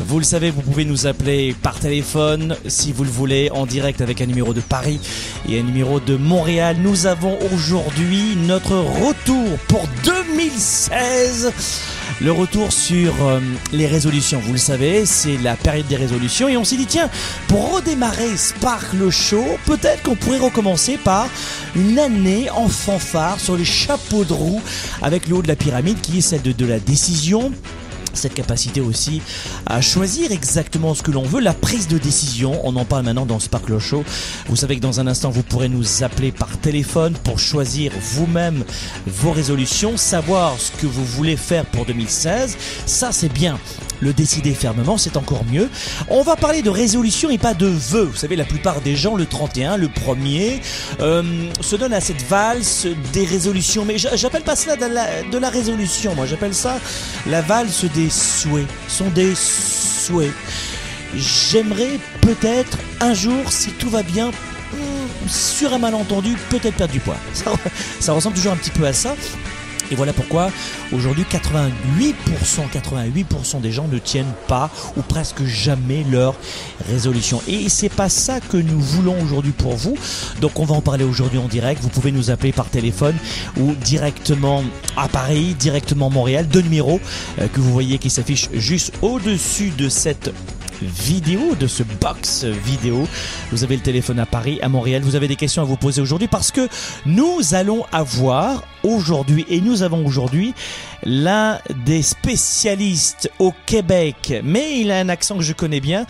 Vous 0.00 0.18
le 0.18 0.24
savez, 0.24 0.50
vous 0.50 0.62
pouvez 0.62 0.84
nous 0.84 1.06
appeler 1.06 1.54
par 1.62 1.78
téléphone 1.78 2.56
si 2.66 2.92
vous 2.92 3.04
le 3.04 3.10
voulez, 3.10 3.50
en 3.52 3.64
direct 3.64 4.00
avec 4.00 4.20
un 4.20 4.26
numéro 4.26 4.52
de 4.52 4.60
Paris 4.60 4.98
et 5.48 5.60
un 5.60 5.62
numéro 5.62 6.00
de 6.00 6.16
Montréal. 6.16 6.76
Nous 6.80 7.06
avons 7.06 7.38
aujourd'hui 7.52 8.36
notre 8.36 8.74
retour 8.74 9.58
pour 9.68 9.86
2016. 10.04 11.52
Le 12.20 12.32
retour 12.32 12.72
sur 12.72 13.12
euh, 13.22 13.40
les 13.72 13.86
résolutions, 13.86 14.40
vous 14.40 14.52
le 14.52 14.58
savez, 14.58 15.06
c'est 15.06 15.36
la 15.38 15.56
période 15.56 15.86
des 15.86 15.96
résolutions 15.96 16.48
et 16.48 16.56
on 16.56 16.64
s'est 16.64 16.76
dit 16.76 16.86
tiens, 16.86 17.08
pour 17.48 17.74
redémarrer 17.74 18.36
Spark 18.36 18.92
le 18.94 19.10
show, 19.10 19.44
peut-être 19.66 20.02
qu'on 20.02 20.16
pourrait 20.16 20.38
recommencer 20.38 20.96
par 20.96 21.28
une 21.74 21.98
année 21.98 22.50
en 22.50 22.68
fanfare 22.68 23.40
sur 23.40 23.56
les 23.56 23.64
chapeaux 23.64 24.24
de 24.24 24.32
roue 24.32 24.62
avec 25.02 25.28
le 25.28 25.36
haut 25.36 25.42
de 25.42 25.48
la 25.48 25.56
pyramide 25.56 26.00
qui 26.00 26.18
est 26.18 26.20
celle 26.20 26.42
de, 26.42 26.52
de 26.52 26.66
la 26.66 26.78
décision 26.78 27.52
cette 28.16 28.34
capacité 28.34 28.80
aussi 28.80 29.22
à 29.66 29.80
choisir 29.80 30.32
exactement 30.32 30.94
ce 30.94 31.02
que 31.02 31.10
l'on 31.10 31.22
veut, 31.22 31.40
la 31.40 31.54
prise 31.54 31.88
de 31.88 31.98
décision. 31.98 32.60
On 32.64 32.76
en 32.76 32.84
parle 32.84 33.04
maintenant 33.04 33.26
dans 33.26 33.38
Sparkle 33.38 33.78
Show. 33.78 34.04
Vous 34.48 34.56
savez 34.56 34.76
que 34.76 34.80
dans 34.80 35.00
un 35.00 35.06
instant, 35.06 35.30
vous 35.30 35.42
pourrez 35.42 35.68
nous 35.68 36.02
appeler 36.02 36.32
par 36.32 36.56
téléphone 36.58 37.14
pour 37.24 37.38
choisir 37.38 37.92
vous-même 38.00 38.64
vos 39.06 39.32
résolutions, 39.32 39.96
savoir 39.96 40.58
ce 40.58 40.70
que 40.72 40.86
vous 40.86 41.04
voulez 41.04 41.36
faire 41.36 41.66
pour 41.66 41.84
2016. 41.84 42.56
Ça, 42.86 43.12
c'est 43.12 43.32
bien. 43.32 43.58
Le 44.00 44.12
décider 44.12 44.52
fermement, 44.52 44.98
c'est 44.98 45.16
encore 45.16 45.44
mieux. 45.44 45.70
On 46.10 46.22
va 46.22 46.36
parler 46.36 46.62
de 46.62 46.70
résolution 46.70 47.30
et 47.30 47.38
pas 47.38 47.54
de 47.54 47.66
vœux. 47.66 48.04
Vous 48.04 48.16
savez, 48.16 48.36
la 48.36 48.44
plupart 48.44 48.80
des 48.80 48.96
gens, 48.96 49.14
le 49.16 49.24
31, 49.24 49.76
le 49.76 49.86
1er, 49.88 50.60
euh, 51.00 51.22
se 51.60 51.76
donnent 51.76 51.94
à 51.94 52.00
cette 52.00 52.22
valse 52.22 52.86
des 53.12 53.24
résolutions. 53.24 53.84
Mais 53.84 53.96
j'appelle 53.98 54.42
pas 54.42 54.56
cela 54.56 54.76
de 54.76 54.86
la, 54.86 55.22
de 55.22 55.38
la 55.38 55.48
résolution. 55.48 56.14
Moi, 56.14 56.26
j'appelle 56.26 56.54
ça 56.54 56.78
la 57.26 57.40
valse 57.40 57.84
des 57.94 58.03
souhaits. 58.10 58.66
Sont 58.88 59.10
des 59.10 59.34
souhaits. 59.34 60.32
J'aimerais 61.16 61.98
peut-être 62.20 62.78
un 63.00 63.14
jour, 63.14 63.50
si 63.50 63.70
tout 63.72 63.88
va 63.88 64.02
bien, 64.02 64.30
hmm, 64.30 65.28
sur 65.28 65.72
un 65.72 65.78
malentendu, 65.78 66.36
peut-être 66.50 66.76
perdre 66.76 66.92
du 66.92 67.00
poids. 67.00 67.16
Ça 68.00 68.12
ressemble 68.12 68.36
toujours 68.36 68.52
un 68.52 68.56
petit 68.56 68.70
peu 68.70 68.86
à 68.86 68.92
ça. 68.92 69.14
Et 69.90 69.94
voilà 69.94 70.12
pourquoi 70.12 70.50
aujourd'hui 70.92 71.24
88%, 71.30 72.14
88% 72.72 73.60
des 73.60 73.72
gens 73.72 73.88
ne 73.88 73.98
tiennent 73.98 74.32
pas 74.48 74.70
ou 74.96 75.02
presque 75.02 75.44
jamais 75.44 76.04
leur 76.10 76.34
résolution. 76.88 77.40
Et 77.48 77.68
c'est 77.68 77.88
pas 77.88 78.08
ça 78.08 78.40
que 78.40 78.56
nous 78.56 78.80
voulons 78.80 79.20
aujourd'hui 79.22 79.52
pour 79.52 79.74
vous. 79.76 79.96
Donc 80.40 80.58
on 80.58 80.64
va 80.64 80.74
en 80.74 80.80
parler 80.80 81.04
aujourd'hui 81.04 81.38
en 81.38 81.48
direct. 81.48 81.82
Vous 81.82 81.88
pouvez 81.88 82.12
nous 82.12 82.30
appeler 82.30 82.52
par 82.52 82.68
téléphone 82.68 83.16
ou 83.58 83.74
directement 83.74 84.62
à 84.96 85.08
Paris, 85.08 85.54
directement 85.58 86.06
à 86.06 86.10
Montréal. 86.10 86.48
Deux 86.48 86.62
numéros 86.62 87.00
euh, 87.38 87.48
que 87.48 87.60
vous 87.60 87.72
voyez 87.72 87.98
qui 87.98 88.10
s'affichent 88.10 88.48
juste 88.52 88.92
au-dessus 89.02 89.70
de 89.76 89.88
cette 89.88 90.32
vidéo, 90.82 91.54
de 91.54 91.66
ce 91.66 91.82
box 91.82 92.44
vidéo. 92.44 93.06
Vous 93.50 93.64
avez 93.64 93.76
le 93.76 93.82
téléphone 93.82 94.18
à 94.18 94.26
Paris, 94.26 94.58
à 94.62 94.68
Montréal. 94.68 95.02
Vous 95.02 95.16
avez 95.16 95.28
des 95.28 95.36
questions 95.36 95.62
à 95.62 95.64
vous 95.64 95.76
poser 95.76 96.00
aujourd'hui 96.00 96.28
parce 96.28 96.50
que 96.50 96.68
nous 97.06 97.54
allons 97.54 97.84
avoir 97.92 98.64
aujourd'hui 98.82 99.44
et 99.48 99.60
nous 99.60 99.82
avons 99.82 100.04
aujourd'hui 100.06 100.54
l'un 101.04 101.58
des 101.86 102.02
spécialistes 102.02 103.30
au 103.38 103.52
Québec, 103.66 104.40
mais 104.42 104.80
il 104.80 104.90
a 104.90 104.98
un 104.98 105.08
accent 105.08 105.36
que 105.36 105.42
je 105.42 105.52
connais 105.52 105.80
bien. 105.80 106.06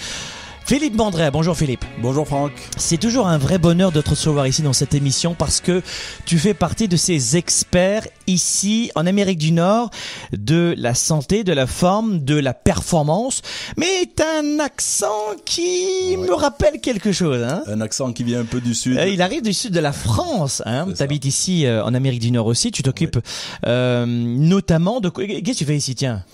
Philippe 0.67 0.95
Mandret, 0.95 1.31
bonjour 1.31 1.55
Philippe. 1.55 1.85
Bonjour 2.01 2.27
Franck. 2.27 2.53
C'est 2.79 2.97
toujours 2.97 3.27
un 3.27 3.37
vrai 3.37 3.59
bonheur 3.59 3.93
de 3.93 4.01
te 4.01 4.09
recevoir 4.09 4.47
ici 4.47 4.63
dans 4.63 4.73
cette 4.73 4.95
émission 4.95 5.35
parce 5.35 5.61
que 5.61 5.83
tu 6.25 6.39
fais 6.39 6.55
partie 6.55 6.89
de 6.89 6.97
ces 6.97 7.37
experts 7.37 8.09
ici 8.27 8.91
en 8.95 9.07
Amérique 9.07 9.37
du 9.37 9.53
Nord 9.53 9.91
de 10.33 10.75
la 10.79 10.95
santé, 10.95 11.45
de 11.45 11.53
la 11.53 11.67
forme, 11.67 12.25
de 12.25 12.37
la 12.37 12.55
performance, 12.55 13.43
mais 13.77 14.11
t'as 14.17 14.41
un 14.41 14.59
accent 14.59 15.35
qui 15.45 16.17
me 16.17 16.33
rappelle 16.33 16.81
quelque 16.81 17.13
chose. 17.13 17.43
Hein 17.43 17.63
Un 17.67 17.83
accent 17.83 18.15
qui 18.15 18.25
vient 18.25 18.41
un 18.41 18.47
peu 18.47 18.63
du 18.63 18.75
sud. 18.75 18.97
Euh, 18.97 19.07
il 19.07 19.21
arrive 19.21 19.43
du 19.43 19.53
sud 19.53 19.75
de 19.75 19.81
la 19.81 19.93
France. 19.93 20.63
Hein. 20.65 20.87
T'habites 20.97 21.27
ici 21.27 21.67
euh, 21.67 21.85
en 21.85 21.93
Amérique 21.93 22.21
du 22.21 22.31
Nord 22.31 22.47
aussi. 22.47 22.73
Tu 22.73 22.83
t'occupes 22.83 23.19
euh, 23.67 24.07
notamment 24.07 25.01
de... 25.01 25.11
Qu'est-ce 25.11 25.43
que 25.43 25.59
tu 25.59 25.65
fais 25.67 25.77
ici, 25.77 25.95
tiens? 25.95 26.25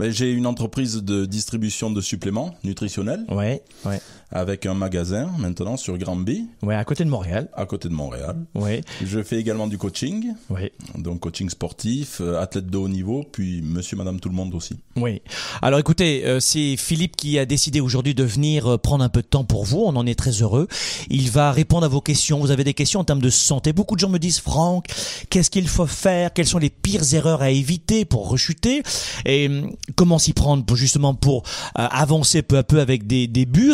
J'ai 0.00 0.30
une 0.30 0.46
entreprise 0.46 1.02
de 1.02 1.26
distribution 1.26 1.90
de 1.90 2.00
suppléments 2.00 2.54
nutritionnels. 2.64 3.24
Ouais, 3.28 3.62
ouais, 3.84 4.00
avec 4.30 4.66
un 4.66 4.74
magasin 4.74 5.30
maintenant 5.38 5.76
sur 5.76 5.96
Granby, 5.96 6.46
ouais, 6.62 6.74
à 6.74 6.84
côté 6.84 7.04
de 7.04 7.08
Montréal. 7.08 7.48
à 7.54 7.64
côté 7.66 7.88
de 7.88 7.94
Montréal. 7.94 8.36
Ouais, 8.54 8.82
Je 9.04 9.22
fais 9.22 9.36
également 9.38 9.66
du 9.66 9.78
coaching, 9.78 10.32
ouais. 10.50 10.72
donc 10.96 11.20
coaching 11.20 11.48
sportif, 11.48 12.20
euh, 12.20 12.38
athlète 12.40 12.66
de 12.66 12.76
haut 12.76 12.88
niveau, 12.88 13.24
puis 13.32 13.62
monsieur, 13.62 13.96
madame, 13.96 14.20
tout 14.20 14.28
le 14.28 14.34
monde 14.34 14.54
aussi. 14.54 14.76
Oui. 14.96 15.22
Alors 15.62 15.78
écoutez, 15.80 16.26
euh, 16.26 16.40
c'est 16.40 16.76
Philippe 16.76 17.16
qui 17.16 17.38
a 17.38 17.46
décidé 17.46 17.80
aujourd'hui 17.80 18.14
de 18.14 18.24
venir 18.24 18.66
euh, 18.72 18.78
prendre 18.78 19.02
un 19.02 19.08
peu 19.08 19.22
de 19.22 19.26
temps 19.26 19.44
pour 19.44 19.64
vous. 19.64 19.80
On 19.86 19.96
en 19.96 20.06
est 20.06 20.14
très 20.18 20.30
heureux. 20.42 20.68
Il 21.08 21.30
va 21.30 21.50
répondre 21.52 21.84
à 21.84 21.88
vos 21.88 22.00
questions. 22.00 22.38
Vous 22.40 22.50
avez 22.50 22.64
des 22.64 22.74
questions 22.74 23.00
en 23.00 23.04
termes 23.04 23.22
de 23.22 23.30
santé. 23.30 23.72
Beaucoup 23.72 23.94
de 23.94 24.00
gens 24.00 24.08
me 24.10 24.18
disent, 24.18 24.40
Franck, 24.40 24.86
qu'est-ce 25.30 25.50
qu'il 25.50 25.68
faut 25.68 25.86
faire? 25.86 26.32
Quelles 26.34 26.46
sont 26.46 26.58
les 26.58 26.70
pires 26.70 27.14
erreurs 27.14 27.40
à 27.42 27.50
éviter 27.50 28.04
pour 28.04 28.28
rechuter? 28.28 28.82
Et 29.24 29.48
hum, 29.48 29.72
comment 29.96 30.18
s'y 30.18 30.32
prendre 30.34 30.64
pour 30.64 30.76
justement 30.76 31.14
pour 31.14 31.44
avancer 31.74 32.42
peu 32.42 32.58
à 32.58 32.62
peu 32.62 32.80
avec 32.80 33.06
des, 33.06 33.26
des 33.26 33.46
buts 33.46 33.72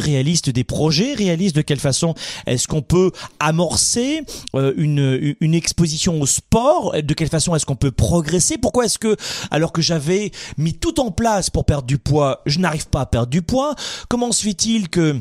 des 0.50 0.64
projets 0.64 1.14
réalistes 1.14 1.56
De 1.56 1.62
quelle 1.62 1.80
façon 1.80 2.14
est-ce 2.46 2.68
qu'on 2.68 2.82
peut 2.82 3.10
amorcer 3.40 4.22
euh, 4.54 4.72
une, 4.76 5.34
une 5.40 5.54
exposition 5.54 6.20
au 6.20 6.26
sport 6.26 6.94
De 7.02 7.14
quelle 7.14 7.28
façon 7.28 7.54
est-ce 7.54 7.66
qu'on 7.66 7.76
peut 7.76 7.92
progresser 7.92 8.58
Pourquoi 8.58 8.86
est-ce 8.86 8.98
que, 8.98 9.16
alors 9.50 9.72
que 9.72 9.82
j'avais 9.82 10.30
mis 10.58 10.74
tout 10.74 11.00
en 11.00 11.10
place 11.10 11.50
pour 11.50 11.64
perdre 11.64 11.86
du 11.86 11.98
poids, 11.98 12.42
je 12.46 12.58
n'arrive 12.58 12.88
pas 12.88 13.02
à 13.02 13.06
perdre 13.06 13.30
du 13.30 13.42
poids 13.42 13.74
Comment 14.08 14.32
se 14.32 14.42
fait-il 14.42 14.88
que 14.88 15.16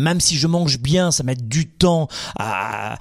même 0.00 0.20
si 0.20 0.36
je 0.36 0.46
mange 0.46 0.78
bien, 0.78 1.10
ça 1.10 1.22
met 1.22 1.34
du 1.34 1.68
temps 1.68 2.08
à, 2.38 2.98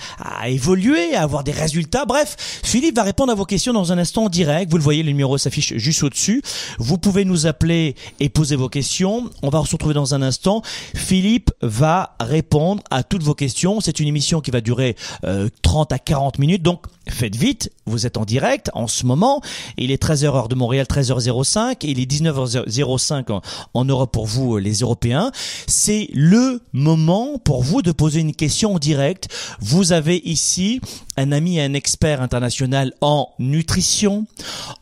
évoluer, 0.48 1.16
à 1.16 1.24
avoir 1.24 1.44
des 1.44 1.52
résultats. 1.52 2.06
Bref, 2.06 2.36
Philippe 2.64 2.96
va 2.96 3.04
répondre 3.04 3.32
à 3.32 3.36
vos 3.36 3.46
questions 3.46 3.74
dans 3.74 3.92
un 3.92 3.98
instant 3.98 4.26
en 4.26 4.30
direct. 4.30 4.70
Vous 4.72 4.78
le 4.78 4.84
voyez, 4.84 5.04
le 5.04 5.10
numéro 5.10 5.38
s'affiche 5.38 5.74
juste 5.76 6.04
au-dessus. 6.04 6.42
Vous 6.78 6.98
pouvez 6.98 7.26
nous 7.26 7.48
appeler 7.48 7.96
et 8.20 8.30
poser 8.30 8.56
vos 8.56 8.70
questions. 8.70 9.30
On 9.42 9.50
va 9.50 9.64
se 9.66 9.72
retrouver 9.72 9.94
dans 9.94 10.14
un 10.14 10.22
instant. 10.22 10.62
Philippe 10.96 11.52
va 11.62 12.16
répondre 12.20 12.84
à 12.92 13.04
toutes 13.04 13.24
vos 13.24 13.36
questions. 13.36 13.82
C'est 13.82 14.00
une 14.00 14.08
émission 14.08 14.42
qui 14.42 14.52
va 14.52 14.62
durer 14.62 14.96
euh, 15.24 15.50
30 15.62 15.92
à 15.92 16.00
40 16.00 16.40
minutes. 16.40 16.64
Donc, 16.64 16.86
faites 17.08 17.36
vite. 17.36 17.72
Vous 17.86 18.06
êtes 18.06 18.18
en 18.18 18.26
direct 18.26 18.70
en 18.74 18.88
ce 18.88 19.06
moment. 19.06 19.42
Il 19.78 19.92
est 19.92 20.02
13h 20.02 20.26
heure 20.26 20.48
de 20.48 20.56
Montréal, 20.56 20.86
13h05. 20.90 21.78
Il 21.84 22.00
est 22.00 22.12
19h05 22.12 23.42
en, 23.74 23.86
Europe 23.86 24.12
pour 24.12 24.28
vous, 24.28 24.58
euh, 24.58 24.60
les 24.60 24.80
Européens. 24.80 25.32
C'est 25.68 26.10
le 26.14 26.62
moment 26.74 27.40
pour 27.40 27.64
vous 27.64 27.82
de 27.82 27.92
poser 27.92 28.20
une 28.20 28.36
question 28.36 28.76
en 28.76 28.80
direct. 28.80 29.28
Vous 29.60 29.92
avez 29.92 30.18
ici 30.18 30.82
un 31.18 31.32
ami 31.32 31.58
et 31.58 31.62
un 31.62 31.74
expert 31.74 32.22
international 32.22 32.94
en 33.02 33.30
nutrition, 33.40 34.28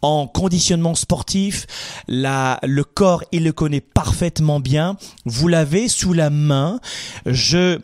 en 0.02 0.28
conditionnement 0.28 0.96
sportif. 0.96 1.66
La, 2.08 2.60
le 2.64 2.84
corps, 2.84 3.24
il 3.32 3.44
le 3.44 3.54
connaît 3.54 3.82
parfaitement 3.82 4.60
bien. 4.60 4.98
Vous 5.26 5.48
l'avez 5.48 5.88
sous 5.88 6.14
la 6.14 6.30
main. 6.30 6.80
Je 7.26 7.80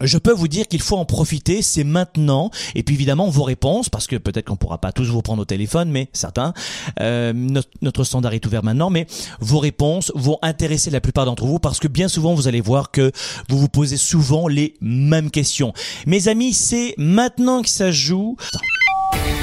je 0.00 0.18
peux 0.18 0.32
vous 0.32 0.48
dire 0.48 0.68
qu'il 0.68 0.82
faut 0.82 0.96
en 0.96 1.04
profiter, 1.04 1.62
c'est 1.62 1.84
maintenant. 1.84 2.50
Et 2.74 2.82
puis 2.82 2.94
évidemment 2.94 3.28
vos 3.28 3.42
réponses, 3.42 3.88
parce 3.88 4.06
que 4.06 4.16
peut-être 4.16 4.46
qu'on 4.46 4.56
pourra 4.56 4.78
pas 4.78 4.92
tous 4.92 5.08
vous 5.08 5.22
prendre 5.22 5.42
au 5.42 5.44
téléphone, 5.44 5.90
mais 5.90 6.08
certains. 6.12 6.52
Euh, 7.00 7.32
notre, 7.32 7.68
notre, 7.82 8.04
standard 8.04 8.32
est 8.32 8.44
ouvert 8.46 8.64
maintenant, 8.64 8.90
mais 8.90 9.06
vos 9.40 9.58
réponses 9.58 10.12
vont 10.14 10.38
intéresser 10.42 10.90
la 10.90 11.00
plupart 11.00 11.26
d'entre 11.26 11.44
vous, 11.44 11.58
parce 11.58 11.78
que 11.78 11.88
bien 11.88 12.08
souvent 12.08 12.34
vous 12.34 12.48
allez 12.48 12.60
voir 12.60 12.90
que 12.90 13.12
vous 13.48 13.58
vous 13.58 13.68
posez 13.68 13.96
souvent 13.96 14.48
les 14.48 14.74
mêmes 14.80 15.30
questions. 15.30 15.72
Mes 16.06 16.28
amis, 16.28 16.52
c'est 16.52 16.94
maintenant 16.96 17.62
que 17.62 17.68
ça 17.68 17.90
joue. 17.90 18.36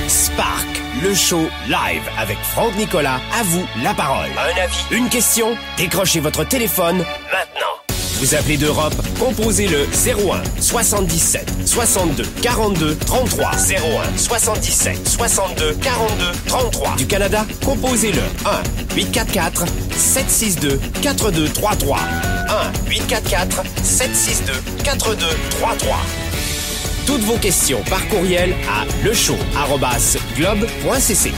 Spark, 0.07 0.67
le 1.03 1.13
show 1.13 1.41
live 1.67 2.03
avec 2.17 2.37
Franck 2.37 2.75
Nicolas. 2.77 3.19
À 3.37 3.43
vous 3.43 3.65
la 3.83 3.93
parole. 3.93 4.29
Un 4.37 4.61
avis, 4.61 4.97
une 4.97 5.09
question. 5.09 5.55
Décrochez 5.77 6.19
votre 6.19 6.45
téléphone 6.45 6.97
maintenant. 6.97 7.56
Vous 8.19 8.33
appelez 8.33 8.57
d'Europe, 8.57 8.95
composez 9.19 9.67
le 9.67 9.83
01 9.83 10.41
77 10.59 11.47
62 11.65 12.23
42 12.41 12.95
33 12.95 13.51
01 13.51 14.17
77 14.17 15.07
62 15.07 15.75
42 15.75 16.25
33. 16.47 16.95
Du 16.97 17.05
Canada, 17.05 17.45
composez 17.63 18.11
le 18.11 18.23
1 18.45 18.63
844 18.95 19.65
762 19.95 20.79
4233 21.03 21.99
1 21.99 22.01
844 22.89 23.61
762 23.83 24.53
4233. 24.83 25.97
Toutes 27.05 27.21
vos 27.21 27.37
questions 27.37 27.83
par 27.87 28.07
courriel 28.07 28.55
à 28.67 28.83
lechaud@globe.cc. 29.05 31.33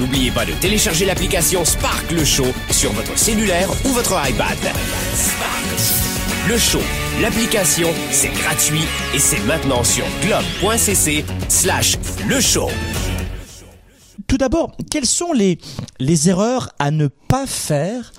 N'oubliez 0.00 0.32
pas 0.32 0.44
de 0.44 0.52
télécharger 0.54 1.04
l'application 1.04 1.64
Spark 1.64 2.10
Le 2.10 2.24
Show 2.24 2.52
sur 2.72 2.92
votre 2.92 3.16
cellulaire 3.16 3.70
ou 3.84 3.90
votre 3.90 4.20
iPad. 4.28 4.58
Spark. 5.14 6.13
Le 6.46 6.58
Show, 6.58 6.80
l'application, 7.22 7.88
c'est 8.10 8.28
gratuit 8.28 8.82
et 9.14 9.18
c'est 9.18 9.40
maintenant 9.46 9.82
sur 9.82 10.04
globe.cc 10.20 11.24
slash 11.48 11.96
le 12.28 12.38
show. 12.38 12.68
Tout 14.26 14.36
d'abord, 14.36 14.76
quelles 14.90 15.06
sont 15.06 15.32
les, 15.32 15.58
les 16.00 16.28
erreurs 16.28 16.68
à 16.78 16.90
ne 16.90 17.06
pas 17.06 17.46
faire 17.46 18.12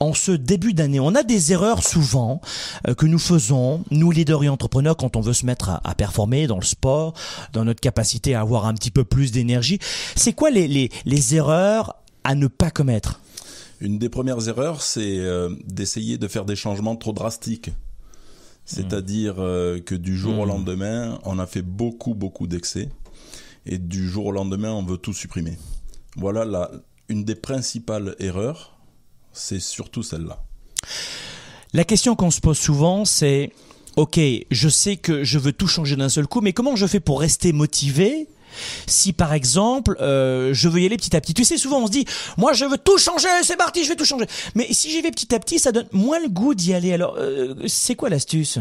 en 0.00 0.12
ce 0.12 0.32
début 0.32 0.74
d'année? 0.74 1.00
On 1.00 1.14
a 1.14 1.22
des 1.22 1.52
erreurs 1.52 1.82
souvent 1.82 2.42
euh, 2.88 2.94
que 2.94 3.06
nous 3.06 3.18
faisons, 3.18 3.82
nous 3.90 4.10
leaders 4.10 4.44
et 4.44 4.50
entrepreneurs, 4.50 4.98
quand 4.98 5.16
on 5.16 5.22
veut 5.22 5.32
se 5.32 5.46
mettre 5.46 5.70
à, 5.70 5.80
à, 5.82 5.94
performer 5.94 6.46
dans 6.46 6.58
le 6.58 6.66
sport, 6.66 7.14
dans 7.54 7.64
notre 7.64 7.80
capacité 7.80 8.34
à 8.34 8.42
avoir 8.42 8.66
un 8.66 8.74
petit 8.74 8.90
peu 8.90 9.04
plus 9.04 9.32
d'énergie. 9.32 9.78
C'est 10.14 10.34
quoi 10.34 10.50
les, 10.50 10.68
les, 10.68 10.90
les 11.06 11.36
erreurs 11.36 11.96
à 12.24 12.34
ne 12.34 12.48
pas 12.48 12.70
commettre? 12.70 13.20
Une 13.82 13.98
des 13.98 14.08
premières 14.08 14.48
erreurs, 14.48 14.80
c'est 14.80 15.18
euh, 15.18 15.50
d'essayer 15.64 16.16
de 16.16 16.28
faire 16.28 16.44
des 16.44 16.54
changements 16.54 16.94
trop 16.94 17.12
drastiques. 17.12 17.70
C'est-à-dire 18.64 19.34
euh, 19.38 19.80
que 19.80 19.96
du 19.96 20.16
jour 20.16 20.38
au 20.38 20.46
lendemain, 20.46 21.18
on 21.24 21.40
a 21.40 21.46
fait 21.46 21.62
beaucoup, 21.62 22.14
beaucoup 22.14 22.46
d'excès. 22.46 22.88
Et 23.66 23.78
du 23.78 24.08
jour 24.08 24.26
au 24.26 24.32
lendemain, 24.32 24.70
on 24.70 24.84
veut 24.84 24.98
tout 24.98 25.12
supprimer. 25.12 25.58
Voilà 26.16 26.44
la, 26.44 26.70
une 27.08 27.24
des 27.24 27.34
principales 27.34 28.14
erreurs, 28.20 28.78
c'est 29.32 29.60
surtout 29.60 30.04
celle-là. 30.04 30.44
La 31.72 31.84
question 31.84 32.14
qu'on 32.14 32.30
se 32.30 32.40
pose 32.40 32.58
souvent, 32.58 33.04
c'est, 33.04 33.50
OK, 33.96 34.20
je 34.48 34.68
sais 34.68 34.96
que 34.96 35.24
je 35.24 35.38
veux 35.38 35.52
tout 35.52 35.66
changer 35.66 35.96
d'un 35.96 36.08
seul 36.08 36.28
coup, 36.28 36.40
mais 36.40 36.52
comment 36.52 36.76
je 36.76 36.86
fais 36.86 37.00
pour 37.00 37.20
rester 37.20 37.52
motivé 37.52 38.28
si 38.86 39.12
par 39.12 39.32
exemple 39.32 39.96
euh, 40.00 40.52
je 40.52 40.68
veux 40.68 40.80
y 40.80 40.86
aller 40.86 40.96
petit 40.96 41.16
à 41.16 41.20
petit. 41.20 41.34
Tu 41.34 41.44
sais, 41.44 41.56
souvent 41.56 41.82
on 41.82 41.86
se 41.86 41.92
dit, 41.92 42.04
moi 42.36 42.52
je 42.52 42.64
veux 42.64 42.78
tout 42.78 42.98
changer, 42.98 43.28
c'est 43.42 43.56
parti, 43.56 43.84
je 43.84 43.88
vais 43.88 43.96
tout 43.96 44.04
changer. 44.04 44.26
Mais 44.54 44.72
si 44.72 44.90
j'y 44.90 45.00
vais 45.02 45.10
petit 45.10 45.34
à 45.34 45.38
petit, 45.38 45.58
ça 45.58 45.72
donne 45.72 45.88
moins 45.92 46.20
le 46.20 46.28
goût 46.28 46.54
d'y 46.54 46.74
aller. 46.74 46.92
Alors, 46.92 47.16
euh, 47.18 47.54
c'est 47.66 47.94
quoi 47.94 48.08
l'astuce? 48.08 48.58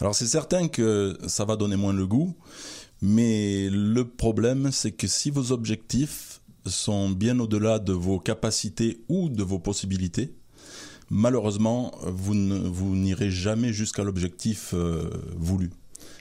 Alors 0.00 0.14
c'est 0.14 0.26
certain 0.26 0.68
que 0.68 1.18
ça 1.26 1.44
va 1.44 1.56
donner 1.56 1.76
moins 1.76 1.92
le 1.92 2.06
goût, 2.06 2.34
mais 3.02 3.68
le 3.70 4.04
problème 4.04 4.70
c'est 4.72 4.92
que 4.92 5.06
si 5.06 5.30
vos 5.30 5.52
objectifs 5.52 6.40
sont 6.66 7.10
bien 7.10 7.38
au-delà 7.40 7.78
de 7.78 7.92
vos 7.92 8.18
capacités 8.18 9.00
ou 9.08 9.28
de 9.28 9.42
vos 9.42 9.58
possibilités, 9.58 10.34
malheureusement, 11.10 11.92
vous 12.02 12.34
n'irez 12.34 13.30
jamais 13.30 13.72
jusqu'à 13.72 14.04
l'objectif 14.04 14.74
euh, 14.74 15.10
voulu. 15.36 15.70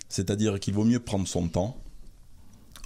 C'est-à-dire 0.10 0.60
qu'il 0.60 0.74
vaut 0.74 0.86
mieux 0.86 1.00
prendre 1.00 1.28
son 1.28 1.48
temps, 1.48 1.84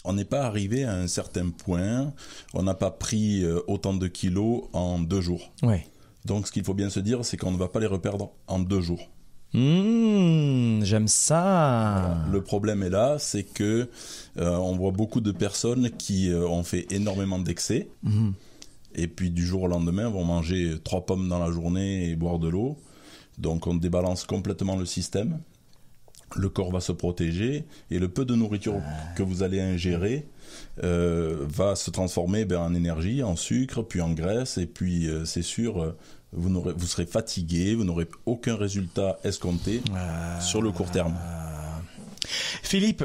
on 0.04 0.14
n'est 0.14 0.26
pas 0.26 0.44
arrivé 0.44 0.84
à 0.84 0.94
un 0.94 1.08
certain 1.08 1.50
point, 1.50 2.14
on 2.54 2.64
n'a 2.64 2.74
pas 2.74 2.92
pris 2.92 3.44
euh, 3.44 3.60
autant 3.68 3.94
de 3.94 4.08
kilos 4.08 4.64
en 4.74 5.00
deux 5.00 5.22
jours. 5.22 5.52
Ouais. 5.64 5.86
Donc 6.26 6.48
ce 6.48 6.52
qu'il 6.52 6.64
faut 6.64 6.74
bien 6.74 6.90
se 6.90 7.00
dire, 7.00 7.26
c'est 7.26 7.38
qu'on 7.38 7.52
ne 7.52 7.58
va 7.58 7.68
pas 7.68 7.80
les 7.80 7.88
reperdre 7.88 8.32
en 8.48 8.60
deux 8.60 8.82
jours. 8.82 9.10
Mmh, 9.54 10.84
j'aime 10.84 11.08
ça. 11.08 12.26
Le 12.32 12.42
problème 12.42 12.84
est 12.84 12.90
là, 12.90 13.18
c'est 13.20 13.44
que 13.44 13.90
euh, 14.38 14.56
on 14.56 14.76
voit 14.78 14.92
beaucoup 14.92 15.20
de 15.20 15.32
personnes 15.32 15.90
qui 15.92 16.32
euh, 16.32 16.48
ont 16.48 16.64
fait 16.64 16.88
énormément 16.92 17.38
d'excès, 17.38 17.90
mmh. 18.04 18.30
et 18.96 19.08
puis 19.08 19.30
du 19.30 19.46
jour 19.46 19.64
au 19.64 19.68
lendemain 19.68 20.10
vont 20.10 20.24
manger 20.24 20.78
trois 20.84 21.06
pommes 21.06 21.28
dans 21.28 21.40
la 21.40 21.52
journée 21.52 22.10
et 22.10 22.16
boire 22.16 22.40
de 22.40 22.48
l'eau. 22.48 22.78
Donc 23.38 23.68
on 23.68 23.76
débalance 23.76 24.24
complètement 24.24 24.76
le 24.76 24.86
système 24.86 25.40
le 26.36 26.50
corps 26.50 26.72
va 26.72 26.80
se 26.80 26.92
protéger 26.92 27.66
et 27.90 28.00
le 28.00 28.08
peu 28.08 28.26
de 28.26 28.36
nourriture 28.36 28.82
que 29.16 29.24
vous 29.24 29.44
allez 29.44 29.62
ingérer 29.62 30.26
euh, 30.84 31.46
va 31.48 31.76
se 31.76 31.92
transformer 31.92 32.46
ben, 32.46 32.60
en 32.60 32.74
énergie, 32.74 33.24
en 33.24 33.36
sucre, 33.36 33.84
puis 33.84 34.02
en 34.02 34.12
graisse, 34.12 34.58
et 34.58 34.66
puis 34.66 35.08
euh, 35.08 35.26
c'est 35.26 35.42
sûr, 35.42 35.82
euh, 35.82 35.98
vous, 36.32 36.50
vous 36.62 36.88
serez 36.88 37.06
fatigué, 37.06 37.76
vous 37.76 37.84
n'aurez 37.84 38.08
aucun 38.26 38.56
résultat 38.56 39.20
escompté 39.24 39.82
sur 40.40 40.62
le 40.62 40.72
court 40.72 40.90
terme. 40.90 41.16
Philippe, 42.64 43.04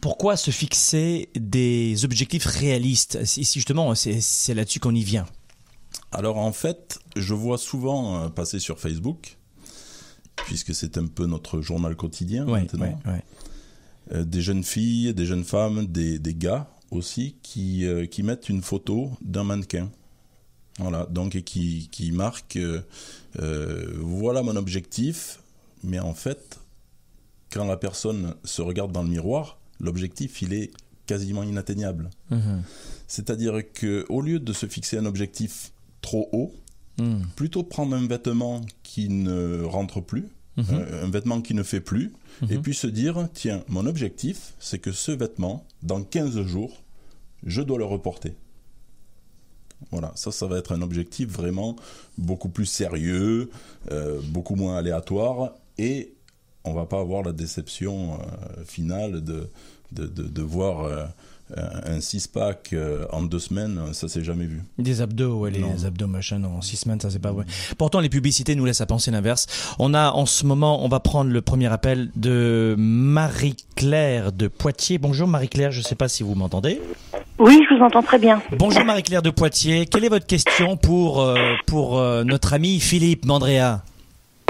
pourquoi 0.00 0.36
se 0.36 0.50
fixer 0.50 1.30
des 1.34 2.04
objectifs 2.04 2.44
réalistes? 2.44 3.24
Si 3.24 3.44
justement, 3.44 3.94
c'est 3.94 4.54
là-dessus 4.54 4.80
qu'on 4.80 4.94
y 4.94 5.04
vient. 5.04 5.26
Alors 6.12 6.36
en 6.36 6.52
fait, 6.52 6.98
je 7.16 7.34
vois 7.34 7.58
souvent 7.58 8.28
passer 8.30 8.58
sur 8.58 8.78
Facebook 8.78 9.38
puisque 10.46 10.74
c'est 10.74 10.98
un 10.98 11.06
peu 11.06 11.26
notre 11.26 11.60
journal 11.60 11.96
quotidien 11.96 12.44
maintenant. 12.44 12.98
Euh, 14.12 14.24
des 14.24 14.42
jeunes 14.42 14.64
filles, 14.64 15.14
des 15.14 15.24
jeunes 15.24 15.44
femmes, 15.44 15.86
des, 15.86 16.18
des 16.18 16.34
gars 16.34 16.68
aussi 16.90 17.36
qui, 17.42 17.86
euh, 17.86 18.06
qui 18.06 18.22
mettent 18.22 18.48
une 18.48 18.62
photo 18.62 19.10
d'un 19.22 19.44
mannequin. 19.44 19.90
Voilà, 20.78 21.06
donc 21.06 21.36
et 21.36 21.42
qui, 21.42 21.88
qui 21.90 22.12
marque 22.12 22.56
euh, 22.56 22.82
voilà 24.00 24.42
mon 24.42 24.56
objectif, 24.56 25.40
mais 25.84 26.00
en 26.00 26.14
fait, 26.14 26.58
quand 27.52 27.64
la 27.64 27.76
personne 27.76 28.34
se 28.42 28.60
regarde 28.60 28.90
dans 28.90 29.02
le 29.02 29.08
miroir, 29.08 29.58
l'objectif 29.80 30.42
il 30.42 30.52
est 30.52 30.72
quasiment 31.06 31.44
inatteignable. 31.44 32.10
Mhm. 32.30 32.62
C'est-à-dire 33.06 33.62
que 33.72 34.04
au 34.08 34.20
lieu 34.20 34.40
de 34.40 34.52
se 34.52 34.66
fixer 34.66 34.98
un 34.98 35.06
objectif 35.06 35.72
trop 36.00 36.28
haut, 36.32 36.52
mhm. 36.98 37.22
plutôt 37.36 37.62
prendre 37.62 37.94
un 37.94 38.06
vêtement 38.06 38.60
qui 38.82 39.08
ne 39.08 39.62
rentre 39.62 40.00
plus, 40.00 40.28
Mhm. 40.56 40.64
un, 40.70 41.04
un 41.04 41.10
vêtement 41.10 41.40
qui 41.40 41.54
ne 41.54 41.62
fait 41.62 41.80
plus, 41.80 42.12
et 42.50 42.58
puis 42.58 42.74
se 42.74 42.86
dire, 42.86 43.28
tiens, 43.32 43.62
mon 43.68 43.86
objectif, 43.86 44.54
c'est 44.58 44.78
que 44.78 44.92
ce 44.92 45.12
vêtement, 45.12 45.64
dans 45.82 46.02
15 46.02 46.42
jours, 46.42 46.82
je 47.44 47.62
dois 47.62 47.78
le 47.78 47.84
reporter. 47.84 48.34
Voilà, 49.90 50.12
ça, 50.14 50.32
ça 50.32 50.46
va 50.46 50.58
être 50.58 50.72
un 50.72 50.82
objectif 50.82 51.28
vraiment 51.28 51.76
beaucoup 52.16 52.48
plus 52.48 52.66
sérieux, 52.66 53.50
euh, 53.90 54.20
beaucoup 54.28 54.54
moins 54.54 54.76
aléatoire, 54.76 55.52
et 55.78 56.14
on 56.64 56.72
va 56.72 56.86
pas 56.86 57.00
avoir 57.00 57.22
la 57.22 57.32
déception 57.32 58.14
euh, 58.14 58.64
finale 58.64 59.22
de, 59.22 59.50
de, 59.92 60.06
de, 60.06 60.22
de 60.22 60.42
voir 60.42 60.80
euh, 60.84 61.04
un 61.86 62.00
six-pack 62.00 62.70
euh, 62.72 63.04
en 63.12 63.22
deux 63.22 63.38
semaines, 63.38 63.78
ça 63.92 64.08
s'est 64.08 64.24
jamais 64.24 64.46
vu. 64.46 64.62
Des 64.78 65.00
abdos, 65.02 65.34
ouais, 65.40 65.50
les 65.50 65.60
Non. 65.60 65.74
abdos 65.86 66.06
machin, 66.06 66.42
en 66.44 66.62
six 66.62 66.76
semaines, 66.76 67.00
ça 67.00 67.10
c'est 67.10 67.18
pas 67.18 67.32
vrai. 67.32 67.44
Pourtant, 67.78 68.00
les 68.00 68.08
publicités 68.08 68.54
nous 68.54 68.64
laissent 68.64 68.80
à 68.80 68.86
penser 68.86 69.10
l'inverse. 69.10 69.46
On 69.78 69.92
a 69.94 70.10
en 70.12 70.26
ce 70.26 70.46
moment, 70.46 70.84
on 70.84 70.88
va 70.88 71.00
prendre 71.00 71.30
le 71.30 71.42
premier 71.42 71.66
appel 71.72 72.10
de 72.16 72.74
Marie-Claire 72.78 74.32
de 74.32 74.48
Poitiers. 74.48 74.98
Bonjour 74.98 75.28
Marie-Claire, 75.28 75.70
je 75.70 75.82
sais 75.82 75.94
pas 75.94 76.08
si 76.08 76.22
vous 76.22 76.34
m'entendez. 76.34 76.80
Oui, 77.38 77.60
je 77.68 77.74
vous 77.74 77.82
entends 77.82 78.02
très 78.02 78.18
bien. 78.18 78.40
Bonjour 78.58 78.84
Marie-Claire 78.84 79.22
de 79.22 79.30
Poitiers. 79.30 79.86
Quelle 79.86 80.04
est 80.04 80.08
votre 80.08 80.26
question 80.26 80.76
pour, 80.76 81.20
euh, 81.20 81.36
pour 81.66 81.98
euh, 81.98 82.24
notre 82.24 82.52
ami 82.54 82.80
Philippe 82.80 83.24
Mandrea? 83.26 83.82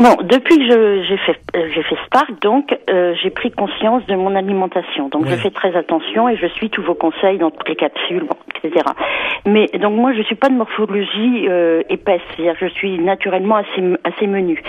Bon, 0.03 0.17
depuis 0.25 0.59
que 0.59 0.65
je- 0.65 1.03
j'ai 1.09 1.17
fait 1.19 1.39
euh, 1.57 1.69
j'ai 1.73 1.83
fait 1.85 1.97
Spark, 2.07 2.41
donc 2.43 2.77
euh, 2.91 3.15
j'ai 3.23 3.31
pris 3.31 3.53
conscience 3.53 4.05
de 4.07 4.17
mon 4.17 4.35
alimentation. 4.35 5.09
Donc 5.09 5.27
je 5.27 5.37
fais 5.37 5.51
très 5.51 5.75
attention 5.77 6.29
et 6.29 6.37
je 6.37 6.47
suis 6.49 6.69
tous 6.69 6.83
vos 6.83 6.95
conseils 6.95 7.39
dans 7.39 7.51
toutes 7.53 7.69
les 7.69 7.77
capsules, 7.77 8.25
bon, 8.25 8.37
etc. 8.57 8.85
Mais 9.47 9.67
donc 9.79 9.95
moi 9.95 10.13
je 10.13 10.23
suis 10.23 10.35
pas 10.35 10.49
de 10.49 10.55
morphologie 10.55 11.47
euh, 11.49 11.83
épaisse, 11.89 12.21
c'est-à-dire 12.37 12.57
je 12.61 12.67
suis 12.75 12.99
naturellement 12.99 13.57
assez 13.57 13.83
assez 14.03 14.27
menue. 14.27 14.61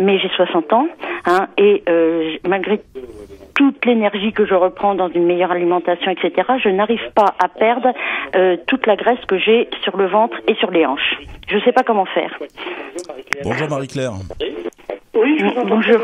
Mais 0.00 0.18
j'ai 0.18 0.28
60 0.30 0.72
ans, 0.72 0.88
hein, 1.26 1.46
et 1.58 1.84
euh, 1.88 2.32
malgré 2.46 2.80
toute 3.54 3.84
l'énergie 3.86 4.32
que 4.32 4.46
je 4.46 4.54
reprends 4.54 4.94
dans 4.94 5.10
une 5.10 5.26
meilleure 5.26 5.52
alimentation, 5.52 6.10
etc., 6.10 6.48
je 6.58 6.70
n'arrive 6.70 7.12
pas 7.14 7.34
à 7.42 7.48
perdre 7.48 7.92
euh, 8.34 8.56
toute 8.66 8.86
la 8.86 8.96
graisse 8.96 9.22
que 9.28 9.38
j'ai 9.38 9.68
sur 9.84 9.96
le 9.96 10.06
ventre 10.06 10.36
et 10.48 10.54
sur 10.56 10.70
les 10.70 10.84
hanches. 10.86 11.18
Je 11.52 11.58
sais 11.64 11.72
pas 11.72 11.82
comment 11.82 12.06
faire. 12.06 12.30
Bonjour 13.44 13.68
Marie-Claire. 13.68 14.14
Oui, 15.14 15.36
je 15.38 15.44
vous 15.44 15.50
entends 15.50 15.68
Bonjour. 15.68 15.98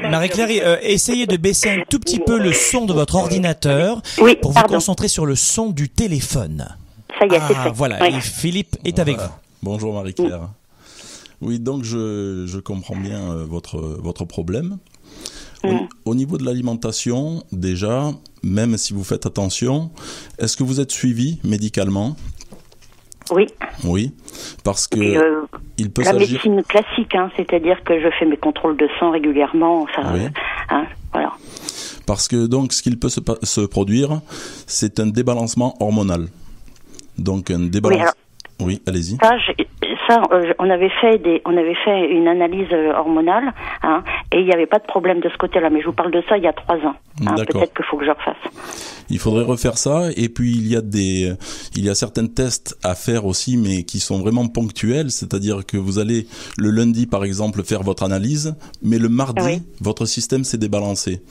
bien. 0.00 0.10
Marie-Claire, 0.10 0.48
euh, 0.66 0.76
essayez 0.82 1.26
de 1.26 1.36
baisser 1.36 1.70
un 1.70 1.82
tout 1.88 1.98
petit 1.98 2.18
peu 2.18 2.38
le 2.38 2.52
son 2.52 2.84
de 2.84 2.92
votre 2.92 3.14
ordinateur 3.14 4.02
Oui, 4.20 4.36
pour 4.36 4.52
vous 4.52 4.62
concentrer 4.64 5.08
sur 5.08 5.24
le 5.24 5.34
son 5.34 5.70
du 5.70 5.88
téléphone. 5.88 6.66
Ça 7.18 7.26
y 7.26 7.28
est, 7.34 7.40
c'est 7.48 7.54
Ah, 7.56 7.64
fait. 7.64 7.70
voilà, 7.74 7.98
Oui. 8.02 8.08
et 8.14 8.20
Philippe 8.20 8.76
est 8.84 8.98
avec 8.98 9.16
vous. 9.16 9.30
Bonjour 9.62 9.94
Marie-Claire. 9.94 10.48
Oui, 11.40 11.58
donc 11.58 11.82
je, 11.84 12.44
je 12.46 12.58
comprends 12.58 12.96
bien 12.96 13.20
euh, 13.32 13.44
votre, 13.48 13.78
votre 13.78 14.24
problème. 14.24 14.78
Au, 15.64 15.68
Mm. 15.72 15.88
au 16.06 16.14
niveau 16.16 16.38
de 16.38 16.44
l'alimentation, 16.44 17.42
déjà, 17.52 18.10
même 18.42 18.76
si 18.76 18.92
vous 18.92 19.04
faites 19.04 19.26
attention, 19.26 19.90
est-ce 20.38 20.56
que 20.56 20.64
vous 20.64 20.80
êtes 20.80 20.90
suivi 20.92 21.38
médicalement? 21.44 22.16
Oui. 23.32 23.46
Oui, 23.84 24.12
parce 24.64 24.86
que 24.86 24.98
Euh, 24.98 25.42
il 25.78 25.90
peut 25.90 26.02
la 26.04 26.12
médecine 26.12 26.62
classique, 26.62 27.14
hein, 27.14 27.30
c'est-à-dire 27.36 27.82
que 27.84 28.00
je 28.00 28.08
fais 28.18 28.26
mes 28.26 28.36
contrôles 28.36 28.76
de 28.76 28.88
sang 28.98 29.10
régulièrement. 29.10 29.86
Ça, 29.94 30.02
Oui. 30.12 30.20
euh, 30.20 30.28
hein, 30.70 30.84
voilà. 31.12 31.32
Parce 32.06 32.28
que 32.28 32.46
donc 32.46 32.72
ce 32.72 32.82
qu'il 32.82 32.98
peut 32.98 33.08
se, 33.08 33.60
produire, 33.66 34.20
c'est 34.66 35.00
un 35.00 35.06
débalancement 35.06 35.74
hormonal. 35.80 36.26
Donc 37.18 37.50
un 37.50 37.60
débalancement. 37.60 38.10
Oui, 38.60 38.82
allez-y. 38.86 39.16
Ça, 39.22 39.32
euh, 40.32 40.52
on 40.58 40.68
avait 40.70 40.90
fait 41.00 41.18
des, 41.18 41.42
on 41.44 41.56
avait 41.56 41.76
fait 41.84 42.10
une 42.10 42.28
analyse 42.28 42.68
euh, 42.72 42.92
hormonale, 42.92 43.52
hein, 43.82 44.02
et 44.32 44.38
il 44.40 44.44
n'y 44.44 44.52
avait 44.52 44.66
pas 44.66 44.78
de 44.78 44.86
problème 44.86 45.20
de 45.20 45.28
ce 45.28 45.36
côté-là. 45.38 45.70
Mais 45.70 45.80
je 45.80 45.86
vous 45.86 45.92
parle 45.92 46.10
de 46.10 46.22
ça 46.28 46.36
il 46.36 46.44
y 46.44 46.48
a 46.48 46.52
trois 46.52 46.76
ans. 46.76 46.94
Hein, 47.20 47.34
D'accord. 47.36 47.60
Peut-être 47.60 47.74
qu'il 47.74 47.84
faut 47.84 47.96
que 47.96 48.04
je 48.04 48.10
refasse. 48.10 48.36
Il 49.10 49.18
faudrait 49.18 49.44
refaire 49.44 49.76
ça. 49.78 50.08
Et 50.16 50.28
puis 50.28 50.52
il 50.52 50.66
y 50.68 50.76
a 50.76 50.80
des, 50.80 51.32
il 51.76 51.84
y 51.84 51.90
a 51.90 51.94
certains 51.94 52.26
tests 52.26 52.78
à 52.82 52.94
faire 52.94 53.26
aussi, 53.26 53.56
mais 53.56 53.82
qui 53.84 54.00
sont 54.00 54.20
vraiment 54.20 54.48
ponctuels. 54.48 55.10
C'est-à-dire 55.10 55.66
que 55.66 55.76
vous 55.76 55.98
allez 55.98 56.26
le 56.58 56.70
lundi, 56.70 57.06
par 57.06 57.24
exemple, 57.24 57.62
faire 57.62 57.82
votre 57.82 58.02
analyse, 58.02 58.54
mais 58.82 58.98
le 58.98 59.08
mardi, 59.08 59.42
Oui. 59.44 59.62
votre 59.80 60.06
système 60.06 60.44
s'est 60.44 60.58
débalancé. 60.58 61.22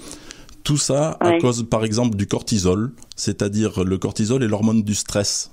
Tout 0.63 0.77
ça 0.77 1.17
à 1.19 1.39
cause, 1.39 1.67
par 1.67 1.83
exemple, 1.83 2.15
du 2.15 2.27
cortisol, 2.27 2.91
c'est-à-dire 3.15 3.83
le 3.83 3.97
cortisol 3.97 4.43
est 4.43 4.47
l'hormone 4.47 4.83
du 4.83 4.93
stress. 4.93 5.51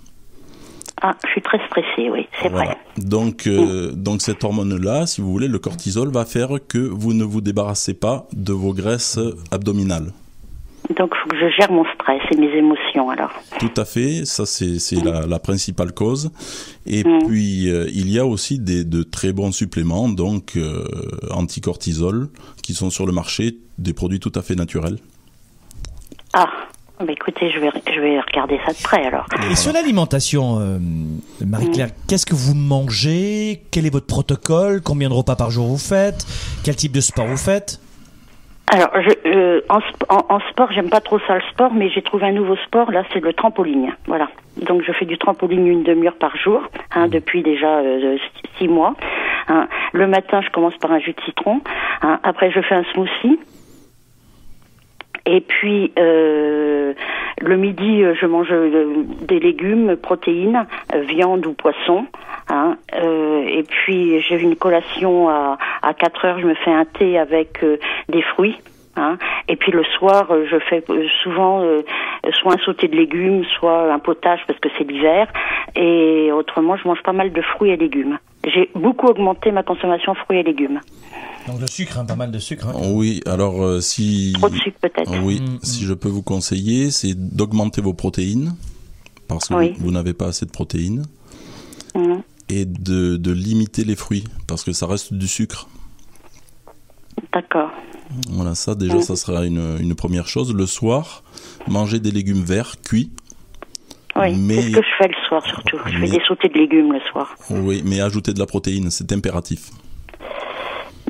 Ah, 1.00 1.14
je 1.24 1.30
suis 1.30 1.42
très 1.42 1.58
stressée, 1.66 2.10
oui, 2.10 2.26
c'est 2.42 2.48
Voilà. 2.48 2.66
vrai. 2.70 2.76
Donc, 2.96 3.46
euh, 3.46 3.92
donc 3.92 4.20
cette 4.22 4.42
hormone-là, 4.42 5.06
si 5.06 5.20
vous 5.20 5.30
voulez, 5.30 5.48
le 5.48 5.58
cortisol 5.58 6.10
va 6.10 6.24
faire 6.24 6.48
que 6.66 6.78
vous 6.78 7.12
ne 7.14 7.24
vous 7.24 7.40
débarrassez 7.40 7.94
pas 7.94 8.26
de 8.32 8.52
vos 8.52 8.72
graisses 8.72 9.18
abdominales. 9.52 10.12
Donc, 10.96 11.10
il 11.14 11.18
faut 11.22 11.28
que 11.28 11.36
je 11.36 11.50
gère 11.50 11.70
mon 11.70 11.84
stress 11.94 12.22
et 12.30 12.36
mes 12.36 12.48
émotions, 12.56 13.10
alors. 13.10 13.30
Tout 13.60 13.70
à 13.76 13.84
fait, 13.84 14.24
ça 14.24 14.46
c'est 14.46 14.78
la, 15.04 15.26
la 15.26 15.38
principale 15.38 15.92
cause. 15.92 16.30
Et 16.86 17.04
Mm. 17.04 17.26
puis 17.28 17.70
euh, 17.70 17.86
il 17.92 18.10
y 18.10 18.18
a 18.18 18.24
aussi 18.26 18.58
des, 18.58 18.84
de 18.84 19.02
très 19.02 19.32
bons 19.32 19.52
suppléments, 19.52 20.08
donc 20.08 20.54
euh, 20.56 20.84
anticortisol, 21.30 22.28
qui 22.62 22.72
sont 22.74 22.90
sur 22.90 23.06
le 23.06 23.12
marché, 23.12 23.58
des 23.76 23.92
produits 23.92 24.18
tout 24.20 24.32
à 24.34 24.40
fait 24.42 24.54
naturels. 24.54 24.98
Ah, 26.32 26.48
bah 27.00 27.12
écoutez, 27.12 27.50
je 27.50 27.58
vais, 27.60 27.70
je 27.94 28.00
vais 28.00 28.20
regarder 28.20 28.58
ça 28.66 28.72
de 28.72 28.82
près, 28.82 29.04
alors. 29.06 29.26
Et 29.50 29.54
sur 29.56 29.72
l'alimentation, 29.72 30.58
euh, 30.60 30.78
Marie-Claire, 31.46 31.88
qu'est-ce 32.08 32.26
que 32.26 32.34
vous 32.34 32.54
mangez? 32.54 33.62
Quel 33.70 33.86
est 33.86 33.90
votre 33.92 34.06
protocole? 34.06 34.80
Combien 34.82 35.08
de 35.08 35.14
repas 35.14 35.36
par 35.36 35.50
jour 35.50 35.66
vous 35.66 35.78
faites? 35.78 36.26
Quel 36.64 36.76
type 36.76 36.92
de 36.92 37.00
sport 37.00 37.26
vous 37.26 37.36
faites? 37.36 37.80
Alors, 38.70 38.90
je, 39.00 39.30
euh, 39.30 39.60
en, 39.70 39.78
en, 40.14 40.26
en 40.36 40.40
sport, 40.50 40.70
j'aime 40.72 40.90
pas 40.90 41.00
trop 41.00 41.18
ça 41.26 41.36
le 41.36 41.40
sport, 41.52 41.72
mais 41.72 41.88
j'ai 41.88 42.02
trouvé 42.02 42.26
un 42.26 42.32
nouveau 42.32 42.56
sport, 42.66 42.90
là, 42.90 43.02
c'est 43.12 43.20
le 43.20 43.32
trampoline. 43.32 43.94
Voilà. 44.06 44.28
Donc, 44.66 44.82
je 44.86 44.92
fais 44.92 45.06
du 45.06 45.16
trampoline 45.16 45.66
une 45.66 45.84
demi-heure 45.84 46.16
par 46.18 46.36
jour, 46.36 46.60
hein, 46.94 47.08
depuis 47.08 47.42
déjà 47.42 47.78
euh, 47.78 48.16
six- 48.18 48.48
six 48.58 48.68
mois. 48.68 48.94
hein. 49.48 49.68
Le 49.94 50.06
matin, 50.06 50.42
je 50.42 50.50
commence 50.50 50.76
par 50.76 50.92
un 50.92 50.98
jus 50.98 51.12
de 51.14 51.20
citron. 51.24 51.60
hein. 52.02 52.20
Après, 52.24 52.50
je 52.50 52.60
fais 52.60 52.74
un 52.74 52.84
smoothie. 52.92 53.38
Et 55.30 55.42
puis, 55.42 55.92
euh, 55.98 56.94
le 57.42 57.56
midi, 57.58 58.02
euh, 58.02 58.14
je 58.18 58.24
mange 58.24 58.48
euh, 58.50 59.04
des 59.20 59.38
légumes, 59.38 59.94
protéines, 59.96 60.66
euh, 60.94 61.00
viande 61.02 61.44
ou 61.44 61.52
poisson. 61.52 62.06
Hein, 62.48 62.78
euh, 62.94 63.44
et 63.46 63.62
puis, 63.62 64.22
j'ai 64.22 64.40
une 64.40 64.56
collation 64.56 65.28
à, 65.28 65.58
à 65.82 65.92
4 65.92 66.24
heures, 66.24 66.40
je 66.40 66.46
me 66.46 66.54
fais 66.54 66.72
un 66.72 66.86
thé 66.86 67.18
avec 67.18 67.62
des 68.08 68.22
fruits. 68.22 68.56
Hein, 68.96 69.18
et 69.48 69.56
puis 69.56 69.70
le 69.70 69.84
soir, 69.84 70.28
je 70.50 70.58
fais 70.58 70.82
souvent 71.22 71.62
soit 72.32 72.54
un 72.54 72.64
sauté 72.64 72.88
de 72.88 72.96
légumes, 72.96 73.44
soit 73.58 73.92
un 73.92 73.98
potage 73.98 74.40
parce 74.46 74.58
que 74.58 74.70
c'est 74.78 74.84
l'hiver. 74.84 75.28
Et 75.76 76.32
autrement, 76.32 76.76
je 76.76 76.88
mange 76.88 77.02
pas 77.02 77.12
mal 77.12 77.32
de 77.32 77.42
fruits 77.42 77.70
et 77.70 77.76
légumes. 77.76 78.18
J'ai 78.44 78.70
beaucoup 78.74 79.06
augmenté 79.06 79.50
ma 79.50 79.62
consommation 79.62 80.12
de 80.12 80.18
fruits 80.18 80.38
et 80.38 80.42
légumes. 80.42 80.80
Donc 81.46 81.60
le 81.60 81.66
sucre, 81.66 81.98
hein, 81.98 82.04
pas 82.04 82.14
mal 82.16 82.30
de 82.30 82.38
sucre. 82.38 82.68
hein. 82.68 82.72
Oui, 82.92 83.20
alors 83.26 83.62
euh, 83.62 83.80
si 83.80 84.32
Trop 84.38 84.48
de 84.48 84.56
sucre 84.56 84.78
peut-être. 84.80 85.10
oui, 85.22 85.40
Mm, 85.40 85.58
si 85.62 85.84
je 85.84 85.94
peux 85.94 86.08
vous 86.08 86.22
conseiller, 86.22 86.90
c'est 86.90 87.14
d'augmenter 87.14 87.80
vos 87.80 87.94
protéines 87.94 88.54
parce 89.28 89.48
que 89.48 89.54
Oui. 89.54 89.74
vous, 89.78 89.86
vous 89.86 89.90
n'avez 89.90 90.12
pas 90.14 90.26
assez 90.26 90.46
de 90.46 90.50
protéines 90.50 91.04
Mhm. 91.94 92.22
et 92.50 92.64
de, 92.64 93.16
de 93.16 93.32
limiter 93.32 93.84
les 93.84 93.96
fruits 93.96 94.24
parce 94.46 94.62
que 94.62 94.72
ça 94.72 94.86
reste 94.86 95.12
du 95.14 95.26
sucre. 95.26 95.68
D'accord. 97.32 97.70
Voilà, 98.30 98.54
ça 98.54 98.74
déjà, 98.74 98.96
Mm. 98.96 99.02
ça 99.02 99.16
sera 99.16 99.44
une, 99.44 99.76
une 99.80 99.94
première 99.94 100.28
chose. 100.28 100.54
Le 100.54 100.66
soir, 100.66 101.22
manger 101.66 101.98
des 101.98 102.10
légumes 102.10 102.42
verts 102.44 102.76
cuits. 102.82 103.10
Oui, 104.20 104.36
Mais- 104.38 104.54
c'est 104.54 104.62
ce 104.70 104.76
que 104.76 104.82
je 104.82 104.94
fais 105.02 105.08
le 105.08 105.26
soir 105.28 105.44
surtout. 105.46 105.78
Je 105.86 105.98
Mais- 105.98 106.06
fais 106.06 106.18
des 106.18 106.24
sautés 106.26 106.48
de 106.48 106.58
légumes 106.58 106.92
le 106.92 107.00
soir. 107.10 107.34
Oui, 107.50 107.82
mais 107.84 108.00
ajouter 108.00 108.32
de 108.32 108.38
la 108.38 108.46
protéine, 108.46 108.90
c'est 108.90 109.10
impératif. 109.12 109.70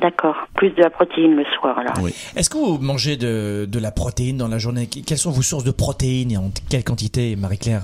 D'accord. 0.00 0.36
Plus 0.54 0.70
de 0.70 0.80
la 0.82 0.90
protéine 0.90 1.34
le 1.34 1.44
soir 1.58 1.76
alors. 1.78 1.94
Oui. 2.00 2.12
Est-ce 2.36 2.48
que 2.48 2.56
vous 2.56 2.78
mangez 2.78 3.16
de, 3.16 3.66
de 3.68 3.78
la 3.80 3.90
protéine 3.90 4.36
dans 4.36 4.46
la 4.46 4.58
journée? 4.58 4.86
Qu- 4.86 5.02
Quelles 5.02 5.18
sont 5.18 5.32
vos 5.32 5.42
sources 5.42 5.64
de 5.64 5.72
protéines 5.72 6.30
et 6.30 6.36
en 6.36 6.50
quelle 6.70 6.84
quantité, 6.84 7.34
Marie-Claire? 7.34 7.82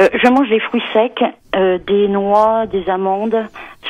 Euh, 0.00 0.08
je 0.22 0.28
mange 0.30 0.48
des 0.48 0.60
fruits 0.60 0.82
secs, 0.94 1.22
euh, 1.54 1.78
des 1.86 2.08
noix, 2.08 2.64
des 2.66 2.88
amandes, 2.88 3.36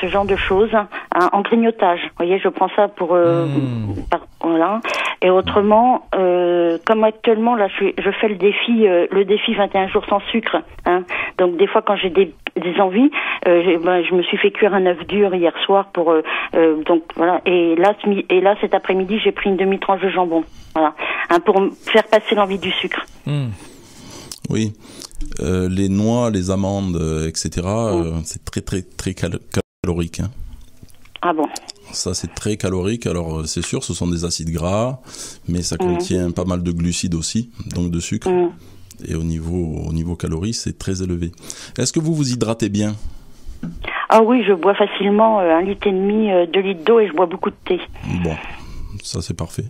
ce 0.01 0.07
genre 0.09 0.25
de 0.25 0.37
choses, 0.37 0.71
hein, 0.75 0.89
en 1.33 1.43
grignotage. 1.43 2.01
Vous 2.03 2.25
voyez, 2.25 2.39
je 2.39 2.49
prends 2.49 2.71
ça 2.77 2.89
pour 2.89 3.15
euh, 3.15 3.47
Mm. 3.47 3.95
par- 4.11 4.27
voilà. 4.43 4.81
Et 5.23 5.29
autrement, 5.31 6.07
euh, 6.15 6.79
comme 6.87 7.05
actuellement 7.05 7.55
là, 7.55 7.69
je, 7.69 8.11
fais 8.21 8.29
le 8.29 8.37
défi, 8.37 8.87
euh, 8.87 9.07
le 9.11 9.25
défi 9.25 9.55
21 9.55 9.89
jours 9.89 10.05
sans 10.09 10.21
sucre. 10.31 10.57
Hein. 10.87 11.03
Donc 11.39 11.57
des 11.59 11.67
fois, 11.67 11.83
quand 11.83 11.97
j'ai 11.97 12.09
des, 12.11 12.33
des 12.57 12.81
envies, 12.81 13.11
euh, 13.47 13.79
ben, 13.85 14.03
je 14.03 14.15
me 14.15 14.23
suis 14.23 14.39
fait 14.39 14.51
cuire 14.51 14.73
un 14.75 14.87
œuf 14.87 15.07
dur 15.07 15.35
hier 15.35 15.53
soir 15.67 15.87
pour 15.93 16.11
euh, 16.11 16.23
euh, 16.55 16.83
donc 16.85 17.03
voilà. 17.17 17.41
Et 17.47 17.77
là, 17.77 17.95
ce 18.03 18.09
et 18.35 18.41
là 18.41 18.55
cet 18.61 18.75
après-midi, 18.75 19.19
j'ai 19.23 19.33
pris 19.33 19.51
une 19.51 19.57
demi 19.57 19.79
tranche 19.79 20.01
de 20.01 20.09
jambon. 20.09 20.45
Voilà, 20.75 20.95
hein, 21.29 21.41
pour 21.41 21.57
faire 21.85 22.05
passer 22.05 22.35
l'envie 22.35 22.59
du 22.59 22.71
sucre. 22.71 23.05
Hmm. 23.27 23.49
Oui. 24.49 24.73
Euh, 25.41 25.69
les 25.71 25.89
noix, 25.89 26.31
les 26.31 26.51
amandes, 26.51 26.97
euh, 26.97 27.29
etc., 27.29 27.51
euh, 27.67 28.13
c'est 28.25 28.45
très, 28.45 28.63
très, 28.63 28.83
très 28.83 29.13
cal- 29.13 29.39
calorique. 29.83 30.21
hein. 30.21 30.31
Ah 31.23 31.33
bon? 31.33 31.47
Ça, 31.93 32.13
c'est 32.15 32.35
très 32.35 32.57
calorique. 32.57 33.07
Alors, 33.07 33.41
euh, 33.41 33.45
c'est 33.47 33.65
sûr, 33.65 33.83
ce 33.83 33.95
sont 33.95 34.07
des 34.07 34.25
acides 34.25 34.51
gras, 34.51 35.01
mais 35.49 35.63
ça 35.63 35.77
contient 35.77 36.31
pas 36.31 36.45
mal 36.45 36.63
de 36.63 36.71
glucides 36.71 37.15
aussi, 37.15 37.51
donc 37.75 37.91
de 37.91 37.99
sucre. 37.99 38.29
Mm. 38.31 38.53
Et 39.07 39.15
au 39.15 39.23
niveau, 39.23 39.83
au 39.87 39.93
niveau 39.93 40.17
calories, 40.17 40.53
c'est 40.53 40.79
très 40.79 41.03
élevé. 41.03 41.33
Est-ce 41.79 41.93
que 41.93 42.01
vous 42.01 42.15
vous 42.15 42.31
hydratez 42.31 42.69
bien? 42.69 42.95
Ah 44.11 44.23
oui, 44.23 44.43
je 44.47 44.53
bois 44.53 44.75
facilement 44.75 45.41
euh, 45.41 45.57
un 45.57 45.63
litre 45.63 45.87
et 45.87 45.93
demi, 45.93 46.31
euh, 46.31 46.47
deux 46.47 46.61
litres 46.61 46.85
d'eau 46.85 47.01
et 47.01 47.09
je 47.09 47.13
bois 47.13 47.27
beaucoup 47.27 47.51
de 47.51 47.57
thé. 47.65 47.81
Bon, 48.23 48.37
ça 49.03 49.23
c'est 49.23 49.35
parfait. 49.35 49.65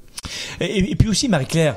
Et, 0.61 0.90
et 0.90 0.95
puis 0.97 1.09
aussi, 1.09 1.29
Marie-Claire, 1.29 1.76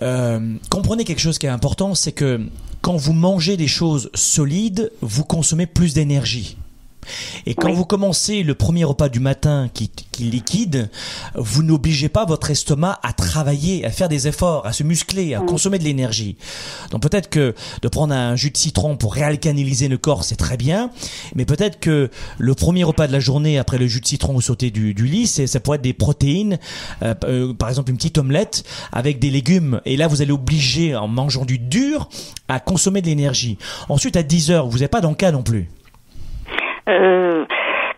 euh, 0.00 0.54
comprenez 0.70 1.04
quelque 1.04 1.20
chose 1.20 1.38
qui 1.38 1.46
est 1.46 1.50
important, 1.50 1.94
c'est 1.94 2.12
que 2.12 2.40
quand 2.80 2.96
vous 2.96 3.12
mangez 3.12 3.56
des 3.56 3.66
choses 3.66 4.10
solides, 4.14 4.90
vous 5.02 5.24
consommez 5.24 5.66
plus 5.66 5.92
d'énergie. 5.92 6.56
Et 7.46 7.54
quand 7.54 7.68
Oui. 7.68 7.76
vous 7.76 7.84
commencez 7.84 8.42
le 8.42 8.54
premier 8.54 8.84
repas 8.84 9.08
du 9.08 9.20
matin 9.20 9.68
qui, 9.72 9.88
qui 9.88 10.24
liquide, 10.24 10.90
vous 11.34 11.62
n'obligez 11.62 12.08
pas 12.08 12.24
votre 12.24 12.50
estomac 12.50 12.98
à 13.02 13.12
travailler, 13.12 13.84
à 13.84 13.90
faire 13.90 14.08
des 14.08 14.28
efforts, 14.28 14.66
à 14.66 14.72
se 14.72 14.82
muscler, 14.82 15.34
à 15.34 15.40
consommer 15.40 15.78
de 15.78 15.84
l'énergie. 15.84 16.36
Donc 16.90 17.02
peut-être 17.02 17.28
que 17.30 17.54
de 17.82 17.88
prendre 17.88 18.14
un 18.14 18.36
jus 18.36 18.50
de 18.50 18.56
citron 18.56 18.96
pour 18.96 19.14
réalcanaliser 19.14 19.88
le 19.88 19.98
corps, 19.98 20.24
c'est 20.24 20.36
très 20.36 20.56
bien, 20.56 20.90
mais 21.34 21.44
peut-être 21.44 21.78
que 21.80 22.10
le 22.38 22.54
premier 22.54 22.84
repas 22.84 23.06
de 23.06 23.12
la 23.12 23.20
journée 23.20 23.58
après 23.58 23.78
le 23.78 23.86
jus 23.86 24.00
de 24.00 24.06
citron 24.06 24.36
au 24.36 24.40
sauté 24.40 24.70
du, 24.70 24.94
du 24.94 25.06
lit, 25.06 25.26
c'est, 25.26 25.46
ça 25.46 25.60
pourrait 25.60 25.76
être 25.76 25.82
des 25.82 25.92
protéines, 25.92 26.58
euh, 27.02 27.14
euh, 27.24 27.54
par 27.54 27.68
exemple 27.68 27.90
une 27.90 27.96
petite 27.96 28.18
omelette 28.18 28.64
avec 28.92 29.18
des 29.18 29.30
légumes. 29.30 29.80
Et 29.84 29.96
là, 29.96 30.08
vous 30.08 30.22
allez 30.22 30.32
obliger, 30.32 30.94
en 30.96 31.08
mangeant 31.08 31.44
du 31.44 31.58
dur, 31.58 32.08
à 32.48 32.60
consommer 32.60 33.02
de 33.02 33.06
l'énergie. 33.06 33.58
Ensuite, 33.88 34.16
à 34.16 34.22
10 34.22 34.50
heures, 34.50 34.66
vous 34.68 34.78
n'êtes 34.78 34.90
pas 34.90 35.00
dans 35.00 35.10
le 35.10 35.14
cas 35.16 35.32
non 35.32 35.42
plus. 35.42 35.68
Euh, 36.88 37.44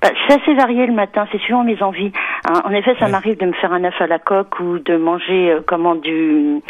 bah, 0.02 0.08
c'est 0.26 0.40
assez 0.40 0.54
varié 0.54 0.86
le 0.86 0.92
matin, 0.94 1.26
c'est 1.30 1.38
suivant 1.38 1.62
mes 1.64 1.82
envies. 1.82 2.12
hein. 2.48 2.62
En 2.64 2.70
effet, 2.70 2.94
ça 2.98 3.04
Ouais. 3.06 3.10
m'arrive 3.12 3.36
de 3.38 3.46
me 3.46 3.52
faire 3.52 3.72
un 3.72 3.84
œuf 3.84 4.00
à 4.00 4.06
la 4.06 4.18
coque 4.18 4.58
ou 4.60 4.78
de 4.78 4.96
manger 4.96 5.50
euh, 5.52 5.60
comment 5.66 5.94
du 5.94 6.60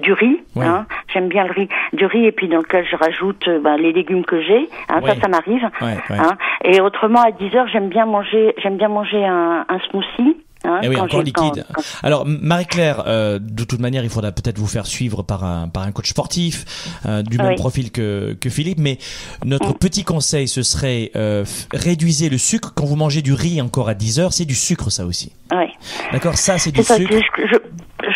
du 0.00 0.12
riz. 0.12 0.40
Hein. 0.56 0.86
J'aime 1.12 1.28
bien 1.28 1.44
le 1.44 1.50
riz, 1.52 1.68
du 1.92 2.06
riz 2.06 2.24
et 2.26 2.32
puis 2.32 2.48
dans 2.48 2.58
lequel 2.58 2.86
je 2.90 2.96
rajoute 2.96 3.48
ben, 3.60 3.76
les 3.76 3.92
légumes 3.92 4.24
que 4.24 4.40
j'ai. 4.40 4.68
Hein, 4.88 5.00
Ça, 5.04 5.14
ça 5.16 5.28
m'arrive. 5.28 5.68
Hein. 6.10 6.36
Et 6.64 6.80
autrement, 6.80 7.20
à 7.20 7.32
10 7.32 7.54
heures, 7.56 7.66
j'aime 7.68 7.88
bien 7.88 8.06
manger, 8.06 8.54
j'aime 8.58 8.76
bien 8.76 8.88
manger 8.88 9.24
un, 9.24 9.64
un 9.68 9.78
smoothie. 9.90 10.36
Hein, 10.64 10.80
eh 10.82 10.88
oui, 10.88 10.96
encore 10.96 11.22
liquide. 11.22 11.66
Alors 12.02 12.24
Marie-Claire, 12.26 13.04
euh, 13.06 13.38
de 13.38 13.64
toute 13.64 13.80
manière, 13.80 14.02
il 14.02 14.10
faudra 14.10 14.32
peut-être 14.32 14.58
vous 14.58 14.66
faire 14.66 14.86
suivre 14.86 15.22
par 15.22 15.44
un 15.44 15.68
par 15.68 15.82
un 15.82 15.92
coach 15.92 16.10
sportif 16.10 16.64
euh, 17.06 17.22
du 17.22 17.38
même 17.38 17.56
profil 17.56 17.90
que 17.90 18.36
que 18.40 18.48
Philippe. 18.48 18.78
Mais 18.78 18.98
notre 19.44 19.70
mm. 19.70 19.78
petit 19.78 20.04
conseil, 20.04 20.48
ce 20.48 20.62
serait 20.62 21.10
euh, 21.16 21.44
réduisez 21.72 22.28
le 22.28 22.38
sucre 22.38 22.72
quand 22.74 22.86
vous 22.86 22.96
mangez 22.96 23.20
du 23.20 23.34
riz 23.34 23.60
encore 23.60 23.88
à 23.88 23.94
10 23.94 24.20
heures. 24.20 24.32
C'est 24.32 24.46
du 24.46 24.54
sucre, 24.54 24.90
ça 24.90 25.04
aussi. 25.04 25.32
Oui. 25.52 25.66
D'accord, 26.12 26.36
ça 26.36 26.58
c'est 26.58 26.72
du 26.72 26.82
sucre 26.82 27.14
je 27.36 27.56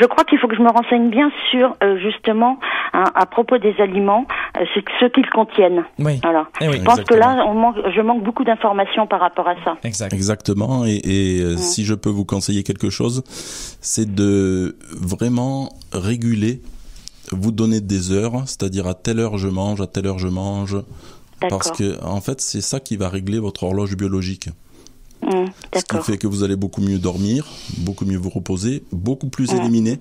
crois 0.05 0.25
qu'il 0.25 0.39
faut 0.39 0.49
que 0.49 0.57
je 0.57 0.63
me 0.63 0.71
renseigne 0.71 1.11
bien 1.11 1.31
sur 1.51 1.77
euh, 1.83 1.99
justement 1.99 2.59
hein, 2.93 3.05
à 3.15 3.27
propos 3.27 3.59
des 3.59 3.75
aliments, 3.81 4.27
euh, 4.57 4.65
ce, 4.75 5.07
qu'ils 5.07 5.29
contiennent. 5.31 5.85
Oui. 5.99 6.21
Voilà. 6.23 6.47
Eh 6.61 6.73
je 6.73 6.83
pense 6.83 7.01
que 7.01 7.15
là, 7.15 7.45
on 7.47 7.55
manque, 7.55 7.77
je 7.95 8.01
manque 8.01 8.23
beaucoup 8.23 8.45
d'informations 8.45 9.07
par 9.07 9.21
rapport 9.21 9.49
à 9.49 9.55
ça. 9.65 9.77
Exactement. 9.85 10.85
Et, 10.85 11.41
euh, 11.41 11.57
si 11.57 11.85
je 11.85 11.95
peux 11.95 12.11
vous 12.11 12.25
conseiller 12.25 12.63
quelque 12.63 12.91
chose, 12.91 13.23
c'est 13.81 14.15
de 14.15 14.77
vraiment 14.91 15.71
réguler, 15.93 16.61
vous 17.33 17.53
donner 17.53 17.81
des 17.81 18.13
heures, 18.13 18.43
c'est-à-dire 18.47 18.87
à 18.87 18.95
telle 18.95 19.19
heure 19.19 19.39
je 19.39 19.49
mange, 19.49 19.81
à 19.81 19.87
telle 19.87 20.07
heure 20.07 20.19
je 20.19 20.29
mange, 20.29 20.77
parce 21.41 21.71
que 21.71 22.03
en 22.05 22.21
fait, 22.21 22.41
c'est 22.41 22.61
ça 22.61 22.81
qui 22.81 22.97
va 22.97 23.09
régler 23.09 23.39
votre 23.39 23.65
horloge 23.65 23.97
biologique. 23.97 24.49
Mmh, 25.23 25.47
ce 25.75 25.85
qui 25.85 26.03
fait 26.05 26.19
que 26.19 26.27
vous 26.27 26.45
allez 26.45 26.57
beaucoup 26.57 26.81
mieux 26.81 26.99
dormir, 26.99 27.47
beaucoup 27.79 28.05
mieux 28.05 28.17
vous 28.17 28.31
reposer, 28.31 28.85
beaucoup 28.93 29.29
plus 29.29 29.53
mmh. 29.53 29.57
éliminer 29.57 30.01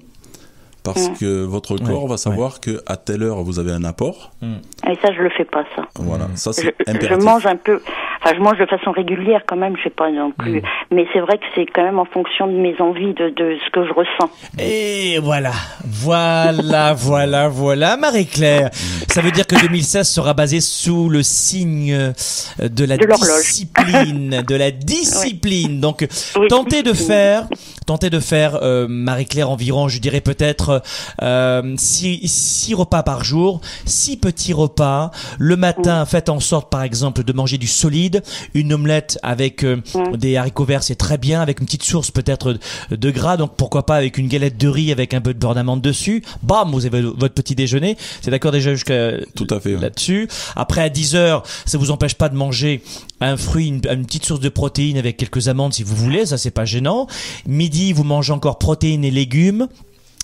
parce 0.83 1.09
mmh. 1.09 1.13
que 1.15 1.43
votre 1.43 1.75
corps 1.77 2.07
va 2.07 2.17
savoir 2.17 2.61
que 2.61 2.81
à 2.85 2.95
telle 2.95 3.23
heure 3.23 3.43
vous 3.43 3.59
avez 3.59 3.71
un 3.71 3.83
apport. 3.83 4.31
Et 4.41 4.95
ça, 5.01 5.11
je 5.13 5.21
le 5.21 5.29
fais 5.29 5.43
pas, 5.43 5.65
ça. 5.75 5.83
Voilà, 5.95 6.27
ça 6.35 6.53
c'est 6.53 6.73
Je 6.87 7.15
mange 7.15 7.45
un 7.45 7.57
peu. 7.57 7.81
Enfin, 8.21 8.35
je 8.35 8.41
mange 8.41 8.57
de 8.57 8.65
façon 8.65 8.91
régulière 8.91 9.41
quand 9.47 9.55
même, 9.55 9.75
je 9.77 9.83
sais 9.83 9.89
pas 9.89 10.11
non 10.11 10.31
plus. 10.31 10.61
Mais 10.91 11.05
c'est 11.13 11.19
vrai 11.19 11.37
que 11.37 11.45
c'est 11.55 11.65
quand 11.65 11.83
même 11.83 11.99
en 11.99 12.05
fonction 12.05 12.47
de 12.47 12.53
mes 12.53 12.79
envies, 12.79 13.13
de, 13.13 13.29
de 13.29 13.57
ce 13.65 13.69
que 13.71 13.85
je 13.85 13.93
ressens. 13.93 14.29
Et 14.59 15.19
voilà, 15.19 15.51
voilà, 15.85 16.93
voilà, 16.97 17.47
voilà, 17.47 17.97
Marie-Claire. 17.97 18.69
Ça 19.09 19.21
veut 19.21 19.31
dire 19.31 19.45
que 19.45 19.59
2016 19.59 20.07
sera 20.07 20.33
basé 20.33 20.61
sous 20.61 21.09
le 21.09 21.23
signe 21.23 22.13
de 22.59 22.85
la 22.85 22.97
discipline, 22.97 24.43
de 24.47 24.55
la 24.55 24.71
discipline. 24.87 25.79
Donc, 25.79 26.07
tentez 26.49 26.83
de 26.83 26.93
faire, 26.93 27.47
tentez 27.85 28.09
de 28.09 28.19
faire, 28.19 28.59
euh, 28.61 28.87
Marie-Claire, 28.87 29.49
environ, 29.49 29.87
je 29.87 29.99
dirais 29.99 30.21
peut-être 30.21 30.81
euh, 31.21 31.75
six, 31.77 32.27
six 32.27 32.73
repas 32.73 33.03
par 33.03 33.23
jour, 33.23 33.61
six 33.85 34.17
petits 34.17 34.53
repas. 34.53 35.11
Le 35.37 35.55
matin, 35.55 36.05
faites 36.05 36.29
en 36.29 36.39
sorte, 36.39 36.69
par 36.69 36.83
exemple, 36.83 37.23
de 37.23 37.33
manger 37.33 37.57
du 37.57 37.67
solide, 37.67 38.06
une 38.53 38.73
omelette 38.73 39.19
avec 39.23 39.63
euh, 39.63 39.81
des 40.17 40.37
haricots 40.37 40.65
verts, 40.65 40.83
c'est 40.83 40.95
très 40.95 41.17
bien, 41.17 41.41
avec 41.41 41.59
une 41.59 41.65
petite 41.65 41.83
source 41.83 42.11
peut-être 42.11 42.57
de 42.91 43.11
gras. 43.11 43.37
Donc 43.37 43.55
pourquoi 43.55 43.85
pas 43.85 43.95
avec 43.95 44.17
une 44.17 44.27
galette 44.27 44.57
de 44.57 44.67
riz 44.67 44.91
avec 44.91 45.13
un 45.13 45.21
peu 45.21 45.33
de 45.33 45.39
beurre 45.39 45.55
d'amande 45.55 45.81
dessus. 45.81 46.23
Bam, 46.43 46.71
vous 46.71 46.85
avez 46.85 47.01
votre 47.01 47.33
petit 47.33 47.55
déjeuner. 47.55 47.97
C'est 48.21 48.31
d'accord 48.31 48.51
déjà 48.51 48.73
jusqu'à 48.73 49.13
tout 49.35 49.47
à 49.49 49.59
fait 49.59 49.75
là-dessus. 49.75 50.27
Après 50.55 50.81
à 50.81 50.89
10 50.89 51.15
heures, 51.15 51.43
ça 51.65 51.77
vous 51.77 51.91
empêche 51.91 52.15
pas 52.15 52.29
de 52.29 52.35
manger 52.35 52.81
un 53.21 53.37
fruit, 53.37 53.67
une, 53.67 53.81
une, 53.89 54.05
petite 54.05 54.25
source 54.25 54.39
de 54.39 54.49
protéines 54.49 54.97
avec 54.97 55.17
quelques 55.17 55.47
amandes 55.47 55.73
si 55.73 55.83
vous 55.83 55.95
voulez, 55.95 56.25
ça 56.27 56.37
c'est 56.37 56.51
pas 56.51 56.65
gênant. 56.65 57.07
Midi, 57.47 57.93
vous 57.93 58.03
mangez 58.03 58.33
encore 58.33 58.59
protéines 58.59 59.03
et 59.03 59.11
légumes. 59.11 59.67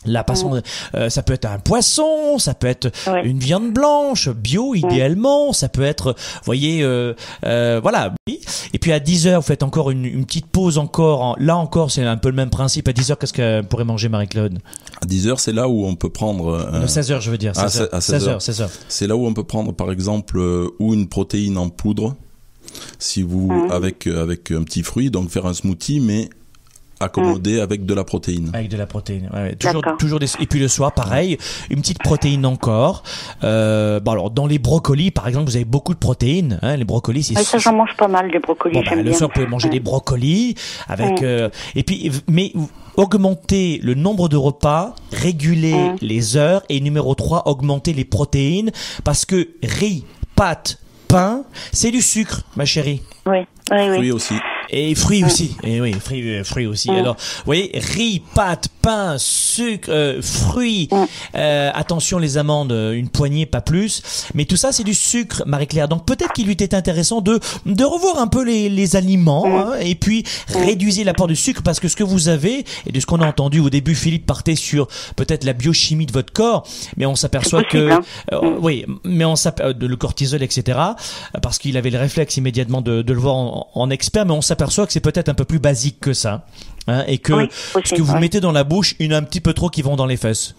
La 0.05 0.23
façon, 0.23 0.61
euh, 0.95 1.09
ça 1.09 1.23
peut 1.23 1.33
être 1.33 1.45
un 1.45 1.59
poisson, 1.59 2.37
ça 2.39 2.53
peut 2.53 2.67
être 2.67 2.91
une 3.23 3.39
viande 3.39 3.71
blanche, 3.71 4.29
bio 4.29 4.75
idéalement, 4.75 5.53
ça 5.53 5.69
peut 5.69 5.83
être, 5.83 6.15
voyez, 6.45 6.83
euh, 6.83 7.13
euh, 7.45 7.79
voilà. 7.81 8.13
Et 8.27 8.79
puis 8.79 8.91
à 8.91 8.99
10 8.99 9.27
heures, 9.27 9.41
vous 9.41 9.47
faites 9.47 9.63
encore 9.63 9.91
une, 9.91 10.05
une 10.05 10.25
petite 10.25 10.47
pause 10.47 10.77
encore. 10.77 11.35
là 11.39 11.57
encore, 11.57 11.91
c'est 11.91 12.03
un 12.03 12.17
peu 12.17 12.29
le 12.29 12.35
même 12.35 12.49
principe. 12.49 12.87
À 12.87 12.93
10 12.93 13.11
heures, 13.11 13.17
qu'est-ce 13.17 13.33
que 13.33 13.61
pourrait 13.61 13.85
manger 13.85 14.09
Marie-Claude? 14.09 14.59
À 15.01 15.05
10 15.05 15.27
heures, 15.27 15.39
c'est 15.39 15.53
là 15.53 15.67
où 15.67 15.85
on 15.85 15.95
peut 15.95 16.09
prendre. 16.09 16.47
Euh, 16.49 16.87
16 16.87 17.11
heures, 17.11 17.21
je 17.21 17.31
veux 17.31 17.37
dire. 17.37 17.55
16 17.55 17.89
à 17.91 18.01
16 18.01 18.27
heures. 18.27 18.41
16 18.41 18.61
heures. 18.61 18.69
C'est 18.87 19.07
là 19.07 19.15
où 19.15 19.25
on 19.25 19.33
peut 19.33 19.43
prendre, 19.43 19.73
par 19.73 19.91
exemple, 19.91 20.39
ou 20.79 20.93
une 20.93 21.07
protéine 21.07 21.57
en 21.57 21.69
poudre, 21.69 22.15
si 22.99 23.21
vous 23.21 23.51
avec 23.71 24.07
avec 24.07 24.51
un 24.51 24.63
petit 24.63 24.83
fruit, 24.83 25.11
donc 25.11 25.29
faire 25.29 25.45
un 25.45 25.53
smoothie, 25.53 25.99
mais 25.99 26.29
accommodé 27.03 27.59
avec 27.59 27.85
de 27.85 27.93
la 27.93 28.03
protéine. 28.03 28.49
Avec 28.53 28.69
de 28.69 28.77
la 28.77 28.85
protéine, 28.85 29.29
ouais, 29.33 29.55
toujours, 29.55 29.83
toujours 29.97 30.19
des... 30.19 30.27
et 30.39 30.45
puis 30.45 30.59
le 30.59 30.67
soir, 30.67 30.91
pareil, 30.93 31.37
une 31.69 31.81
petite 31.81 31.99
protéine 31.99 32.45
encore. 32.45 33.03
Euh, 33.43 33.99
bon 33.99 34.11
alors 34.11 34.31
dans 34.31 34.45
les 34.45 34.59
brocolis, 34.59 35.11
par 35.11 35.27
exemple, 35.27 35.49
vous 35.49 35.55
avez 35.55 35.65
beaucoup 35.65 35.93
de 35.93 35.99
protéines. 35.99 36.59
Hein, 36.61 36.77
les 36.77 36.85
brocolis, 36.85 37.23
c'est. 37.23 37.43
ça, 37.43 37.57
j'en 37.57 37.73
mange 37.73 37.95
pas 37.97 38.07
mal 38.07 38.29
les 38.31 38.39
brocolis. 38.39 38.73
Bon, 38.73 38.83
bah, 38.83 38.95
le 38.95 39.13
soir, 39.13 39.29
vous 39.29 39.33
pouvez 39.33 39.47
manger 39.47 39.69
des 39.69 39.79
brocolis 39.79 40.55
avec. 40.87 41.21
Euh, 41.21 41.49
et 41.75 41.83
puis, 41.83 42.11
mais 42.27 42.53
augmenter 42.95 43.79
le 43.81 43.95
nombre 43.95 44.29
de 44.29 44.37
repas, 44.37 44.95
réguler 45.11 45.91
les 46.01 46.37
heures 46.37 46.63
et 46.69 46.79
numéro 46.79 47.15
3, 47.15 47.47
augmenter 47.47 47.93
les 47.93 48.05
protéines 48.05 48.71
parce 49.03 49.25
que 49.25 49.49
riz, 49.63 50.05
pâtes, 50.35 50.79
pain, 51.07 51.43
c'est 51.71 51.91
du 51.91 52.01
sucre, 52.01 52.41
ma 52.55 52.65
chérie. 52.65 53.01
Oui, 53.25 53.39
oui, 53.71 53.77
oui. 53.89 53.97
Oui 53.99 54.11
aussi. 54.11 54.35
Et 54.75 54.95
fruits 54.95 55.23
aussi. 55.23 55.55
Et 55.63 55.79
oui, 55.79 55.93
fruits, 55.93 56.37
euh, 56.37 56.43
fruits 56.43 56.65
aussi. 56.65 56.89
Alors, 56.89 57.15
vous 57.15 57.43
voyez, 57.45 57.71
riz, 57.75 58.23
pâtes, 58.33 58.69
pain, 58.81 59.17
sucre, 59.19 59.89
euh, 59.91 60.19
fruits. 60.19 60.89
Euh, 61.35 61.69
attention 61.75 62.17
les 62.17 62.39
amandes, 62.39 62.71
une 62.71 63.07
poignée, 63.07 63.45
pas 63.45 63.61
plus. 63.61 64.01
Mais 64.33 64.45
tout 64.45 64.57
ça, 64.57 64.71
c'est 64.71 64.83
du 64.83 64.95
sucre, 64.95 65.43
Marie-Claire. 65.45 65.87
Donc 65.87 66.07
peut-être 66.07 66.33
qu'il 66.33 66.45
lui 66.45 66.53
était 66.53 66.73
intéressant 66.73 67.21
de 67.21 67.39
de 67.67 67.83
revoir 67.83 68.17
un 68.17 68.25
peu 68.25 68.43
les, 68.43 68.67
les 68.67 68.95
aliments 68.95 69.45
hein, 69.45 69.73
et 69.79 69.93
puis 69.93 70.23
réduire 70.49 71.05
l'apport 71.05 71.27
de 71.27 71.35
sucre 71.35 71.61
parce 71.61 71.79
que 71.79 71.87
ce 71.87 71.95
que 71.95 72.03
vous 72.03 72.27
avez 72.27 72.65
et 72.87 72.91
de 72.91 72.99
ce 72.99 73.05
qu'on 73.05 73.21
a 73.21 73.27
entendu 73.27 73.59
au 73.59 73.69
début, 73.69 73.93
Philippe 73.93 74.25
partait 74.25 74.55
sur 74.55 74.87
peut-être 75.15 75.43
la 75.43 75.53
biochimie 75.53 76.07
de 76.07 76.11
votre 76.11 76.33
corps, 76.33 76.67
mais 76.97 77.05
on 77.05 77.15
s'aperçoit 77.15 77.63
que 77.63 77.91
hein. 77.91 78.01
oui, 78.59 78.85
mais 79.03 79.25
on 79.25 79.35
s'aperçoit 79.35 79.73
de 79.73 79.85
le 79.85 79.95
cortisol, 79.95 80.41
etc. 80.41 80.79
Parce 81.43 81.59
qu'il 81.59 81.77
avait 81.77 81.91
le 81.91 81.99
réflexe 81.99 82.37
immédiatement 82.37 82.81
de, 82.81 83.03
de 83.03 83.13
le 83.13 83.19
voir 83.19 83.35
en, 83.35 83.67
en 83.73 83.89
expert, 83.91 84.25
mais 84.25 84.33
on 84.33 84.41
s'aperçoit 84.41 84.62
s'aperçoit 84.63 84.85
que 84.85 84.93
c'est 84.93 85.01
peut-être 85.01 85.29
un 85.29 85.33
peu 85.33 85.45
plus 85.45 85.59
basique 85.59 85.99
que 85.99 86.13
ça. 86.13 86.45
Hein, 86.87 87.03
et 87.07 87.17
que 87.17 87.33
ce 87.83 87.95
que 87.95 88.01
vous 88.01 88.17
mettez 88.17 88.39
dans 88.39 88.51
la 88.51 88.63
bouche, 88.63 88.95
il 88.99 89.07
y 89.07 89.09
en 89.13 89.15
a 89.15 89.19
un 89.19 89.23
petit 89.23 89.41
peu 89.41 89.53
trop 89.53 89.69
qui 89.69 89.81
vont 89.81 89.95
dans 89.95 90.05
les 90.05 90.17
fesses. 90.17 90.55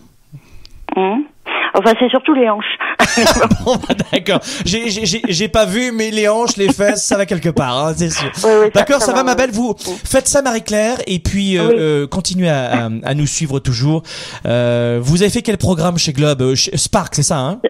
Mmh. 0.96 1.20
Enfin, 1.76 1.92
c'est 1.98 2.08
surtout 2.08 2.34
les 2.34 2.48
hanches. 2.48 2.78
bon, 3.64 3.76
bah, 3.76 3.94
d'accord. 4.12 4.40
J'ai 4.64 5.48
pas 5.48 5.66
vu, 5.66 5.90
mais 5.90 6.10
les 6.10 6.28
hanches, 6.28 6.56
les 6.56 6.72
fesses, 6.72 7.04
ça 7.04 7.16
va 7.16 7.26
quelque 7.26 7.48
part, 7.48 7.86
hein, 7.86 7.94
c'est 7.96 8.10
sûr. 8.10 8.30
d'accord, 8.72 9.02
ça, 9.02 9.12
va, 9.12 9.24
ma 9.24 9.34
belle. 9.34 9.50
Vous 9.50 9.74
faites 9.78 10.28
ça, 10.28 10.40
Marie-Claire, 10.40 10.98
et 11.06 11.18
puis 11.18 11.58
euh, 11.58 11.72
euh, 11.76 12.06
continuez 12.06 12.48
à, 12.48 12.88
à, 13.02 13.14
nous 13.14 13.26
suivre 13.26 13.58
toujours. 13.58 14.02
Euh, 14.46 15.00
vous 15.02 15.22
avez 15.22 15.30
fait 15.30 15.42
quel 15.42 15.58
programme 15.58 15.98
chez 15.98 16.12
Globe? 16.12 16.54
Spark, 16.54 17.14
c'est 17.14 17.22
ça, 17.24 17.38
hein? 17.38 17.60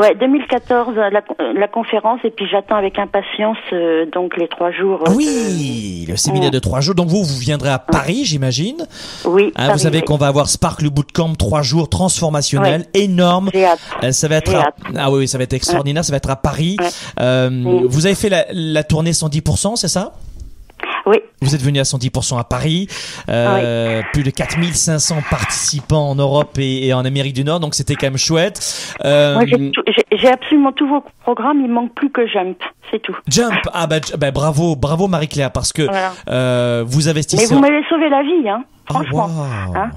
Ouais, 0.00 0.14
2014 0.16 0.96
la, 0.96 1.22
la 1.54 1.68
conférence 1.68 2.18
et 2.24 2.30
puis 2.30 2.46
j'attends 2.50 2.74
avec 2.74 2.98
impatience 2.98 3.56
euh, 3.72 4.06
donc 4.06 4.36
les 4.36 4.48
trois 4.48 4.72
jours. 4.72 5.04
Euh, 5.06 5.12
oui, 5.14 6.04
le 6.08 6.16
séminaire 6.16 6.50
de 6.50 6.58
trois 6.58 6.80
jours. 6.80 6.96
Donc 6.96 7.08
vous, 7.08 7.22
vous 7.22 7.38
viendrez 7.38 7.70
à 7.70 7.78
Paris, 7.78 8.24
j'imagine. 8.24 8.86
Oui. 9.24 9.52
Hein, 9.54 9.72
vous 9.72 9.78
savez 9.78 10.02
qu'on 10.02 10.16
va 10.16 10.26
avoir 10.26 10.48
Spark 10.48 10.82
le 10.82 10.90
bootcamp 10.90 11.34
trois 11.34 11.62
jours 11.62 11.88
transformationnel 11.88 12.86
énorme. 12.92 13.50
Euh, 14.02 14.10
ça 14.10 14.26
va 14.26 14.36
être 14.36 14.52
ah 14.96 15.10
oui, 15.12 15.28
ça 15.28 15.38
va 15.38 15.44
être 15.44 15.52
extraordinaire. 15.52 16.04
Ça 16.04 16.12
va 16.12 16.16
être 16.16 16.30
à 16.30 16.36
Paris. 16.36 16.76
Euh, 17.20 17.82
Vous 17.86 18.06
avez 18.06 18.14
fait 18.16 18.28
la, 18.28 18.46
la 18.52 18.82
tournée 18.82 19.12
110%, 19.12 19.76
c'est 19.76 19.88
ça? 19.88 20.12
Oui. 21.06 21.18
Vous 21.42 21.54
êtes 21.54 21.62
venu 21.62 21.78
à 21.78 21.82
110% 21.82 22.38
à 22.38 22.44
Paris, 22.44 22.88
euh, 23.28 24.02
plus 24.12 24.22
de 24.22 24.30
4500 24.30 25.16
participants 25.30 26.08
en 26.10 26.14
Europe 26.14 26.56
et, 26.58 26.92
en 26.94 27.04
Amérique 27.04 27.34
du 27.34 27.44
Nord, 27.44 27.60
donc 27.60 27.74
c'était 27.74 27.94
quand 27.94 28.06
même 28.06 28.16
chouette. 28.16 28.94
Euh, 29.04 29.40
j'ai 30.12 30.28
absolument 30.28 30.72
tous 30.72 30.88
vos 30.88 31.04
programmes, 31.22 31.60
il 31.60 31.70
manque 31.70 31.92
plus 31.94 32.10
que 32.10 32.26
Jump, 32.26 32.56
c'est 32.90 33.00
tout. 33.00 33.16
Jump, 33.28 33.54
ah 33.72 33.86
bah, 33.86 33.96
bah 34.18 34.30
bravo, 34.30 34.76
bravo 34.76 35.08
Marie-Claire, 35.08 35.50
parce 35.52 35.72
que 35.72 35.82
euh, 36.28 36.84
vous 36.86 37.08
investissez... 37.08 37.46
Mais 37.48 37.54
vous 37.54 37.60
m'avez 37.60 37.84
sauvé 37.88 38.08
la 38.08 38.22
vie, 38.22 38.48
hein, 38.48 38.64
oh, 38.88 38.94
franchement. 38.94 39.28
hein. 39.74 39.90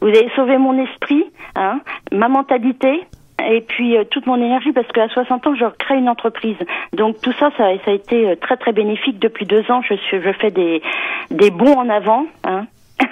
Vous 0.00 0.08
avez 0.08 0.30
sauvé 0.36 0.58
mon 0.58 0.82
esprit, 0.84 1.24
hein, 1.56 1.80
ma 2.12 2.28
mentalité, 2.28 3.06
et 3.42 3.60
puis 3.62 3.96
euh, 3.96 4.04
toute 4.04 4.26
mon 4.26 4.36
énergie 4.36 4.72
parce 4.72 4.86
qu'à 4.88 5.08
60 5.08 5.46
ans 5.46 5.54
je 5.58 5.64
crée 5.78 5.96
une 5.96 6.08
entreprise. 6.08 6.56
Donc 6.92 7.20
tout 7.20 7.32
ça, 7.38 7.50
ça, 7.56 7.64
ça 7.84 7.90
a 7.90 7.94
été 7.94 8.28
euh, 8.28 8.36
très 8.36 8.56
très 8.56 8.72
bénéfique 8.72 9.18
depuis 9.18 9.46
deux 9.46 9.64
ans. 9.70 9.80
Je, 9.88 9.94
suis, 9.94 10.22
je 10.22 10.32
fais 10.40 10.50
des 10.50 10.82
des 11.30 11.50
bons 11.50 11.74
en 11.74 11.88
avant. 11.88 12.26
Hein. 12.44 12.66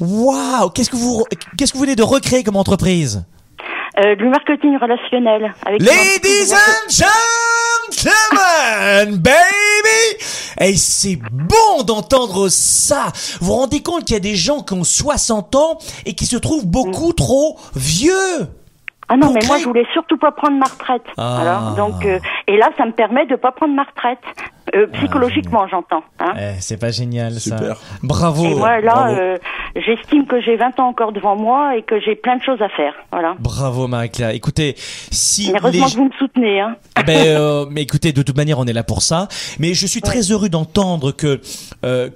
Waouh 0.00 0.70
Qu'est-ce 0.70 0.90
que 0.90 0.96
vous 0.96 1.24
qu'est-ce 1.58 1.72
que 1.72 1.78
vous 1.78 1.84
venez 1.84 1.96
de 1.96 2.02
recréer 2.02 2.44
comme 2.44 2.56
entreprise? 2.56 3.24
Euh, 3.98 4.14
Du 4.14 4.28
marketing 4.28 4.76
relationnel. 4.78 5.54
Avec 5.64 5.82
Ladies 5.82 6.52
and 6.52 6.90
gentlemen 6.90 9.16
baby! 9.22 10.24
Et 10.60 10.76
c'est 10.76 11.16
bon 11.16 11.82
d'entendre 11.84 12.48
ça. 12.48 13.12
Vous 13.40 13.46
vous 13.46 13.52
rendez 13.54 13.82
compte 13.82 14.04
qu'il 14.04 14.14
y 14.14 14.16
a 14.16 14.20
des 14.20 14.36
gens 14.36 14.62
qui 14.62 14.74
ont 14.74 14.84
60 14.84 15.54
ans 15.54 15.78
et 16.04 16.14
qui 16.14 16.26
se 16.26 16.36
trouvent 16.36 16.66
beaucoup 16.66 17.12
trop 17.12 17.58
vieux? 17.74 18.48
Ah 19.08 19.16
non, 19.16 19.32
mais 19.32 19.40
moi 19.46 19.58
je 19.58 19.64
voulais 19.64 19.86
surtout 19.92 20.16
pas 20.16 20.32
prendre 20.32 20.58
ma 20.58 20.66
retraite. 20.66 21.06
Ah. 21.16 21.74
donc 21.76 22.04
euh, 22.04 22.18
et 22.48 22.56
là 22.56 22.70
ça 22.76 22.86
me 22.86 22.92
permet 22.92 23.26
de 23.26 23.36
pas 23.36 23.52
prendre 23.52 23.74
ma 23.74 23.84
retraite. 23.84 24.18
Euh, 24.74 24.86
ah, 24.92 24.96
psychologiquement, 24.98 25.68
j'entends. 25.68 26.02
Hein. 26.18 26.32
Eh, 26.36 26.60
c'est 26.60 26.76
pas 26.76 26.90
génial, 26.90 27.34
Super. 27.34 27.76
ça. 27.76 27.98
Bravo. 28.02 28.44
Et 28.44 28.54
moi, 28.54 28.80
là, 28.80 29.10
euh, 29.10 29.38
j'estime 29.76 30.26
que 30.26 30.40
j'ai 30.40 30.56
20 30.56 30.80
ans 30.80 30.88
encore 30.88 31.12
devant 31.12 31.36
moi 31.36 31.76
et 31.76 31.82
que 31.82 32.00
j'ai 32.00 32.16
plein 32.16 32.36
de 32.36 32.42
choses 32.42 32.60
à 32.60 32.68
faire. 32.68 32.94
Voilà. 33.12 33.36
Bravo, 33.38 33.86
Marie-Claire. 33.86 34.30
Écoutez, 34.30 34.74
si. 34.76 35.52
heureusement 35.54 35.86
que 35.86 35.96
vous 35.96 36.04
me 36.06 36.18
soutenez. 36.18 36.60
Hein. 36.60 36.76
Ah 36.96 37.04
ben, 37.04 37.16
euh, 37.26 37.66
mais 37.70 37.82
écoutez, 37.82 38.12
de 38.12 38.22
toute 38.22 38.36
manière, 38.36 38.58
on 38.58 38.64
est 38.64 38.72
là 38.72 38.82
pour 38.82 39.02
ça. 39.02 39.28
Mais 39.58 39.74
je 39.74 39.86
suis 39.86 40.00
très 40.00 40.20
heureux 40.32 40.48
d'entendre 40.48 41.12
que 41.12 41.40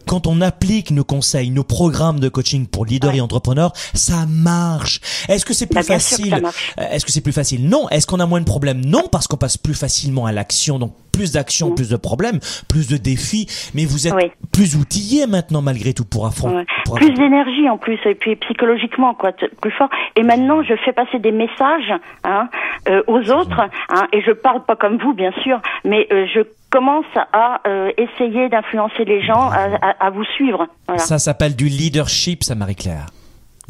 quand 0.07 0.27
on 0.27 0.41
applique 0.41 0.91
nos 0.91 1.05
conseils, 1.05 1.51
nos 1.51 1.65
programmes 1.65 2.19
de 2.19 2.29
coaching 2.29 2.67
pour 2.67 2.85
leaders 2.85 3.15
et 3.15 3.21
entrepreneurs, 3.21 3.73
ça 3.95 4.27
marche. 4.29 5.01
Est-ce 5.29 5.45
que 5.45 5.55
c'est 5.55 5.67
plus 5.67 5.77
bah, 5.77 5.83
facile 5.83 6.43
Est-ce 6.79 7.05
que 7.05 7.13
c'est 7.13 7.21
plus 7.21 7.33
facile? 7.33 7.69
Non. 7.69 7.89
Est-ce 7.91 8.07
qu'on 8.07 8.21
a 8.21 8.27
moins 8.27 8.41
de 8.41 8.45
problèmes? 8.45 8.85
Non, 8.85 9.05
parce 9.11 9.29
qu'on 9.29 9.37
passe 9.37 9.57
plus 9.57 9.75
facilement 9.75 10.27
à 10.27 10.33
l'action. 10.33 10.79
Donc, 10.79 10.95
plus 11.12 11.33
d'actions, 11.33 11.70
mm. 11.70 11.75
plus 11.75 11.90
de 11.90 11.96
problèmes, 11.96 12.38
plus 12.68 12.88
de 12.88 12.96
défis, 12.96 13.46
mais 13.75 13.85
vous 13.85 14.07
êtes 14.07 14.14
plus 14.53 14.77
outillé 14.77 15.27
maintenant 15.27 15.62
malgré 15.62 15.92
tout 15.92 16.05
pour 16.05 16.27
affronter. 16.27 16.66
plus 16.94 17.11
d'énergie 17.11 17.68
en 17.68 17.79
plus 17.79 17.99
et 18.05 18.14
puis 18.14 18.37
psychologiquement 18.37 19.14
quoi, 19.14 19.33
plus 19.33 19.70
fort. 19.73 19.88
Et 20.16 20.23
maintenant 20.23 20.62
je 20.62 20.75
fais 20.85 20.92
passer 20.92 21.18
des 21.18 21.33
messages 21.33 21.92
hein, 22.25 22.49
euh, 22.88 23.03
aux 23.07 23.31
autres 23.31 23.61
hein, 23.88 24.07
et 24.12 24.23
je 24.23 24.33
parle 24.33 24.64
pas 24.64 24.77
comme 24.77 24.99
vous 24.99 25.14
bien 25.14 25.33
sûr, 25.42 25.61
mais 25.85 26.07
euh, 26.12 26.27
je 26.33 26.40
commence 26.70 27.05
à 27.33 27.61
euh, 27.66 27.90
essayer 27.96 28.49
d'influencer 28.49 29.05
les 29.05 29.23
gens 29.23 29.51
à, 29.51 30.11
vous 30.11 30.25
suivre. 30.25 30.68
Ça 30.96 31.18
s'appelle 31.18 31.57
du 31.57 31.66
leadership, 31.66 32.44
ça 32.44 32.55
Marie-Claire. 32.55 33.07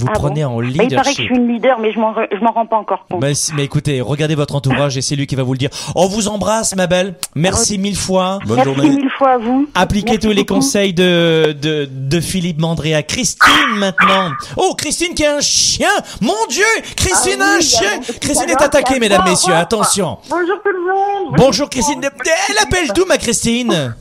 Vous 0.00 0.06
ah 0.08 0.12
prenez 0.14 0.44
en 0.46 0.60
leadership. 0.60 0.90
il 0.90 0.96
paraît 0.96 1.14
que 1.14 1.22
je 1.22 1.26
suis 1.26 1.34
une 1.34 1.46
leader, 1.46 1.78
mais 1.78 1.92
je 1.92 1.98
m'en, 1.98 2.12
m'en 2.12 2.52
rends 2.52 2.64
pas 2.64 2.78
encore 2.78 3.04
compte. 3.10 3.20
Mais, 3.20 3.32
mais, 3.54 3.64
écoutez, 3.64 4.00
regardez 4.00 4.34
votre 4.34 4.54
entourage 4.54 4.96
et 4.96 5.02
c'est 5.02 5.14
lui 5.14 5.26
qui 5.26 5.34
va 5.34 5.42
vous 5.42 5.52
le 5.52 5.58
dire. 5.58 5.68
On 5.94 6.06
vous 6.06 6.28
embrasse, 6.28 6.74
ma 6.74 6.86
belle. 6.86 7.16
Merci 7.34 7.76
mille 7.78 7.96
fois. 7.96 8.38
Bonne 8.46 8.56
Merci 8.56 8.74
journée. 8.74 8.88
mille 8.88 9.10
fois 9.18 9.32
à 9.32 9.38
vous. 9.38 9.68
Appliquez 9.74 10.18
tous 10.18 10.30
les 10.30 10.46
conseils 10.46 10.94
de, 10.94 11.54
de, 11.60 11.86
de 11.90 12.20
Philippe 12.20 12.60
Mandré 12.60 12.94
à 12.94 13.02
Christine 13.02 13.76
maintenant. 13.76 14.30
Oh, 14.56 14.74
Christine 14.76 15.14
qui 15.14 15.26
a 15.26 15.36
un 15.36 15.40
chien. 15.40 15.90
Mon 16.22 16.32
Dieu, 16.48 16.64
Christine 16.96 17.42
a 17.42 17.54
un 17.54 17.58
ah 17.58 17.60
chien. 17.60 18.00
Christine 18.20 18.48
est 18.48 18.62
attaquée, 18.62 18.98
mesdames, 18.98 19.24
messieurs. 19.24 19.54
Attention. 19.54 20.16
Bonjour 20.30 20.56
tout 20.64 20.70
le 20.72 20.80
monde. 20.80 21.34
Bonjour 21.36 21.68
Christine. 21.68 22.00
Elle 22.02 22.58
appelle 22.62 22.88
d'où 22.94 23.04
ma 23.04 23.18
Christine? 23.18 23.94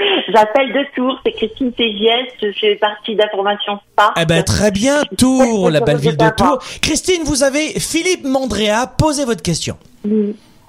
J'appelle 0.28 0.72
de 0.72 0.84
Tours, 0.94 1.18
c'est 1.24 1.32
Christine 1.32 1.72
Tégiès, 1.72 2.26
je 2.40 2.52
fais 2.52 2.76
partie 2.76 3.14
d'information 3.14 3.78
Spark. 3.92 4.16
Eh 4.20 4.24
ben 4.24 4.42
très 4.42 4.70
bien, 4.70 5.02
Tours, 5.18 5.70
la 5.70 5.80
belle 5.80 5.98
ville 5.98 6.16
de 6.16 6.30
Tours. 6.36 6.58
Christine, 6.82 7.22
vous 7.24 7.42
avez 7.42 7.78
Philippe 7.78 8.24
Mandrea, 8.24 8.86
posez 8.98 9.24
votre 9.24 9.42
question. 9.42 9.76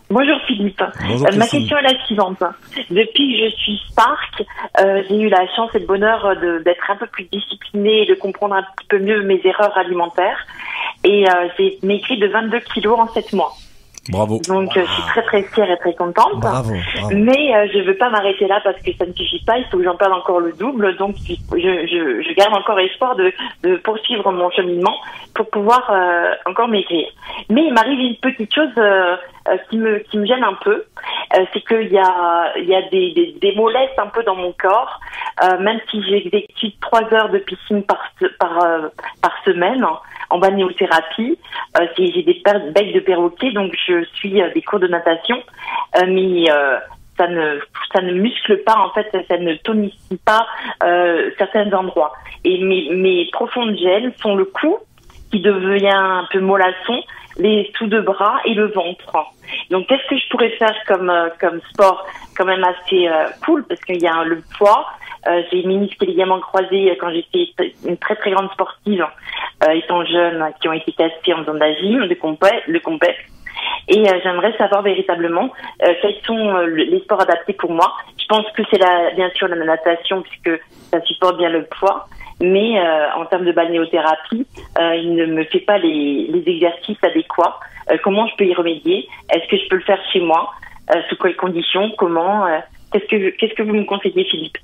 Bonjour 0.10 0.38
Philippe. 0.46 0.82
Euh, 0.82 1.38
ma 1.38 1.48
question 1.48 1.78
est 1.78 1.84
la 1.84 2.06
suivante. 2.06 2.44
Depuis 2.90 3.32
que 3.32 3.46
je 3.46 3.56
suis 3.56 3.82
Spark, 3.90 4.44
euh, 4.82 5.04
j'ai 5.08 5.22
eu 5.22 5.30
la 5.30 5.48
chance 5.56 5.74
et 5.74 5.80
le 5.80 5.86
bonheur 5.86 6.36
d'être 6.66 6.92
un 6.92 6.98
peu 6.98 7.08
plus 7.08 7.24
disciplinée 7.32 8.02
et 8.02 8.06
de 8.06 8.16
comprendre 8.16 8.56
un 8.56 8.64
petit 8.64 8.88
peu 8.90 9.00
mieux 9.00 9.24
mes 9.24 9.40
erreurs 9.46 9.78
alimentaires. 9.78 10.46
Et 11.06 11.26
euh, 11.30 11.48
j'ai 11.58 11.80
maigri 11.82 12.20
de 12.20 12.28
22 12.28 12.60
kilos 12.60 13.00
en 13.00 13.08
7 13.08 13.32
mois. 13.34 13.54
Bravo. 14.10 14.40
Donc 14.48 14.76
euh, 14.76 14.84
je 14.84 14.92
suis 14.92 15.04
très 15.04 15.22
très 15.22 15.44
fière 15.44 15.70
et 15.70 15.78
très 15.78 15.94
contente. 15.94 16.40
Bravo, 16.40 16.74
Mais 17.12 17.56
euh, 17.56 17.68
je 17.72 17.86
veux 17.86 17.96
pas 17.96 18.10
m'arrêter 18.10 18.48
là 18.48 18.60
parce 18.64 18.82
que 18.82 18.92
ça 18.94 19.06
ne 19.06 19.14
suffit 19.14 19.44
pas. 19.46 19.60
Il 19.60 19.66
faut 19.66 19.78
que 19.78 19.84
j'en 19.84 19.96
perde 19.96 20.14
encore 20.14 20.40
le 20.40 20.54
double. 20.54 20.96
Donc 20.98 21.16
je, 21.28 21.36
je, 21.52 22.22
je 22.28 22.34
garde 22.34 22.56
encore 22.56 22.80
espoir 22.80 23.16
de, 23.16 23.32
de, 23.62 23.76
poursuivre 23.78 24.32
mon 24.32 24.50
cheminement 24.50 24.96
pour 25.36 25.50
pouvoir 25.52 25.88
euh, 25.92 26.34
encore 26.48 26.68
maigrir. 26.68 27.08
Mais 27.50 27.66
il 27.66 27.74
m'arrive 27.74 28.00
une 28.00 28.16
petite 28.16 28.54
chose 28.54 28.72
euh, 28.78 29.18
qui 29.70 29.78
me 29.78 30.00
qui 30.00 30.18
me 30.18 30.26
gêne 30.26 30.44
un 30.44 30.58
peu, 30.64 30.84
c'est 31.54 31.62
qu'il 31.62 31.92
y 31.94 32.00
a 32.00 32.54
il 32.58 32.66
y 32.66 32.76
a 32.76 32.82
des, 32.90 33.12
des, 33.14 33.36
des 33.40 33.56
mollesses 33.56 33.98
un 34.00 34.08
peu 34.08 34.24
dans 34.24 34.36
mon 34.36 34.54
corps. 34.54 35.00
même 35.60 35.80
si 35.92 36.02
j'exécute 36.04 36.80
trois 36.80 37.04
heures 37.14 37.30
de 37.30 37.38
piscine 37.38 37.84
par 37.84 38.02
par 38.40 38.58
par 39.22 39.34
semaine 39.46 39.86
en 40.32 40.40
balnéothérapie. 40.40 41.38
Euh, 41.80 41.86
j'ai 41.98 42.24
des 42.24 42.42
becs 42.74 42.94
de 42.94 43.00
perroquet, 43.00 43.52
donc 43.52 43.74
je 43.88 43.91
suis 44.14 44.42
euh, 44.42 44.50
des 44.54 44.62
cours 44.62 44.80
de 44.80 44.88
natation, 44.88 45.38
euh, 45.98 46.06
mais 46.08 46.46
ça 47.18 47.28
ne 47.28 47.60
ça 47.94 48.02
ne 48.02 48.14
muscle 48.14 48.58
pas 48.64 48.78
en 48.78 48.90
fait, 48.92 49.10
ça 49.28 49.38
ne 49.38 49.54
tonifie 49.56 50.18
pas 50.26 50.48
certains 51.38 51.72
endroits. 51.74 52.14
Et 52.44 52.64
mes, 52.64 53.30
profondes 53.32 53.76
gènes 53.78 54.14
sont 54.22 54.36
le 54.36 54.46
cou 54.46 54.80
qui 55.32 55.40
devient 55.40 55.90
un 55.94 56.28
peu 56.32 56.40
mollasson, 56.40 57.04
les 57.38 57.72
sous 57.78 57.88
de 57.88 58.00
bras 58.00 58.40
et 58.46 58.54
le 58.54 58.68
ventre. 58.68 59.28
Donc 59.70 59.88
qu'est-ce 59.88 60.08
que 60.10 60.18
je 60.18 60.30
pourrais 60.30 60.52
faire 60.52 60.76
comme 60.88 61.12
comme 61.40 61.62
sport 61.72 62.06
quand 62.36 62.46
même 62.46 62.64
assez 62.64 63.08
cool? 63.46 63.66
Parce 63.68 63.82
qu'il 63.82 64.02
y 64.02 64.08
a 64.08 64.24
le 64.24 64.42
poids, 64.58 64.88
euh, 65.28 65.44
j'ai 65.52 65.64
ministre 65.64 65.98
les 66.02 66.08
ligaments 66.08 66.40
croisés 66.40 66.98
quand 67.00 67.12
j'étais 67.12 67.54
une 67.86 67.98
très 67.98 68.16
très 68.16 68.32
grande 68.32 68.52
sportive, 68.52 69.06
euh, 69.64 69.72
étant 69.72 70.04
jeune, 70.04 70.44
qui 70.60 70.68
ont 70.68 70.74
été 70.74 70.92
cassés 70.94 71.34
en 71.34 71.42
faisant 71.42 71.54
de 71.54 71.60
la 71.60 71.74
gym, 71.76 72.08
de 72.08 72.80
compète. 72.80 73.18
Et 73.88 74.00
euh, 74.00 74.20
j'aimerais 74.24 74.56
savoir 74.58 74.82
véritablement 74.82 75.50
euh, 75.84 75.94
quels 76.02 76.16
sont 76.26 76.58
les 76.68 77.00
sports 77.02 77.22
adaptés 77.22 77.54
pour 77.54 77.72
moi. 77.72 77.92
Je 78.20 78.26
pense 78.28 78.46
que 78.56 78.64
c'est 78.72 78.80
bien 79.16 79.30
sûr 79.36 79.48
la 79.48 79.56
natation 79.58 80.22
puisque 80.22 80.62
ça 80.92 81.02
supporte 81.02 81.38
bien 81.38 81.50
le 81.50 81.66
poids, 81.66 82.08
mais 82.40 82.80
en 83.16 83.26
termes 83.26 83.46
de 83.46 83.52
balnéothérapie, 83.52 84.48
il 84.80 85.16
ne 85.16 85.26
me 85.26 85.44
fait 85.44 85.60
pas 85.60 85.78
les, 85.78 86.44
exercices 86.46 87.04
adéquats. 87.04 87.60
comment 88.04 88.28
je 88.28 88.36
peux 88.38 88.46
y 88.46 88.54
remédier? 88.54 89.08
Est-ce 89.30 89.48
que 89.50 89.58
je 89.58 89.68
peux 89.68 89.76
le 89.76 89.84
faire 89.84 90.00
chez 90.14 90.22
moi? 90.22 90.50
Sous 91.10 91.18
quelles 91.18 91.36
conditions? 91.36 91.92
Comment 91.98 92.46
Qu'est-ce 92.92 93.54
que 93.56 93.64
vous 93.64 93.74
me 93.74 93.86
conseillez, 93.86 94.26
Philippe? 94.26 94.58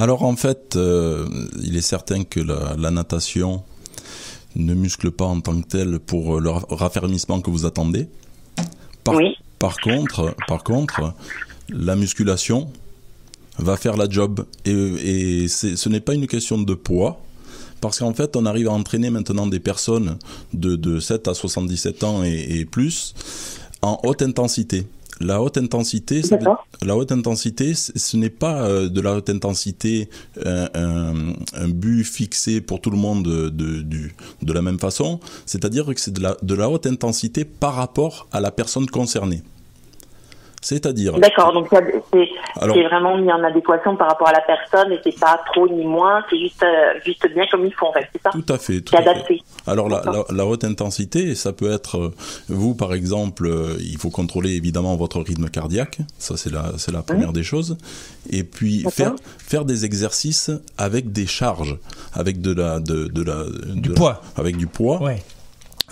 Alors 0.00 0.24
en 0.24 0.36
fait, 0.36 0.76
euh, 0.76 1.26
il 1.62 1.76
est 1.76 1.82
certain 1.82 2.24
que 2.24 2.40
la, 2.40 2.90
natation 2.90 3.62
ne 4.56 4.74
muscle 4.74 5.10
pas 5.10 5.24
en 5.24 5.40
tant 5.40 5.60
que 5.60 5.66
telle 5.66 5.98
pour 5.98 6.40
le 6.40 6.50
raffermissement 6.50 7.40
que 7.40 7.50
vous 7.50 7.66
attendez. 7.66 8.08
Par, 9.04 9.14
oui. 9.14 9.34
par 9.58 9.76
contre, 9.78 10.34
par 10.46 10.62
contre, 10.62 11.14
la 11.68 11.96
musculation 11.96 12.70
va 13.58 13.76
faire 13.76 13.96
la 13.96 14.08
job 14.08 14.44
et, 14.64 15.48
ce 15.48 15.88
n'est 15.88 16.00
pas 16.00 16.14
une 16.14 16.26
question 16.26 16.58
de 16.58 16.74
poids. 16.74 17.20
Parce 17.80 17.98
qu'en 17.98 18.14
fait, 18.14 18.36
on 18.36 18.46
arrive 18.46 18.68
à 18.68 18.72
entraîner 18.72 19.10
maintenant 19.10 19.48
des 19.48 19.58
personnes 19.58 20.16
de, 20.52 20.76
de 20.76 21.00
7 21.00 21.26
à 21.26 21.34
77 21.34 22.04
ans 22.04 22.22
et 22.22 22.64
plus 22.64 23.12
en 23.82 23.98
haute 24.04 24.22
intensité. 24.22 24.86
La 25.22 25.40
haute 25.40 25.56
intensité, 25.56 26.22
la 26.82 26.96
haute 26.96 27.12
intensité, 27.12 27.74
ce 27.74 28.16
n'est 28.16 28.30
pas 28.30 28.62
euh, 28.62 28.88
de 28.88 29.00
la 29.00 29.14
haute 29.14 29.30
intensité 29.30 30.08
un, 30.44 31.34
un, 31.54 31.68
but 31.68 32.04
fixé 32.04 32.60
pour 32.60 32.80
tout 32.80 32.90
le 32.90 32.96
monde 32.96 33.24
de, 33.24 33.48
de, 33.48 34.08
de 34.42 34.52
la 34.52 34.62
même 34.62 34.78
façon. 34.78 35.20
C'est-à-dire 35.46 35.86
que 35.86 36.00
c'est 36.00 36.12
de 36.12 36.20
la, 36.20 36.36
de 36.42 36.54
la 36.54 36.68
haute 36.68 36.86
intensité 36.86 37.44
par 37.44 37.74
rapport 37.74 38.28
à 38.32 38.40
la 38.40 38.50
personne 38.50 38.86
concernée. 38.86 39.42
C'est-à-dire. 40.62 41.18
D'accord, 41.18 41.52
donc 41.52 41.68
c'est 42.12 42.82
vraiment 42.84 43.18
mis 43.18 43.32
en 43.32 43.42
adéquation 43.42 43.96
par 43.96 44.08
rapport 44.08 44.28
à 44.28 44.32
la 44.32 44.42
personne 44.42 44.92
et 44.92 45.00
c'est 45.02 45.18
pas 45.18 45.42
trop 45.52 45.68
ni 45.68 45.84
moins, 45.84 46.22
c'est 46.30 46.38
juste, 46.38 46.62
euh, 46.62 47.00
juste 47.04 47.26
bien 47.34 47.44
comme 47.50 47.66
il 47.66 47.74
faut 47.74 47.88
en 47.88 47.92
fait, 47.92 48.06
c'est 48.12 48.22
ça 48.22 48.30
Tout 48.30 48.44
à 48.48 48.58
fait. 48.58 48.80
Tout 48.80 48.96
adapté. 48.96 49.42
Alors 49.66 49.88
la, 49.88 50.02
la, 50.30 50.46
haute 50.46 50.62
intensité, 50.62 51.34
ça 51.34 51.52
peut 51.52 51.72
être, 51.72 51.98
euh, 51.98 52.14
vous 52.48 52.76
par 52.76 52.94
exemple, 52.94 53.46
euh, 53.46 53.76
il 53.80 53.98
faut 53.98 54.10
contrôler 54.10 54.52
évidemment 54.52 54.94
votre 54.94 55.20
rythme 55.20 55.48
cardiaque, 55.48 55.98
ça 56.16 56.36
c'est 56.36 56.52
la, 56.52 56.66
c'est 56.78 56.92
la 56.92 57.02
première 57.02 57.32
des 57.32 57.42
choses, 57.42 57.76
et 58.30 58.44
puis 58.44 58.86
faire, 58.88 59.14
faire 59.38 59.64
des 59.64 59.84
exercices 59.84 60.52
avec 60.78 61.10
des 61.10 61.26
charges, 61.26 61.76
avec 62.14 62.40
de 62.40 62.54
la, 62.54 62.78
de, 62.78 63.08
de 63.08 63.22
la, 63.24 63.44
du 63.74 63.90
poids, 63.90 64.22
avec 64.36 64.56
du 64.56 64.68
poids. 64.68 65.02
Ouais 65.02 65.22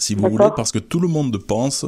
si 0.01 0.15
vous 0.15 0.29
voulez, 0.29 0.49
parce 0.57 0.73
que 0.73 0.79
tout 0.79 1.01
le 1.01 1.09
monde 1.09 1.37
pense 1.39 1.87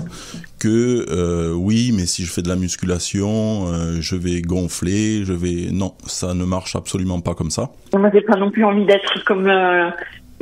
que 0.58 1.06
euh, 1.10 1.52
oui, 1.52 1.92
mais 1.94 2.06
si 2.06 2.24
je 2.24 2.32
fais 2.32 2.42
de 2.42 2.48
la 2.48 2.56
musculation, 2.56 3.66
euh, 3.66 3.96
je 4.00 4.16
vais 4.16 4.42
gonfler, 4.42 5.24
je 5.24 5.32
vais... 5.32 5.70
Non, 5.72 5.94
ça 6.06 6.34
ne 6.34 6.44
marche 6.44 6.76
absolument 6.76 7.20
pas 7.20 7.34
comme 7.34 7.50
ça. 7.50 7.70
Moi, 7.94 8.10
j'ai 8.12 8.20
pas 8.20 8.36
non 8.36 8.50
plus 8.50 8.64
envie 8.64 8.86
d'être 8.86 9.24
comme... 9.24 9.48
Euh, 9.48 9.90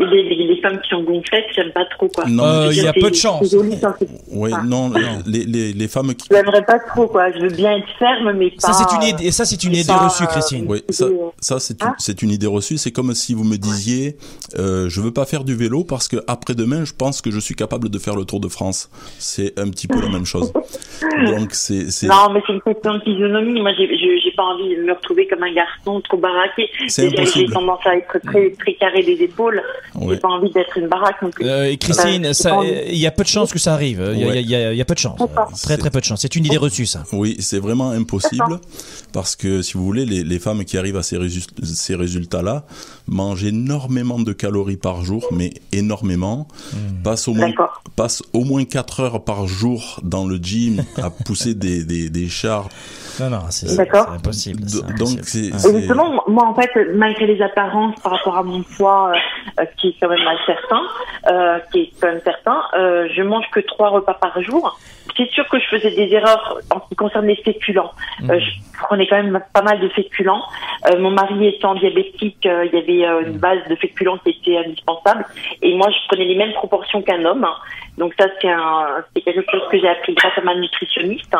les, 0.04 0.60
femmes 0.62 0.80
qui 0.80 0.90
sont 0.90 1.02
gonflettes, 1.02 1.46
j'aime 1.54 1.72
pas 1.72 1.84
trop 1.86 2.08
quoi. 2.08 2.24
Non, 2.26 2.70
il 2.70 2.82
y 2.82 2.86
a 2.86 2.92
peu 2.92 3.10
de 3.10 3.14
chance. 3.14 3.54
Oui, 4.32 4.50
non, 4.64 4.92
les, 5.26 5.44
les, 5.44 5.72
les, 5.72 5.88
femmes 5.88 6.14
qui. 6.14 6.28
J'aimerais 6.30 6.64
pas 6.64 6.78
trop 6.78 7.06
quoi. 7.06 7.30
Je 7.32 7.40
veux 7.40 7.50
bien 7.50 7.76
être 7.76 7.88
ferme, 7.98 8.32
mais 8.32 8.50
pas. 8.50 8.72
Ça 8.72 8.72
c'est 8.72 8.94
une 8.96 9.02
idée, 9.02 9.30
ça 9.30 9.44
c'est 9.44 9.62
une 9.64 9.74
idée 9.74 9.92
reçue, 9.92 10.26
Christine. 10.26 10.66
Oui, 10.68 10.82
ça, 10.88 11.06
ça 11.40 11.60
c'est 11.60 11.82
hein 11.82 11.94
une, 12.08 12.28
une, 12.28 12.34
idée 12.34 12.46
reçue. 12.46 12.78
C'est 12.78 12.92
comme 12.92 13.14
si 13.14 13.34
vous 13.34 13.44
me 13.44 13.56
disiez, 13.56 14.16
euh, 14.58 14.88
je 14.88 15.00
veux 15.00 15.12
pas 15.12 15.24
faire 15.24 15.44
du 15.44 15.54
vélo 15.54 15.84
parce 15.84 16.08
que 16.08 16.16
après 16.26 16.54
demain, 16.54 16.84
je 16.84 16.92
pense 16.92 17.20
que 17.20 17.30
je 17.30 17.38
suis 17.38 17.54
capable 17.54 17.88
de 17.88 17.98
faire 17.98 18.16
le 18.16 18.24
Tour 18.24 18.40
de 18.40 18.48
France. 18.48 18.90
C'est 19.18 19.58
un 19.58 19.68
petit 19.70 19.88
peu 19.88 20.00
la 20.00 20.08
même 20.08 20.26
chose. 20.26 20.52
Donc 21.26 21.52
c'est. 21.52 22.06
Non, 22.06 22.30
mais 22.32 22.40
c'est 22.46 22.52
une 22.52 22.62
question 22.62 22.94
de 22.94 23.00
physionomie. 23.00 23.60
Moi, 23.60 23.72
j'ai 23.76 24.32
pas 24.36 24.44
envie 24.44 24.76
de 24.76 24.82
me 24.82 24.92
retrouver 24.92 25.26
comme 25.26 25.42
un 25.42 25.52
garçon 25.52 26.00
trop 26.00 26.16
baraqué. 26.16 26.68
J'ai 26.88 27.46
tendance 27.46 27.80
à 27.84 27.96
être 27.96 28.18
très 28.26 28.50
très 28.50 28.74
carré 28.74 29.02
des 29.02 29.22
épaules. 29.22 29.62
J'ai 30.08 30.16
pas 30.16 30.28
envie 30.28 30.50
d'être 30.50 30.76
une 30.76 30.88
baraque 30.88 31.20
non 31.22 31.30
plus. 31.30 31.48
Euh, 31.48 31.74
Christine, 31.76 32.32
il 32.88 32.98
y 32.98 33.06
a 33.06 33.10
peu 33.10 33.22
de 33.22 33.28
chances 33.28 33.52
que 33.52 33.58
ça 33.58 33.74
arrive. 33.74 34.02
Il 34.14 34.20
y, 34.20 34.80
a, 34.80 34.84
peu 34.84 34.94
de 34.94 34.98
chance. 34.98 35.20
Très 35.62 35.76
très 35.76 35.90
peu 35.90 36.00
de 36.00 36.04
chance. 36.04 36.20
C'est 36.20 36.36
une 36.36 36.46
idée 36.46 36.56
reçue 36.56 36.86
ça. 36.86 37.04
Oui, 37.12 37.36
c'est 37.40 37.58
vraiment 37.58 37.90
impossible 37.90 38.60
parce 39.12 39.36
que 39.36 39.62
si 39.62 39.74
vous 39.74 39.84
voulez, 39.84 40.06
les, 40.06 40.22
les 40.22 40.38
femmes 40.38 40.64
qui 40.64 40.78
arrivent 40.78 40.96
à 40.96 41.02
ces, 41.02 41.18
ces 41.62 41.94
résultats-là 41.94 42.64
mangent 43.06 43.44
énormément 43.44 44.18
de 44.18 44.32
calories 44.32 44.76
par 44.76 45.02
jour, 45.02 45.26
mais 45.32 45.52
énormément. 45.72 46.48
Hmm. 46.72 47.02
Passent 47.02 47.28
au 47.28 47.34
moins 47.34 47.52
passent 47.96 48.22
au 48.32 48.44
moins 48.44 48.64
4 48.64 49.00
heures 49.00 49.24
par 49.24 49.46
jour 49.46 50.00
dans 50.02 50.26
le 50.26 50.36
gym 50.36 50.84
à 51.02 51.10
pousser 51.26 51.54
des, 51.54 51.84
des, 51.84 52.08
des 52.10 52.28
chars 52.28 52.68
non, 53.20 53.28
non, 53.30 53.40
c'est 53.50 53.80
impossible. 53.80 54.62
Donc, 54.98 55.18
c'est. 55.22 55.52
Justement, 55.52 56.22
moi, 56.26 56.46
en 56.46 56.54
fait, 56.54 56.70
malgré 56.94 57.26
les 57.26 57.42
apparences 57.42 58.00
par 58.00 58.12
rapport 58.12 58.38
à 58.38 58.42
mon 58.42 58.62
poids, 58.62 59.12
euh, 59.58 59.64
qui 59.76 59.88
est 59.88 59.94
quand 60.00 60.08
même 60.08 60.24
mal 60.24 60.38
certain, 60.46 60.82
euh, 61.28 61.58
qui 61.70 61.80
est 61.80 61.90
quand 62.00 62.08
même 62.08 62.20
certain, 62.24 62.62
euh, 62.78 63.08
je 63.14 63.22
mange 63.22 63.44
que 63.52 63.60
trois 63.60 63.90
repas 63.90 64.14
par 64.14 64.40
jour. 64.42 64.78
C'est 65.16 65.28
sûr 65.30 65.46
que 65.48 65.58
je 65.58 65.66
faisais 65.66 65.90
des 65.90 66.14
erreurs 66.14 66.60
en 66.70 66.80
ce 66.80 66.88
qui 66.88 66.96
concerne 66.96 67.26
les 67.26 67.36
féculents. 67.36 67.92
Mmh. 68.20 68.38
je 68.38 68.82
prenais 68.84 69.06
quand 69.06 69.22
même 69.22 69.40
pas 69.52 69.60
mal 69.60 69.80
de 69.80 69.88
féculents. 69.88 70.42
mon 70.98 71.10
mari 71.10 71.48
étant 71.48 71.74
diabétique, 71.74 72.38
il 72.44 72.70
y 72.72 72.78
avait 72.78 72.89
une 72.98 73.36
mmh. 73.36 73.38
base 73.38 73.58
de 73.68 73.74
féculents 73.76 74.18
qui 74.18 74.30
était 74.30 74.58
indispensable. 74.58 75.24
Et 75.62 75.74
moi, 75.76 75.88
je 75.90 76.08
prenais 76.08 76.26
les 76.26 76.36
mêmes 76.36 76.52
proportions 76.52 77.02
qu'un 77.02 77.24
homme. 77.24 77.46
Donc 78.00 78.14
ça, 78.18 78.28
c'est 78.40 79.20
quelque 79.20 79.44
chose 79.50 79.68
que 79.70 79.78
j'ai 79.78 79.88
appris 79.88 80.14
grâce 80.14 80.32
à 80.38 80.40
ma 80.40 80.54
nutritionniste, 80.54 81.36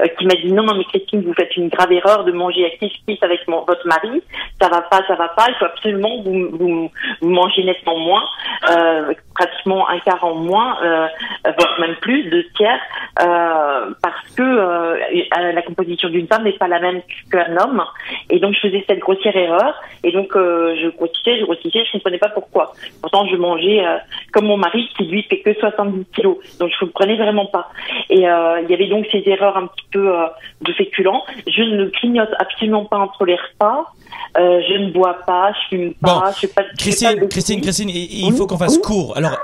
euh, 0.00 0.06
qui 0.18 0.26
m'a 0.26 0.34
dit 0.34 0.52
non, 0.52 0.64
non, 0.64 0.74
mais 0.76 0.82
Christine, 0.82 1.22
vous 1.22 1.32
faites 1.34 1.56
une 1.56 1.68
grave 1.68 1.92
erreur 1.92 2.24
de 2.24 2.32
manger 2.32 2.66
à 2.66 2.70
kiff 2.70 3.22
avec 3.22 3.46
votre 3.46 3.86
mari. 3.86 4.20
Ça 4.60 4.68
va 4.68 4.82
pas, 4.82 5.02
ça 5.06 5.14
va 5.14 5.28
pas. 5.28 5.46
Il 5.48 5.54
faut 5.54 5.66
absolument 5.66 6.20
vous, 6.22 6.48
vous, 6.50 6.90
vous 7.20 7.30
mangez 7.30 7.62
nettement 7.62 7.96
moins, 7.96 8.24
euh, 8.70 9.14
pratiquement 9.36 9.88
un 9.88 10.00
quart 10.00 10.24
en 10.24 10.34
moins, 10.34 10.82
euh, 10.82 11.06
voire 11.44 11.80
même 11.80 11.94
plus, 12.00 12.28
deux 12.28 12.44
tiers, 12.56 12.80
parce 13.14 14.34
que 14.36 14.42
la 14.42 15.62
composition 15.62 16.08
d'une 16.08 16.26
femme 16.26 16.42
n'est 16.42 16.58
pas 16.58 16.66
la 16.66 16.80
même 16.80 17.02
qu'un 17.30 17.56
homme. 17.56 17.84
Et 18.30 18.40
donc 18.40 18.54
je 18.54 18.68
faisais 18.68 18.84
cette 18.88 18.98
grossière 18.98 19.36
erreur. 19.36 19.80
Et 20.02 20.10
donc 20.10 20.30
je 20.34 20.88
grossissais, 20.96 21.38
je 21.38 21.44
grossissais, 21.44 21.84
je 21.84 21.92
comprenais 21.92 22.18
pas 22.18 22.30
pourquoi. 22.30 22.72
Pourtant, 23.00 23.26
je 23.28 23.36
mangeais 23.36 23.84
comme 24.32 24.46
mon 24.46 24.56
mari 24.56 24.88
qui 24.96 25.04
lui 25.04 25.22
fait 25.22 25.38
que 25.38 25.54
70 25.54 25.99
kilos. 26.04 26.38
Donc 26.58 26.70
je 26.70 26.84
ne 26.84 26.88
comprenais 26.88 27.16
vraiment 27.16 27.46
pas. 27.46 27.68
Et 28.08 28.28
euh, 28.28 28.60
il 28.62 28.70
y 28.70 28.74
avait 28.74 28.88
donc 28.88 29.06
ces 29.10 29.22
erreurs 29.26 29.56
un 29.56 29.66
petit 29.66 29.86
peu 29.92 30.08
euh, 30.08 30.26
de 30.62 30.72
féculents. 30.72 31.22
Je 31.46 31.62
ne 31.62 31.86
clignote 31.86 32.30
absolument 32.38 32.84
pas 32.84 32.98
entre 32.98 33.24
les 33.24 33.36
repas. 33.36 33.92
Euh, 34.38 34.60
je 34.68 34.74
ne 34.74 34.90
bois 34.92 35.18
pas, 35.26 35.52
je 35.52 35.76
fume 35.76 35.94
pas, 35.94 36.32
je 36.40 36.46
pas, 36.46 36.62
Christine, 36.78 37.28
Christine, 37.28 37.60
Christine, 37.60 37.90
il 37.90 38.32
faut 38.32 38.46
qu'on 38.46 38.58
fasse 38.58 38.78
court. 38.78 39.16
Alors, 39.16 39.38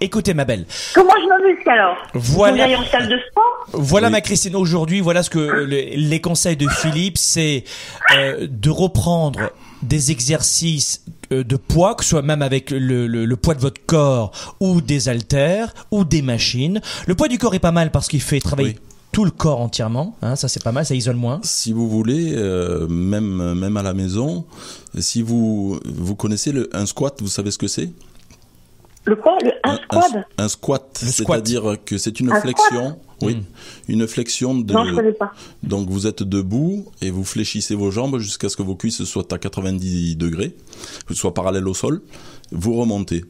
écoutez, 0.00 0.34
ma 0.34 0.44
belle. 0.44 0.64
Comment 0.94 1.12
je 1.16 1.26
me 1.26 1.48
muscle 1.48 1.70
alors? 1.70 1.96
Voilà. 2.14 2.78
en 2.78 2.82
salle 2.84 3.08
de 3.08 3.18
sport? 3.30 3.66
Voilà, 3.72 4.10
ma 4.10 4.20
Christine. 4.20 4.56
Aujourd'hui, 4.56 5.00
voilà 5.00 5.22
ce 5.22 5.30
que 5.30 5.64
les 5.64 6.20
conseils 6.20 6.56
de 6.56 6.68
Philippe, 6.68 7.16
c'est 7.16 7.64
de 8.40 8.70
reprendre 8.70 9.50
des 9.84 10.10
exercices 10.10 11.04
euh, 11.32 11.44
de 11.44 11.56
poids, 11.56 11.94
que 11.94 12.04
ce 12.04 12.10
soit 12.10 12.22
même 12.22 12.42
avec 12.42 12.70
le, 12.70 13.06
le, 13.06 13.36
poids 13.36 13.54
de 13.54 13.60
votre 13.60 13.84
corps 13.86 14.32
ou 14.60 14.80
des 14.80 15.08
haltères 15.08 15.72
ou 15.90 16.04
des 16.04 16.22
machines. 16.22 16.80
Le 17.06 17.14
poids 17.14 17.28
du 17.28 17.38
corps 17.38 17.54
est 17.54 17.60
pas 17.60 17.72
mal 17.72 17.90
parce 17.90 18.08
qu'il 18.08 18.20
fait 18.22 18.40
travailler 18.40 18.76
tout 19.12 19.24
le 19.24 19.30
corps 19.30 19.60
entièrement. 19.60 20.16
Hein, 20.22 20.36
ça 20.36 20.48
c'est 20.48 20.62
pas 20.62 20.72
mal, 20.72 20.84
ça 20.84 20.94
isole 20.94 21.16
moins. 21.16 21.40
Si 21.44 21.72
vous 21.72 21.88
voulez, 21.88 22.32
euh, 22.34 22.88
même 22.88 23.54
même 23.54 23.76
à 23.76 23.82
la 23.82 23.94
maison, 23.94 24.44
si 24.98 25.22
vous 25.22 25.78
vous 25.84 26.16
connaissez 26.16 26.52
le 26.52 26.68
un 26.76 26.86
squat, 26.86 27.14
vous 27.20 27.28
savez 27.28 27.50
ce 27.50 27.58
que 27.58 27.68
c'est? 27.68 27.90
Le 29.06 29.16
quoi? 29.16 29.36
Le 29.42 29.52
un, 29.64 29.76
squat? 29.76 30.26
Un, 30.38 30.48
squat, 30.48 31.00
c'est-à-dire 31.02 31.76
que 31.84 31.98
c'est 31.98 32.20
une 32.20 32.34
flexion. 32.34 32.98
Oui, 33.24 33.36
hmm. 33.36 33.44
une 33.88 34.06
flexion 34.06 34.54
de. 34.54 34.72
Non, 34.72 34.84
je 34.84 34.94
connais 34.94 35.12
pas. 35.12 35.32
Donc 35.62 35.88
vous 35.88 36.06
êtes 36.06 36.22
debout 36.22 36.86
et 37.02 37.10
vous 37.10 37.24
fléchissez 37.24 37.74
vos 37.74 37.90
jambes 37.90 38.18
jusqu'à 38.18 38.48
ce 38.48 38.56
que 38.56 38.62
vos 38.62 38.76
cuisses 38.76 39.04
soient 39.04 39.32
à 39.32 39.38
90 39.38 40.16
degrés, 40.16 40.54
soient 41.12 41.34
parallèles 41.34 41.68
au 41.68 41.74
sol. 41.74 42.02
Vous 42.52 42.74
remontez. 42.74 43.24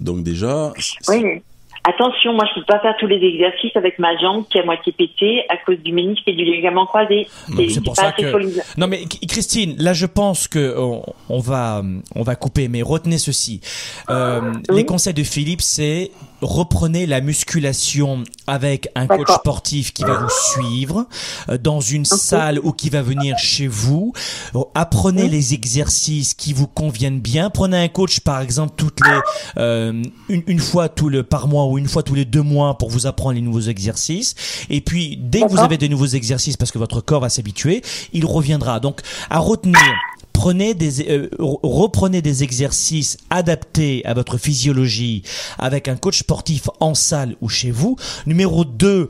Donc 0.00 0.22
déjà. 0.22 0.72
Oui. 1.08 1.42
Attention, 1.84 2.32
moi 2.32 2.44
je 2.48 2.60
peux 2.60 2.64
pas 2.64 2.78
faire 2.78 2.94
tous 3.00 3.08
les 3.08 3.16
exercices 3.16 3.74
avec 3.74 3.98
ma 3.98 4.16
jambe 4.16 4.44
qui 4.48 4.56
est 4.56 4.60
à 4.60 4.64
moitié 4.64 4.92
pétée 4.92 5.42
à 5.48 5.56
cause 5.56 5.78
du 5.78 5.92
ménisque 5.92 6.22
et 6.28 6.32
du 6.32 6.44
ligament 6.44 6.86
croisé. 6.86 7.26
C'est 7.56 7.82
pour 7.82 7.96
ça 7.96 8.12
que. 8.12 8.78
Non 8.78 8.86
mais 8.86 9.04
Christine, 9.28 9.74
là 9.78 9.92
je 9.92 10.06
pense 10.06 10.46
que 10.46 10.76
on, 10.78 11.40
va 11.40 11.82
on 12.14 12.22
va 12.22 12.36
couper, 12.36 12.68
mais 12.68 12.82
retenez 12.82 13.18
ceci. 13.18 13.60
Euh, 14.10 14.52
Les 14.70 14.86
conseils 14.86 15.14
de 15.14 15.24
Philippe, 15.24 15.60
c'est 15.60 16.12
reprenez 16.40 17.06
la 17.06 17.20
musculation 17.20 18.22
avec 18.46 18.88
un 18.94 19.06
coach 19.06 19.30
sportif 19.30 19.92
qui 19.92 20.04
va 20.04 20.14
vous 20.14 20.30
suivre 20.30 21.06
euh, 21.48 21.58
dans 21.58 21.80
une 21.80 22.04
salle 22.04 22.58
ou 22.62 22.72
qui 22.72 22.90
va 22.90 23.02
venir 23.02 23.38
chez 23.38 23.66
vous. 23.66 24.12
Apprenez 24.74 25.28
les 25.28 25.54
exercices 25.54 26.34
qui 26.34 26.52
vous 26.52 26.66
conviennent 26.66 27.20
bien. 27.20 27.50
Prenez 27.50 27.78
un 27.78 27.88
coach 27.88 28.20
par 28.20 28.40
exemple 28.40 28.74
toutes 28.76 29.00
les 29.00 29.20
euh, 29.58 30.02
une, 30.28 30.42
une, 30.46 30.58
fois 30.58 30.88
tout 30.88 31.08
le 31.08 31.22
par 31.22 31.48
mois 31.48 31.66
ou 31.66 31.78
une 31.78 31.88
fois 31.88 32.02
tous 32.02 32.14
les 32.14 32.24
deux 32.24 32.42
mois 32.42 32.78
pour 32.78 32.90
vous 32.90 33.06
apprendre 33.06 33.34
les 33.34 33.40
nouveaux 33.40 33.60
exercices. 33.60 34.34
Et 34.70 34.80
puis 34.80 35.18
dès 35.20 35.42
que 35.42 35.48
vous 35.48 35.60
avez 35.60 35.78
de 35.78 35.86
nouveaux 35.86 36.06
exercices 36.06 36.56
parce 36.56 36.72
que 36.72 36.78
votre 36.78 37.00
corps 37.00 37.20
va 37.20 37.28
s'habituer, 37.28 37.82
il 38.12 38.26
reviendra. 38.26 38.80
Donc 38.80 39.00
à 39.30 39.38
retenir 39.38 39.78
prenez 40.42 40.74
des, 40.74 41.08
euh, 41.08 41.28
reprenez 41.38 42.20
des 42.20 42.42
exercices 42.42 43.16
adaptés 43.30 44.02
à 44.04 44.12
votre 44.12 44.38
physiologie 44.38 45.22
avec 45.56 45.86
un 45.86 45.94
coach 45.94 46.18
sportif 46.18 46.68
en 46.80 46.94
salle 46.94 47.36
ou 47.40 47.48
chez 47.48 47.70
vous. 47.70 47.94
Numéro 48.26 48.64
2, 48.64 49.08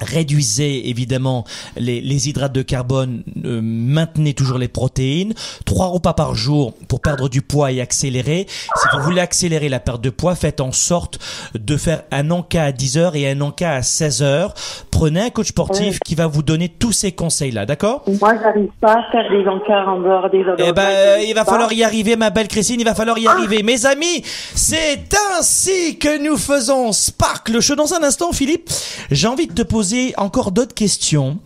réduisez 0.00 0.90
évidemment 0.90 1.44
les, 1.76 2.00
les 2.00 2.28
hydrates 2.28 2.52
de 2.52 2.62
carbone, 2.62 3.22
euh, 3.44 3.60
maintenez 3.62 4.34
toujours 4.34 4.58
les 4.58 4.66
protéines. 4.66 5.34
Trois 5.66 5.86
repas 5.86 6.14
par 6.14 6.34
jour 6.34 6.74
pour 6.88 7.00
perdre 7.00 7.28
du 7.28 7.42
poids 7.42 7.70
et 7.70 7.80
accélérer. 7.80 8.46
Si 8.48 8.88
vous 8.92 9.04
voulez 9.04 9.20
accélérer 9.20 9.68
la 9.68 9.78
perte 9.78 10.00
de 10.00 10.10
poids, 10.10 10.34
faites 10.34 10.60
en 10.60 10.72
sorte 10.72 11.20
de 11.54 11.76
faire 11.76 12.02
un 12.10 12.32
encas 12.32 12.64
à 12.64 12.72
10 12.72 12.98
heures 12.98 13.14
et 13.14 13.30
un 13.30 13.40
encas 13.40 13.72
à 13.72 13.82
16 13.82 14.20
heures. 14.20 14.54
Prenez 14.90 15.20
un 15.20 15.30
coach 15.30 15.48
sportif 15.48 16.00
qui 16.00 16.16
va 16.16 16.26
vous 16.26 16.42
donner 16.42 16.68
tous 16.68 16.90
ces 16.90 17.12
conseils-là, 17.12 17.66
d'accord? 17.66 18.02
Moi, 18.20 18.32
j'arrive 18.42 18.70
pas 18.80 18.94
à 18.94 19.12
faire 19.12 19.30
des 19.30 19.46
encas 19.46 19.84
en 19.86 20.00
dehors 20.00 20.28
des 20.28 20.42
eh 20.58 20.72
ben, 20.72 21.20
il 21.26 21.34
va 21.34 21.44
falloir 21.44 21.72
y 21.72 21.82
arriver, 21.82 22.16
ma 22.16 22.30
belle 22.30 22.48
Christine, 22.48 22.80
il 22.80 22.84
va 22.84 22.94
falloir 22.94 23.18
y 23.18 23.26
arriver. 23.26 23.62
Mes 23.62 23.86
amis, 23.86 24.22
c'est 24.54 25.08
ainsi 25.36 25.98
que 25.98 26.18
nous 26.22 26.36
faisons 26.36 26.92
Sparkle 26.92 27.60
Show. 27.60 27.74
Dans 27.74 27.94
un 27.94 28.02
instant, 28.02 28.32
Philippe, 28.32 28.70
j'ai 29.10 29.28
envie 29.28 29.46
de 29.46 29.52
te 29.52 29.62
poser 29.62 30.14
encore 30.16 30.52
d'autres 30.52 30.74
questions. 30.74 31.38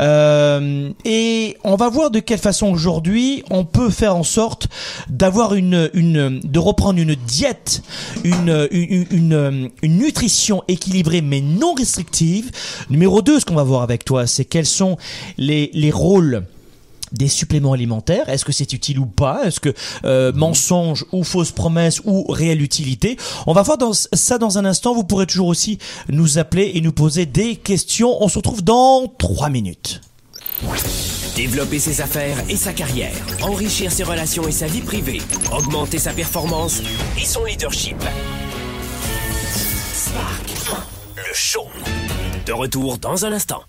Euh, 0.00 0.90
et 1.04 1.56
on 1.64 1.76
va 1.76 1.88
voir 1.88 2.10
de 2.10 2.20
quelle 2.20 2.38
façon 2.38 2.68
aujourd'hui 2.68 3.42
on 3.50 3.64
peut 3.64 3.90
faire 3.90 4.16
en 4.16 4.22
sorte 4.22 4.68
d'avoir 5.08 5.54
une, 5.54 5.90
une, 5.92 6.40
de 6.40 6.58
reprendre 6.58 6.98
une 7.00 7.14
diète, 7.14 7.82
une, 8.24 8.68
une, 8.70 9.06
une, 9.10 9.70
une 9.82 9.98
nutrition 9.98 10.62
équilibrée 10.68 11.20
mais 11.20 11.40
non 11.40 11.74
restrictive. 11.74 12.50
Numéro 12.90 13.22
2, 13.22 13.40
ce 13.40 13.44
qu'on 13.44 13.54
va 13.54 13.64
voir 13.64 13.82
avec 13.82 14.04
toi, 14.04 14.26
c'est 14.26 14.44
quels 14.44 14.66
sont 14.66 14.96
les, 15.36 15.70
les 15.74 15.90
rôles 15.90 16.44
des 17.12 17.28
suppléments 17.28 17.72
alimentaires. 17.72 18.28
Est-ce 18.28 18.44
que 18.44 18.52
c'est 18.52 18.72
utile 18.72 18.98
ou 18.98 19.06
pas? 19.06 19.44
Est-ce 19.44 19.60
que 19.60 19.72
euh, 20.04 20.32
mensonge 20.32 21.04
ou 21.12 21.24
fausse 21.24 21.52
promesse 21.52 22.00
ou 22.04 22.24
réelle 22.30 22.62
utilité? 22.62 23.16
On 23.46 23.52
va 23.52 23.62
voir 23.62 23.78
ça 24.12 24.38
dans 24.38 24.58
un 24.58 24.64
instant. 24.64 24.94
Vous 24.94 25.04
pourrez 25.04 25.26
toujours 25.26 25.48
aussi 25.48 25.78
nous 26.08 26.38
appeler 26.38 26.72
et 26.74 26.80
nous 26.80 26.92
poser 26.92 27.26
des 27.26 27.56
questions. 27.56 28.22
On 28.22 28.28
se 28.28 28.38
retrouve 28.38 28.62
dans 28.62 29.06
trois 29.18 29.48
minutes. 29.48 30.00
Développer 31.34 31.78
ses 31.78 32.00
affaires 32.02 32.36
et 32.48 32.56
sa 32.56 32.72
carrière, 32.72 33.14
enrichir 33.42 33.90
ses 33.90 34.04
relations 34.04 34.46
et 34.46 34.52
sa 34.52 34.66
vie 34.66 34.82
privée, 34.82 35.20
augmenter 35.50 35.98
sa 35.98 36.12
performance 36.12 36.82
et 37.20 37.24
son 37.24 37.44
leadership. 37.44 37.96
Spark, 39.94 40.50
le 41.16 41.34
show. 41.34 41.66
De 42.46 42.52
retour 42.52 42.98
dans 42.98 43.24
un 43.24 43.32
instant. 43.32 43.62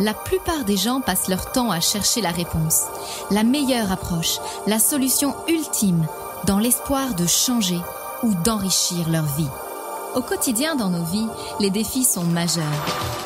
La 0.00 0.14
plupart 0.14 0.64
des 0.64 0.76
gens 0.76 1.00
passent 1.00 1.28
leur 1.28 1.50
temps 1.50 1.72
à 1.72 1.80
chercher 1.80 2.20
la 2.20 2.30
réponse, 2.30 2.84
la 3.32 3.42
meilleure 3.42 3.90
approche, 3.90 4.38
la 4.66 4.78
solution 4.78 5.34
ultime 5.48 6.06
dans 6.46 6.60
l'espoir 6.60 7.14
de 7.14 7.26
changer 7.26 7.80
ou 8.22 8.32
d'enrichir 8.44 9.08
leur 9.08 9.24
vie. 9.24 9.48
Au 10.14 10.22
quotidien 10.22 10.76
dans 10.76 10.88
nos 10.88 11.04
vies, 11.04 11.26
les 11.58 11.70
défis 11.70 12.04
sont 12.04 12.22
majeurs. 12.24 12.64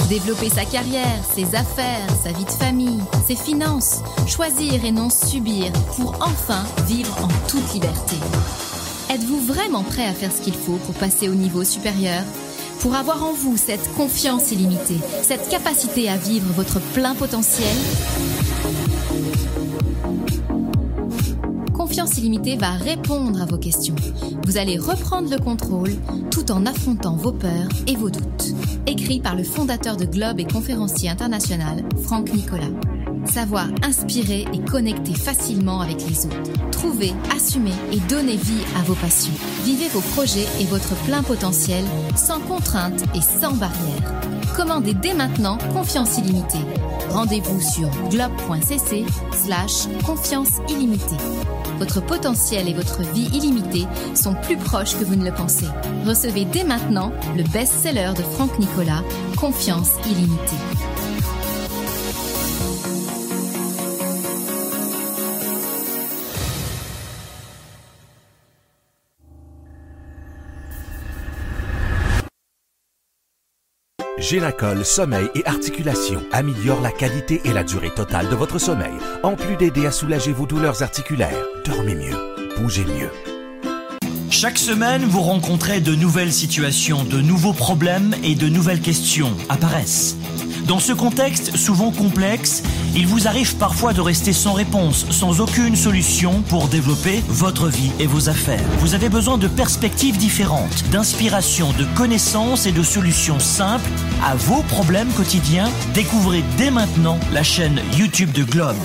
Développer 0.08 0.48
sa 0.48 0.64
carrière, 0.64 1.20
ses 1.34 1.54
affaires, 1.54 2.08
sa 2.22 2.32
vie 2.32 2.44
de 2.44 2.50
famille, 2.50 3.02
ses 3.26 3.36
finances, 3.36 4.00
choisir 4.26 4.84
et 4.84 4.92
non 4.92 5.10
subir 5.10 5.70
pour 5.96 6.14
enfin 6.20 6.64
vivre 6.86 7.14
en 7.22 7.28
toute 7.48 7.72
liberté. 7.74 8.16
Êtes-vous 9.10 9.40
vraiment 9.40 9.82
prêt 9.82 10.06
à 10.06 10.14
faire 10.14 10.32
ce 10.32 10.40
qu'il 10.40 10.54
faut 10.54 10.78
pour 10.86 10.94
passer 10.94 11.28
au 11.28 11.34
niveau 11.34 11.64
supérieur? 11.64 12.22
Pour 12.82 12.96
avoir 12.96 13.22
en 13.22 13.32
vous 13.32 13.56
cette 13.56 13.94
confiance 13.94 14.50
illimitée, 14.50 14.98
cette 15.22 15.48
capacité 15.48 16.08
à 16.08 16.16
vivre 16.16 16.52
votre 16.52 16.80
plein 16.80 17.14
potentiel 17.14 17.76
Confiance 21.72 22.18
illimitée 22.18 22.56
va 22.56 22.72
répondre 22.72 23.40
à 23.40 23.46
vos 23.46 23.58
questions. 23.58 23.94
Vous 24.46 24.56
allez 24.56 24.78
reprendre 24.78 25.30
le 25.30 25.38
contrôle 25.38 25.92
tout 26.32 26.50
en 26.50 26.66
affrontant 26.66 27.14
vos 27.14 27.32
peurs 27.32 27.68
et 27.86 27.94
vos 27.94 28.10
doutes. 28.10 28.52
Écrit 28.88 29.20
par 29.20 29.36
le 29.36 29.44
fondateur 29.44 29.96
de 29.96 30.04
Globe 30.04 30.40
et 30.40 30.44
conférencier 30.44 31.08
international, 31.08 31.84
Franck 32.02 32.32
Nicolas. 32.34 32.66
Savoir 33.24 33.68
inspirer 33.82 34.46
et 34.52 34.58
connecter 34.58 35.14
facilement 35.14 35.80
avec 35.80 35.98
les 36.08 36.26
autres. 36.26 36.70
Trouver, 36.70 37.12
assumer 37.34 37.72
et 37.92 37.98
donner 38.08 38.36
vie 38.36 38.64
à 38.76 38.82
vos 38.82 38.94
passions. 38.94 39.32
Vivez 39.64 39.88
vos 39.88 40.00
projets 40.00 40.46
et 40.60 40.64
votre 40.66 40.94
plein 41.04 41.22
potentiel 41.22 41.84
sans 42.16 42.40
contraintes 42.40 43.04
et 43.14 43.20
sans 43.20 43.52
barrières. 43.52 44.20
Commandez 44.56 44.94
dès 44.94 45.14
maintenant 45.14 45.56
Confiance 45.72 46.18
illimitée. 46.18 46.58
Rendez-vous 47.10 47.60
sur 47.60 47.88
globe.cc 48.10 49.04
slash 49.32 49.86
confiance 50.04 50.60
illimitée. 50.68 51.16
Votre 51.78 52.00
potentiel 52.00 52.68
et 52.68 52.74
votre 52.74 53.02
vie 53.12 53.28
illimitée 53.32 53.86
sont 54.14 54.34
plus 54.34 54.56
proches 54.56 54.96
que 54.98 55.04
vous 55.04 55.16
ne 55.16 55.24
le 55.24 55.34
pensez. 55.34 55.66
Recevez 56.06 56.44
dès 56.44 56.64
maintenant 56.64 57.12
le 57.36 57.42
best-seller 57.44 58.12
de 58.16 58.22
Franck 58.22 58.58
Nicolas, 58.58 59.02
Confiance 59.36 59.92
illimitée. 60.06 60.91
Génacol 74.22 74.84
Sommeil 74.84 75.28
et 75.34 75.44
Articulation 75.46 76.22
améliore 76.30 76.80
la 76.80 76.92
qualité 76.92 77.40
et 77.44 77.52
la 77.52 77.64
durée 77.64 77.90
totale 77.90 78.28
de 78.28 78.36
votre 78.36 78.58
sommeil, 78.58 78.94
en 79.24 79.34
plus 79.34 79.56
d'aider 79.56 79.84
à 79.84 79.90
soulager 79.90 80.32
vos 80.32 80.46
douleurs 80.46 80.84
articulaires. 80.84 81.44
Dormez 81.64 81.96
mieux, 81.96 82.16
bougez 82.56 82.84
mieux. 82.84 83.31
Chaque 84.32 84.56
semaine, 84.56 85.04
vous 85.04 85.20
rencontrez 85.20 85.82
de 85.82 85.94
nouvelles 85.94 86.32
situations, 86.32 87.04
de 87.04 87.20
nouveaux 87.20 87.52
problèmes 87.52 88.14
et 88.24 88.34
de 88.34 88.48
nouvelles 88.48 88.80
questions 88.80 89.30
apparaissent. 89.50 90.16
Dans 90.66 90.78
ce 90.78 90.94
contexte 90.94 91.54
souvent 91.54 91.90
complexe, 91.90 92.62
il 92.96 93.06
vous 93.06 93.28
arrive 93.28 93.56
parfois 93.56 93.92
de 93.92 94.00
rester 94.00 94.32
sans 94.32 94.54
réponse, 94.54 95.04
sans 95.10 95.42
aucune 95.42 95.76
solution 95.76 96.40
pour 96.48 96.68
développer 96.68 97.22
votre 97.28 97.68
vie 97.68 97.92
et 98.00 98.06
vos 98.06 98.30
affaires. 98.30 98.64
Vous 98.78 98.94
avez 98.94 99.10
besoin 99.10 99.36
de 99.36 99.48
perspectives 99.48 100.16
différentes, 100.16 100.82
d'inspiration, 100.90 101.70
de 101.74 101.84
connaissances 101.94 102.64
et 102.64 102.72
de 102.72 102.82
solutions 102.82 103.38
simples 103.38 103.90
à 104.24 104.34
vos 104.34 104.62
problèmes 104.62 105.12
quotidiens. 105.12 105.70
Découvrez 105.92 106.42
dès 106.56 106.70
maintenant 106.70 107.20
la 107.34 107.42
chaîne 107.42 107.82
YouTube 107.98 108.32
de 108.32 108.44
Globe. 108.44 108.76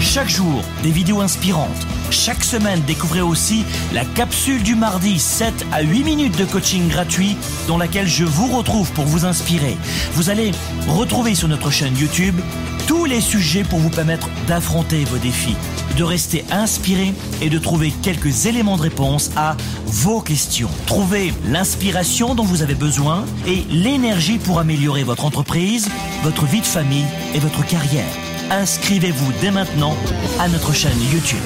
Chaque 0.00 0.30
jour, 0.30 0.62
des 0.82 0.90
vidéos 0.90 1.20
inspirantes. 1.20 1.86
Chaque 2.10 2.42
semaine, 2.42 2.80
découvrez 2.86 3.20
aussi 3.20 3.64
la 3.92 4.04
capsule 4.04 4.62
du 4.62 4.74
mardi 4.74 5.18
7 5.18 5.66
à 5.72 5.82
8 5.82 6.04
minutes 6.04 6.38
de 6.38 6.46
coaching 6.46 6.88
gratuit 6.88 7.36
dans 7.68 7.76
laquelle 7.76 8.08
je 8.08 8.24
vous 8.24 8.48
retrouve 8.56 8.90
pour 8.92 9.04
vous 9.04 9.26
inspirer. 9.26 9.76
Vous 10.14 10.30
allez 10.30 10.52
retrouver 10.88 11.34
sur 11.34 11.48
notre 11.48 11.70
chaîne 11.70 11.96
YouTube 11.96 12.40
tous 12.86 13.04
les 13.04 13.20
sujets 13.20 13.62
pour 13.62 13.78
vous 13.78 13.90
permettre 13.90 14.28
d'affronter 14.48 15.04
vos 15.04 15.18
défis, 15.18 15.54
de 15.96 16.02
rester 16.02 16.44
inspiré 16.50 17.12
et 17.42 17.50
de 17.50 17.58
trouver 17.58 17.92
quelques 18.02 18.46
éléments 18.46 18.78
de 18.78 18.82
réponse 18.82 19.30
à 19.36 19.54
vos 19.84 20.22
questions. 20.22 20.70
Trouvez 20.86 21.32
l'inspiration 21.46 22.34
dont 22.34 22.44
vous 22.44 22.62
avez 22.62 22.74
besoin 22.74 23.24
et 23.46 23.64
l'énergie 23.70 24.38
pour 24.38 24.58
améliorer 24.58 25.04
votre 25.04 25.26
entreprise, 25.26 25.88
votre 26.24 26.46
vie 26.46 26.62
de 26.62 26.66
famille 26.66 27.06
et 27.34 27.38
votre 27.38 27.64
carrière 27.64 28.29
inscrivez-vous 28.50 29.32
dès 29.40 29.50
maintenant 29.50 29.96
à 30.38 30.48
notre 30.48 30.74
chaîne 30.74 30.98
YouTube. 31.12 31.38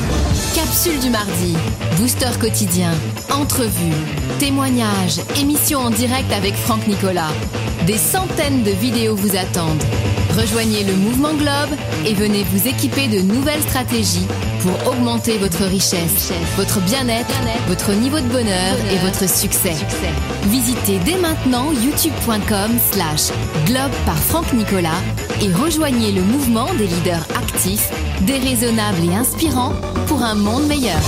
Capsule 0.54 0.98
du 1.00 1.10
mardi, 1.10 1.54
booster 1.96 2.30
quotidien, 2.40 2.90
entrevue, 3.30 3.92
témoignages, 4.38 5.20
émission 5.38 5.80
en 5.80 5.90
direct 5.90 6.32
avec 6.32 6.54
Franck 6.54 6.86
Nicolas. 6.86 7.30
Des 7.86 7.98
centaines 7.98 8.62
de 8.62 8.70
vidéos 8.70 9.14
vous 9.14 9.36
attendent. 9.36 9.82
Rejoignez 10.36 10.82
le 10.82 10.94
mouvement 10.94 11.34
Globe 11.34 11.78
et 12.06 12.14
venez 12.14 12.44
vous 12.44 12.66
équiper 12.66 13.06
de 13.06 13.20
nouvelles 13.20 13.62
stratégies 13.62 14.26
pour 14.62 14.92
augmenter 14.92 15.38
votre 15.38 15.64
richesse, 15.64 16.32
votre 16.56 16.80
bien-être, 16.80 17.34
votre 17.68 17.92
niveau 17.92 18.18
de 18.18 18.26
bonheur 18.28 18.76
et 18.90 18.96
votre 18.98 19.28
succès. 19.28 19.74
Visitez 20.44 20.98
dès 21.04 21.18
maintenant 21.18 21.70
youtube.com 21.72 22.72
slash 22.90 23.28
globe 23.66 23.92
par 24.06 24.16
Franck 24.16 24.52
Nicolas 24.54 25.00
et 25.40 25.52
rejoignez 25.52 26.12
le 26.12 26.22
mouvement 26.22 26.72
des 26.74 26.86
leaders 26.86 27.26
actifs, 27.36 27.90
déraisonnables 28.22 29.04
et 29.04 29.14
inspirants 29.14 29.72
pour 30.06 30.22
un 30.22 30.34
monde 30.34 30.66
meilleur. 30.66 31.00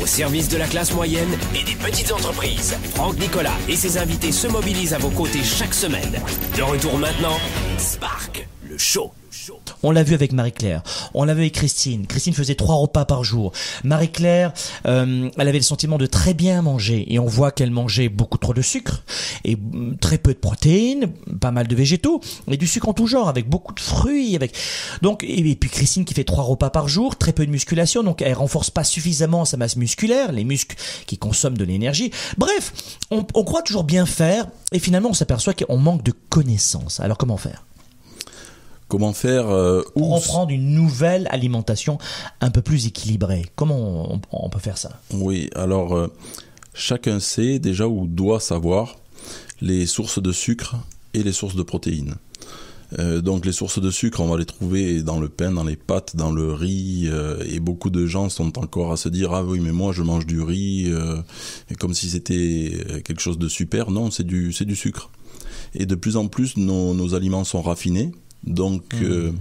Au 0.00 0.06
service 0.06 0.48
de 0.48 0.58
la 0.58 0.66
classe 0.66 0.92
moyenne 0.94 1.36
et 1.54 1.64
des 1.64 1.76
petites 1.76 2.12
entreprises, 2.12 2.76
Franck 2.94 3.18
Nicolas 3.18 3.56
et 3.68 3.76
ses 3.76 3.98
invités 3.98 4.32
se 4.32 4.46
mobilisent 4.46 4.94
à 4.94 4.98
vos 4.98 5.10
côtés 5.10 5.42
chaque 5.42 5.74
semaine. 5.74 6.20
De 6.56 6.62
retour 6.62 6.98
maintenant, 6.98 7.38
Spark, 7.78 8.46
le 8.68 8.78
show. 8.78 9.12
On 9.84 9.90
l'a 9.90 10.02
vu 10.02 10.14
avec 10.14 10.32
Marie-Claire. 10.32 10.82
On 11.12 11.24
l'a 11.24 11.34
vu 11.34 11.42
avec 11.42 11.52
Christine. 11.52 12.06
Christine 12.06 12.32
faisait 12.32 12.54
trois 12.54 12.76
repas 12.76 13.04
par 13.04 13.22
jour. 13.22 13.52
Marie-Claire, 13.84 14.54
euh, 14.86 15.28
elle 15.36 15.48
avait 15.48 15.58
le 15.58 15.64
sentiment 15.64 15.98
de 15.98 16.06
très 16.06 16.32
bien 16.32 16.62
manger. 16.62 17.04
Et 17.12 17.18
on 17.18 17.26
voit 17.26 17.50
qu'elle 17.50 17.70
mangeait 17.70 18.08
beaucoup 18.08 18.38
trop 18.38 18.54
de 18.54 18.62
sucre 18.62 19.02
et 19.44 19.56
mm, 19.56 19.98
très 20.00 20.16
peu 20.16 20.32
de 20.32 20.38
protéines, 20.38 21.12
pas 21.38 21.50
mal 21.50 21.68
de 21.68 21.76
végétaux 21.76 22.22
et 22.50 22.56
du 22.56 22.66
sucre 22.66 22.88
en 22.88 22.94
tout 22.94 23.06
genre, 23.06 23.28
avec 23.28 23.46
beaucoup 23.46 23.74
de 23.74 23.80
fruits. 23.80 24.34
Avec 24.36 24.56
donc 25.02 25.22
et, 25.22 25.54
puis 25.54 25.68
Christine 25.68 26.06
qui 26.06 26.14
fait 26.14 26.24
trois 26.24 26.44
repas 26.44 26.70
par 26.70 26.88
jour, 26.88 27.16
très 27.16 27.34
peu 27.34 27.44
de 27.44 27.50
musculation, 27.50 28.02
donc 28.02 28.22
elle 28.22 28.32
renforce 28.32 28.70
pas 28.70 28.84
suffisamment 28.84 29.44
sa 29.44 29.58
masse 29.58 29.76
musculaire, 29.76 30.32
les 30.32 30.44
muscles 30.44 30.76
qui 31.06 31.18
consomment 31.18 31.58
de 31.58 31.64
l'énergie. 31.64 32.10
Bref, 32.38 32.72
on, 33.10 33.26
on 33.34 33.44
croit 33.44 33.60
toujours 33.60 33.84
bien 33.84 34.06
faire 34.06 34.46
et 34.72 34.78
finalement 34.78 35.10
on 35.10 35.14
s'aperçoit 35.14 35.52
qu'on 35.52 35.76
manque 35.76 36.02
de 36.02 36.12
connaissances. 36.30 37.00
Alors 37.00 37.18
comment 37.18 37.36
faire? 37.36 37.64
Comment 38.88 39.12
faire 39.14 39.48
euh, 39.48 39.82
pour 39.94 40.14
reprendre 40.14 40.50
une 40.50 40.74
nouvelle 40.74 41.26
alimentation 41.30 41.98
un 42.40 42.50
peu 42.50 42.60
plus 42.60 42.86
équilibrée 42.86 43.46
Comment 43.56 44.20
on, 44.30 44.48
peut 44.50 44.58
faire 44.58 44.76
ça? 44.76 45.00
Oui, 45.12 45.48
alors 45.54 45.96
euh, 45.96 46.08
chacun 46.74 47.18
sait 47.18 47.58
déjà 47.58 47.88
ou 47.88 48.06
doit 48.06 48.40
savoir 48.40 48.96
les 49.62 49.86
sources 49.86 50.20
de 50.20 50.32
sucre 50.32 50.76
et 51.14 51.22
les 51.22 51.32
sources 51.32 51.56
de 51.56 51.62
protéines. 51.62 52.16
Euh, 52.98 53.22
donc 53.22 53.46
les 53.46 53.52
sources 53.52 53.80
de 53.80 53.90
sucre, 53.90 54.20
on 54.20 54.28
va 54.28 54.36
les 54.36 54.44
trouver 54.44 55.02
dans 55.02 55.18
le 55.18 55.30
pain, 55.30 55.50
dans 55.50 55.64
les 55.64 55.76
pâtes, 55.76 56.14
dans 56.14 56.30
le 56.30 56.52
riz, 56.52 57.10
et 57.46 57.60
beaucoup 57.60 57.90
de 57.90 58.06
gens 58.06 58.28
sont 58.28 58.58
encore 58.58 58.92
à 58.92 58.98
se 58.98 59.08
dire 59.08 59.32
ah 59.32 59.42
oui 59.42 59.60
mais 59.60 59.72
moi 59.72 59.92
je 59.92 60.02
mange 60.02 60.26
du 60.26 60.42
riz, 60.42 60.92
et 61.70 61.74
comme 61.74 61.94
si 61.94 62.10
c'était 62.10 63.02
quelque 63.02 63.20
chose 63.20 63.38
de 63.38 63.48
super. 63.48 63.90
Non, 63.90 64.10
c'est 64.10 64.26
du 64.26 64.52
c'est 64.52 64.66
du 64.66 64.76
sucre. 64.76 65.10
Et 65.74 65.86
de 65.86 65.94
plus 65.94 66.16
en 66.16 66.28
plus 66.28 66.56
nos, 66.56 66.94
nos 66.94 67.14
aliments 67.14 67.42
sont 67.42 67.62
raffinés, 67.62 68.12
donc, 68.46 68.82
mmh. 68.94 69.04
euh, 69.04 69.32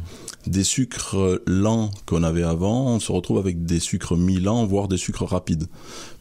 des 0.47 0.63
sucres 0.63 1.41
lents 1.45 1.91
qu'on 2.05 2.23
avait 2.23 2.43
avant, 2.43 2.87
on 2.87 2.99
se 2.99 3.11
retrouve 3.11 3.37
avec 3.37 3.65
des 3.65 3.79
sucres 3.79 4.17
mi-lents, 4.17 4.65
voire 4.65 4.87
des 4.87 4.97
sucres 4.97 5.25
rapides. 5.25 5.67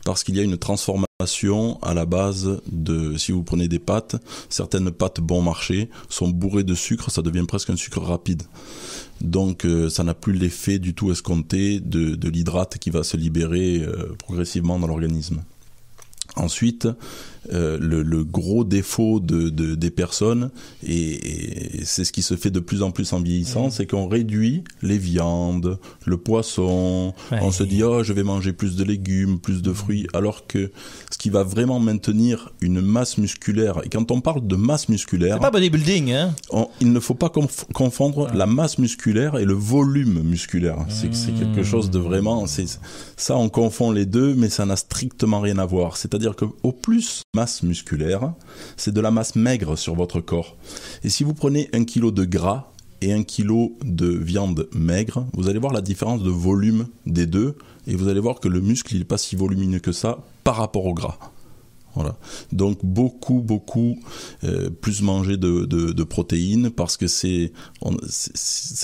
Parce 0.05 0.25
qu'il 0.25 0.37
y 0.37 0.41
a 0.41 0.43
une 0.43 0.57
transformation 0.57 1.79
à 1.83 1.95
la 1.95 2.07
base 2.07 2.61
de, 2.71 3.17
si 3.17 3.33
vous 3.33 3.45
prenez 3.45 3.69
des 3.69 3.79
pâtes, 3.79 4.17
certaines 4.49 4.91
pâtes 4.91 5.21
bon 5.21 5.43
marché 5.43 5.89
sont 6.09 6.29
bourrées 6.29 6.65
de 6.65 6.75
sucre, 6.75 7.11
ça 7.11 7.23
devient 7.23 7.45
presque 7.47 7.71
un 7.71 7.77
sucre 7.77 8.01
rapide. 8.01 8.43
Donc 9.21 9.65
euh, 9.65 9.89
ça 9.89 10.03
n'a 10.03 10.15
plus 10.15 10.33
l'effet 10.33 10.79
du 10.79 10.95
tout 10.95 11.13
escompté 11.13 11.79
de, 11.79 12.17
de 12.17 12.29
l'hydrate 12.29 12.79
qui 12.79 12.91
va 12.91 13.05
se 13.05 13.17
libérer 13.17 13.81
euh, 13.81 14.15
progressivement 14.19 14.79
dans 14.81 14.89
l'organisme. 14.89 15.43
Ensuite, 16.35 16.89
euh, 17.53 17.79
le, 17.81 18.25
gros 18.25 18.65
défaut 18.65 19.19
de, 19.19 19.49
des 19.49 19.91
personnes, 19.91 20.51
et, 20.87 21.81
c'est 21.85 22.05
ce 22.05 22.13
qui 22.13 22.23
se 22.23 22.37
fait 22.37 22.51
de 22.51 22.61
plus 22.61 22.83
en 22.83 22.91
plus 22.91 23.13
en 23.13 23.21
vieillissant, 23.21 23.71
c'est 23.71 23.87
qu'on 23.87 24.07
réduit 24.07 24.63
les 24.83 24.99
viandes, 24.99 25.79
le 26.05 26.17
poisson, 26.17 27.15
on 27.33 27.51
se 27.51 27.65
dit 27.65 27.83
oh 27.83 28.03
je 28.03 28.13
vais 28.13 28.23
manger 28.23 28.53
plus 28.53 28.77
de 28.77 28.85
légumes, 28.85 29.41
plus 29.41 29.63
de 29.63 29.73
fruits, 29.73 30.07
alors 30.15 30.47
que 30.47 30.71
ce 31.11 31.19
qui 31.19 31.31
va 31.31 31.43
vraiment 31.43 31.81
maintenir 31.81 32.53
une 32.61 32.81
masse 32.81 33.19
musculaire, 33.19 33.81
et 33.85 33.89
quand 33.89 34.11
on 34.11 34.21
parle 34.21 34.47
de 34.47 34.57
masse 34.57 34.89
musculaire, 34.89 35.35
c'est 35.35 35.41
pas 35.41 35.51
bodybuilding, 35.51 36.13
hein. 36.13 36.35
il 36.81 36.93
ne 36.93 37.01
faut 37.01 37.15
pas 37.15 37.31
confondre 37.73 38.29
la 38.35 38.47
masse 38.47 38.79
musculaire 38.79 39.39
et 39.39 39.45
le 39.45 39.55
volume 39.55 40.23
musculaire. 40.23 40.79
C'est 40.89 41.11
quelque 41.35 41.63
chose 41.63 41.91
de 41.91 41.99
vraiment, 41.99 42.47
ça 43.17 43.37
on 43.37 43.49
confond 43.49 43.91
les 43.91 44.07
deux, 44.07 44.35
mais 44.35 44.49
ça 44.49 44.67
n'a 44.67 44.77
strictement 44.77 45.41
rien 45.41 45.59
à 45.59 45.67
voir. 45.67 45.97
C'est-à-dire 45.97 46.37
que 46.37 46.45
au 46.63 46.73
plus 46.73 47.23
masse 47.35 47.63
musculaire, 47.63 48.35
c'est 48.77 48.93
de 48.93 49.01
la 49.01 49.11
masse 49.11 49.37
maigre 49.37 49.79
sur 49.79 49.95
votre 49.95 50.21
corps. 50.21 50.55
Et 51.03 51.09
si 51.09 51.25
vous 51.25 51.33
prenez 51.33 51.71
un 51.73 51.85
kilo 51.85 52.11
de 52.11 52.27
gras 52.27 52.71
et 53.01 53.11
un 53.15 53.23
kilo 53.23 53.79
de 53.83 54.07
viande 54.07 54.69
maigre, 54.75 55.25
vous 55.33 55.49
allez 55.49 55.59
voir 55.59 55.73
la 55.73 55.81
différence 55.81 56.23
de 56.23 56.29
volume 56.29 56.89
des 57.07 57.25
deux, 57.25 57.57
et 57.87 57.95
vous 57.95 58.09
allez 58.09 58.21
voir 58.21 58.39
que 58.39 58.49
le 58.49 58.61
muscle 58.61 58.95
n'est 58.99 59.05
pas 59.05 59.17
si 59.17 59.35
volumineux 59.35 59.79
que 59.79 59.93
ça 59.93 60.19
par 60.45 60.57
rapport 60.57 60.85
au 60.85 60.93
gras. 60.93 61.17
Voilà. 61.95 62.19
Donc 62.53 62.85
beaucoup, 62.85 63.41
beaucoup 63.41 63.99
euh, 64.45 64.69
plus 64.69 65.01
manger 65.01 65.39
de, 65.39 66.03
protéines 66.05 66.69
parce 66.69 66.99
que 66.99 67.07
c'est 67.07 67.51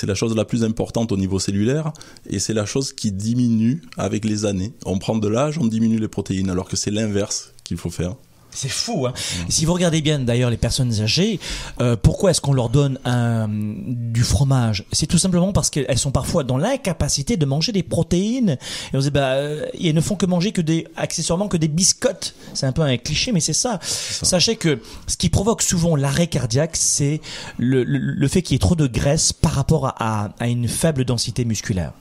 la 0.07 0.15
chose 0.15 0.35
la 0.35 0.47
plus 0.47 0.65
importante 0.65 1.13
au 1.13 1.19
niveau 1.19 1.39
cellulaire 1.39 1.93
et 2.31 2.39
c'est 2.39 2.55
la 2.55 2.65
chose 2.65 2.95
qui 2.95 3.13
diminue 3.13 3.83
avec 3.99 4.25
les 4.25 4.47
années. 4.47 4.73
On 4.87 4.99
prend 4.99 5.19
de 5.19 5.29
l'âge, 5.29 5.59
on 5.59 5.67
diminue 5.67 5.99
les 5.99 6.09
protéines 6.09 6.49
alors 6.49 6.67
que 6.67 6.77
c'est 6.77 6.91
l'inverse 6.91 7.53
qu'il 7.63 7.77
faut 7.77 7.91
faire. 7.91 8.17
C'est 8.51 8.69
fou. 8.69 9.07
Hein 9.07 9.13
Si 9.49 9.65
vous 9.65 9.73
regardez 9.73 10.01
bien 10.01 10.19
d'ailleurs 10.19 10.51
les 10.51 10.57
personnes 10.57 11.01
âgées, 11.01 11.39
euh, 11.81 11.97
pourquoi 12.01 12.31
est-ce 12.31 12.41
qu'on 12.41 12.53
leur 12.53 12.71
donne 12.71 12.99
un, 13.05 13.47
du 13.49 14.23
fromage? 14.23 14.85
C'est 14.91 15.07
tout 15.07 15.19
simplement 15.19 15.53
parce 15.53 15.71
qu'elles 15.71 15.99
sont 15.99 16.11
parfois 16.11 16.45
dans 16.45 16.59
l'incapacité 16.59 17.37
de 17.37 17.47
manger 17.47 17.73
des 17.73 17.83
protéines. 17.83 18.59
Et 18.93 18.97
on 18.97 19.01
dit, 19.01 19.11
bah, 19.11 19.33
euh, 19.35 19.67
elles 19.81 19.95
ne 19.95 20.01
font 20.01 20.17
que 20.17 20.27
manger 20.27 20.53
que 20.53 20.61
des, 20.61 20.87
accessoirement 20.97 21.49
que 21.49 21.57
des 21.57 21.69
biscottes. 21.69 22.35
C'est 22.55 22.67
un 22.67 22.73
peu 22.73 22.83
un 22.83 22.97
cliché, 22.97 23.33
mais 23.33 23.41
c'est 23.41 23.53
ça. 23.53 23.79
Sachez 23.83 24.57
que 24.57 24.81
ce 25.07 25.17
qui 25.17 25.29
provoque 25.29 25.63
souvent 25.63 25.95
l'arrêt 25.95 26.27
cardiaque, 26.27 26.77
c'est 26.77 27.21
le, 27.59 27.85
le, 27.85 28.29
fait 28.29 28.43
qu'il 28.43 28.55
y 28.55 28.57
ait 28.57 28.59
trop 28.59 28.77
de 28.77 28.87
graisse 28.87 29.33
par 29.33 29.53
rapport 29.53 29.87
à, 29.87 30.35
à, 30.39 30.49
une 30.49 30.69
faible 30.69 31.05
densité 31.05 31.45
musculaire. 31.45 31.93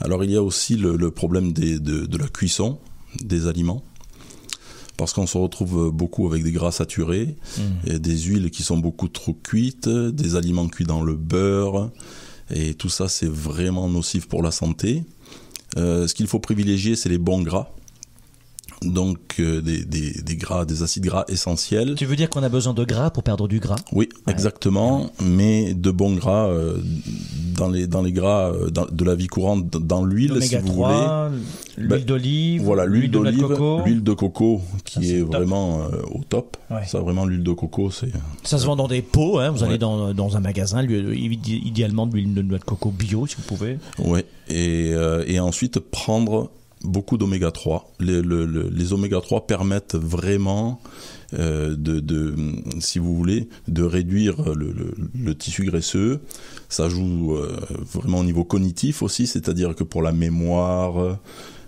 Alors 0.00 0.22
il 0.24 0.30
y 0.30 0.36
a 0.36 0.42
aussi 0.42 0.76
le, 0.76 0.96
le 0.96 1.10
problème 1.10 1.52
des, 1.52 1.78
de, 1.78 2.06
de 2.06 2.18
la 2.18 2.28
cuisson 2.28 2.78
des 3.22 3.46
aliments 3.46 3.82
parce 4.96 5.12
qu'on 5.12 5.26
se 5.26 5.38
retrouve 5.38 5.90
beaucoup 5.90 6.26
avec 6.26 6.42
des 6.42 6.52
gras 6.52 6.72
saturés, 6.72 7.36
mmh. 7.58 7.60
et 7.86 7.98
des 7.98 8.18
huiles 8.18 8.50
qui 8.50 8.62
sont 8.62 8.78
beaucoup 8.78 9.08
trop 9.08 9.34
cuites, 9.34 9.88
des 9.88 10.36
aliments 10.36 10.68
cuits 10.68 10.86
dans 10.86 11.02
le 11.02 11.14
beurre, 11.14 11.90
et 12.50 12.74
tout 12.74 12.88
ça 12.88 13.08
c'est 13.08 13.28
vraiment 13.28 13.88
nocif 13.88 14.26
pour 14.26 14.42
la 14.42 14.50
santé. 14.50 15.04
Euh, 15.76 16.06
ce 16.06 16.14
qu'il 16.14 16.26
faut 16.26 16.38
privilégier, 16.38 16.96
c'est 16.96 17.08
les 17.08 17.18
bons 17.18 17.42
gras 17.42 17.70
donc 18.82 19.36
euh, 19.38 19.60
des, 19.60 19.84
des, 19.84 20.12
des, 20.12 20.36
gras, 20.36 20.64
des 20.64 20.82
acides 20.82 21.04
gras 21.04 21.24
essentiels. 21.28 21.94
Tu 21.96 22.04
veux 22.04 22.16
dire 22.16 22.28
qu'on 22.28 22.42
a 22.42 22.48
besoin 22.48 22.74
de 22.74 22.84
gras 22.84 23.10
pour 23.10 23.22
perdre 23.22 23.48
du 23.48 23.58
gras? 23.58 23.76
Oui, 23.92 24.08
exactement, 24.26 25.10
mais 25.22 25.74
de 25.74 25.90
bons 25.90 26.14
gras 26.14 26.48
euh, 26.48 26.78
dans 27.56 27.68
les 27.68 27.86
dans 27.86 28.02
les 28.02 28.12
gras 28.12 28.52
euh, 28.52 28.70
de 28.70 29.04
la 29.04 29.14
vie 29.14 29.28
courante, 29.28 29.70
dans 29.70 30.04
l'huile 30.04 30.42
si 30.42 30.56
vous 30.56 30.72
voulez. 30.72 31.30
L'huile 31.78 31.88
ben, 31.88 32.04
d'olive. 32.04 32.62
Voilà, 32.62 32.86
l'huile 32.86 33.10
d'olive, 33.10 33.46
l'huile 33.84 34.02
de 34.02 34.12
coco 34.14 34.62
qui 34.84 35.12
est, 35.12 35.20
vraiment 35.20 35.82
au 36.10 36.22
top. 36.24 36.56
Ça 36.86 37.00
vraiment 37.00 37.26
l'huile 37.26 37.42
de 37.42 37.52
coco, 37.52 37.90
c'est. 37.90 38.10
Ça 38.44 38.58
se 38.58 38.66
vend 38.66 38.76
dans 38.76 38.88
des 38.88 39.02
pots. 39.02 39.38
Hein, 39.38 39.50
vous 39.50 39.62
allez 39.62 39.78
dans, 39.78 40.14
dans 40.14 40.36
un 40.36 40.40
magasin, 40.40 40.82
idéalement 40.82 42.06
de 42.06 42.14
l'huile 42.14 42.34
de 42.34 42.42
noix 42.42 42.58
de 42.58 42.64
coco 42.64 42.90
bio 42.90 43.26
si 43.26 43.36
vous 43.36 43.42
pouvez. 43.42 43.78
Oui, 43.98 44.20
et, 44.48 44.92
et 45.26 45.40
ensuite 45.40 45.78
prendre 45.80 46.50
beaucoup 46.86 47.18
d'oméga 47.18 47.50
3. 47.50 47.92
Les, 48.00 48.22
les 48.22 48.92
oméga 48.92 49.20
3 49.20 49.46
permettent 49.46 49.96
vraiment 49.96 50.80
euh, 51.34 51.74
de, 51.76 51.98
de, 51.98 52.34
si 52.78 52.98
vous 52.98 53.14
voulez, 53.16 53.48
de 53.66 53.82
réduire 53.82 54.54
le, 54.54 54.72
le, 55.14 55.34
tissu 55.34 55.64
graisseux. 55.64 56.20
Ça 56.68 56.88
joue 56.88 57.34
euh, 57.34 57.56
vraiment 57.92 58.20
au 58.20 58.24
niveau 58.24 58.44
cognitif 58.44 59.02
aussi, 59.02 59.26
c'est-à-dire 59.26 59.74
que 59.74 59.82
pour 59.82 60.02
la 60.02 60.12
mémoire, 60.12 61.18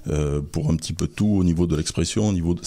euh, 0.08 0.40
pour 0.40 0.70
un 0.70 0.76
petit 0.76 0.92
peu 0.92 1.08
tout 1.08 1.26
au 1.26 1.44
niveau 1.44 1.66
de 1.66 1.76
l'expression, 1.76 2.28
au 2.28 2.32
niveau 2.32 2.54
de... 2.54 2.62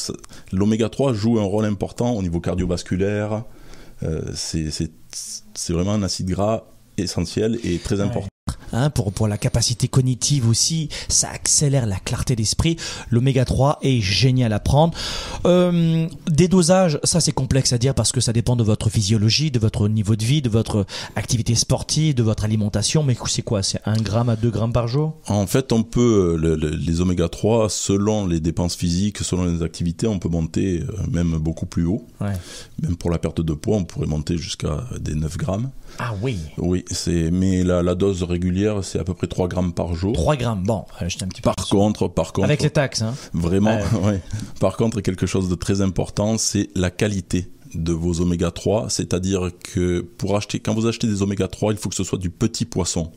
l'oméga 0.52 0.90
3 0.90 1.14
joue 1.14 1.40
un 1.40 1.44
rôle 1.44 1.66
important 1.66 2.14
au 2.14 2.22
niveau 2.22 2.40
cardiovasculaire. 2.40 3.44
C'est 4.34 4.90
vraiment 5.70 5.94
un 5.94 6.04
acide 6.04 6.30
gras 6.30 6.64
essentiel 6.98 7.60
et 7.64 7.78
très 7.78 8.02
important. 8.02 8.31
Hein, 8.74 8.90
pour, 8.90 9.12
pour 9.12 9.28
la 9.28 9.38
capacité 9.38 9.88
cognitive 9.88 10.48
aussi, 10.48 10.88
ça 11.10 11.30
accélère 11.30 11.86
la 11.86 11.98
clarté 11.98 12.36
d'esprit. 12.36 12.78
L'oméga 13.10 13.44
3 13.44 13.80
est 13.82 14.00
génial 14.00 14.54
à 14.54 14.60
prendre. 14.60 14.94
Euh, 15.46 16.08
des 16.30 16.48
dosages, 16.48 17.00
ça 17.04 17.20
c'est 17.20 17.34
complexe 17.34 17.74
à 17.74 17.78
dire 17.78 17.94
parce 17.94 18.12
que 18.12 18.22
ça 18.22 18.32
dépend 18.32 18.56
de 18.56 18.64
votre 18.64 18.90
physiologie, 18.90 19.52
de 19.52 19.60
votre 19.60 19.90
niveau 19.90 20.16
de 20.16 20.24
vie, 20.24 20.42
de 20.42 20.50
votre 20.50 20.86
activité 21.16 21.56
sportive, 21.56 22.16
de 22.16 22.24
votre 22.24 22.46
alimentation. 22.46 23.04
Mais 23.04 23.16
c'est 23.28 23.42
quoi? 23.42 23.62
C'est 23.62 23.82
1 23.86 23.98
gramme 24.02 24.30
à 24.30 24.36
2 24.36 24.50
grammes 24.50 24.74
par 24.74 24.88
jour? 24.88 25.18
En 25.28 25.48
fait, 25.48 25.74
on 25.74 25.84
peut, 25.84 26.40
les 26.62 27.02
oméga 27.02 27.28
3, 27.28 27.70
selon 27.70 28.26
les 28.26 28.40
dépenses 28.40 28.76
physiques, 28.76 29.18
selon 29.20 29.46
les 29.46 29.64
activités, 29.64 30.08
on 30.08 30.20
peut 30.20 30.30
monter 30.30 30.82
euh, 30.82 30.94
même 31.12 31.38
beaucoup 31.38 31.66
plus 31.66 31.86
haut. 31.86 32.08
Ouais. 32.22 32.34
Même 32.82 32.96
pour 32.96 33.12
la 33.12 33.18
perte 33.18 33.42
de 33.42 33.54
poids, 33.54 33.78
on 33.78 33.84
pourrait 33.84 34.08
monter 34.08 34.38
jusqu'à 34.38 34.86
des 35.00 35.16
9 35.16 35.38
grammes. 35.38 35.72
Ah 36.00 36.14
oui. 36.22 36.38
Oui, 36.58 36.86
mais 37.32 37.64
la, 37.64 37.84
la 37.84 37.96
dose 37.96 38.24
régulière, 38.32 38.84
c'est 38.84 39.00
à 39.00 39.04
peu 39.04 39.14
près 39.14 39.28
3 39.28 39.48
grammes 39.48 39.74
par 39.74 39.94
jour. 39.94 40.14
3 40.14 40.36
grammes, 40.36 40.64
bon, 40.64 40.86
j'étais 41.06 41.24
un 41.24 41.28
petit 41.28 41.42
peu. 41.42 41.52
Par 41.56 41.68
contre, 41.68 42.08
par 42.08 42.34
contre. 42.34 42.46
Avec 42.46 42.62
les 42.64 42.70
taxes, 42.70 43.02
hein. 43.02 43.14
Vraiment, 43.34 43.78
ouais. 44.04 44.22
Par 44.60 44.78
contre, 44.78 45.02
quelque 45.02 45.26
chose 45.26 45.50
de 45.50 45.56
très 45.56 45.82
important, 45.82 46.38
c'est 46.38 46.70
la 46.76 46.90
qualité 46.90 47.50
de 47.74 47.94
vos 47.94 48.22
oméga 48.22 48.52
3, 48.52 48.90
c'est-à-dire 48.90 49.50
que 49.64 50.02
pour 50.02 50.36
acheter, 50.36 50.60
quand 50.60 50.74
vous 50.74 50.88
achetez 50.88 51.08
des 51.08 51.22
oméga 51.22 51.48
3, 51.48 51.72
il 51.74 51.78
faut 51.78 51.90
que 51.90 51.96
ce 51.96 52.04
soit 52.04 52.18
du 52.18 52.30
petit 52.30 52.66
poisson, 52.66 53.12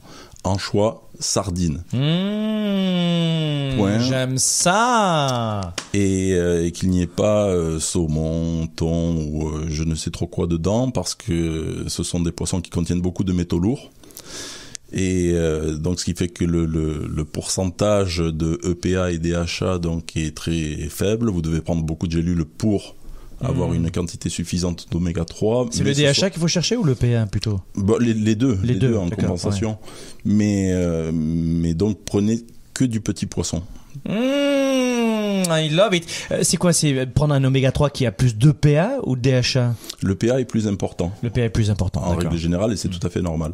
anchois, 0.44 1.08
sardines. 1.18 1.82
Mmh, 1.92 3.64
J'aime 4.00 4.38
ça. 4.38 5.74
Et, 5.92 6.32
euh, 6.34 6.66
et 6.66 6.72
qu'il 6.72 6.90
n'y 6.90 7.02
ait 7.02 7.06
pas 7.06 7.46
euh, 7.46 7.80
saumon, 7.80 8.66
thon 8.66 9.16
ou 9.16 9.48
euh, 9.48 9.66
je 9.68 9.82
ne 9.84 9.94
sais 9.94 10.10
trop 10.10 10.26
quoi 10.26 10.46
dedans, 10.46 10.90
parce 10.90 11.14
que 11.14 11.84
ce 11.88 12.02
sont 12.02 12.20
des 12.20 12.32
poissons 12.32 12.60
qui 12.60 12.70
contiennent 12.70 13.00
beaucoup 13.00 13.24
de 13.24 13.32
métaux 13.32 13.58
lourds. 13.58 13.90
Et 14.96 15.32
euh, 15.34 15.76
donc, 15.76 15.98
ce 15.98 16.04
qui 16.04 16.14
fait 16.14 16.28
que 16.28 16.44
le, 16.44 16.66
le, 16.66 17.08
le, 17.08 17.24
pourcentage 17.24 18.18
de 18.18 18.60
EPA 18.64 19.10
et 19.10 19.18
DHA 19.18 19.78
donc 19.78 20.16
est 20.16 20.36
très 20.36 20.76
faible. 20.88 21.30
Vous 21.30 21.42
devez 21.42 21.60
prendre 21.60 21.82
beaucoup 21.82 22.06
de 22.06 22.12
gélules 22.12 22.44
pour 22.44 22.94
avoir 23.40 23.70
hmm. 23.70 23.74
une 23.74 23.90
quantité 23.90 24.28
suffisante 24.28 24.86
d'oméga 24.92 25.24
3. 25.24 25.66
C'est 25.72 25.82
le 25.82 25.94
DHA 25.94 26.30
qu'il 26.30 26.40
faut 26.40 26.46
chercher 26.46 26.76
ou 26.76 26.84
le 26.84 26.94
PA 26.94 27.26
plutôt? 27.26 27.60
Bon, 27.74 27.98
les, 27.98 28.14
les, 28.14 28.36
deux, 28.36 28.56
les, 28.62 28.76
deux, 28.76 28.96
en 28.96 29.10
compensation. 29.10 29.78
Mais, 30.24 30.70
euh, 30.70 31.10
mais 31.12 31.74
donc 31.74 31.98
prenez 32.04 32.44
que 32.72 32.84
du 32.84 33.00
petit 33.00 33.26
poisson. 33.26 33.62
Mmh, 34.08 34.12
I 35.42 35.68
love 35.70 35.94
it. 35.94 36.06
Euh, 36.30 36.40
c'est 36.42 36.56
quoi 36.56 36.72
C'est 36.72 37.06
prendre 37.06 37.34
un 37.34 37.44
oméga 37.44 37.72
3 37.72 37.90
qui 37.90 38.06
a 38.06 38.12
plus 38.12 38.36
de 38.36 38.52
PA 38.52 38.98
ou 39.04 39.16
de 39.16 39.22
DHA 39.22 39.74
Le 40.02 40.14
PA 40.14 40.40
est 40.40 40.44
plus 40.44 40.66
important. 40.66 41.12
Le 41.22 41.30
PA 41.30 41.42
est 41.42 41.50
plus 41.50 41.70
important. 41.70 42.02
En 42.02 42.14
règle 42.14 42.36
générale, 42.36 42.72
et 42.72 42.76
c'est 42.76 42.88
tout 42.88 43.04
à 43.06 43.10
fait 43.10 43.22
normal. 43.22 43.52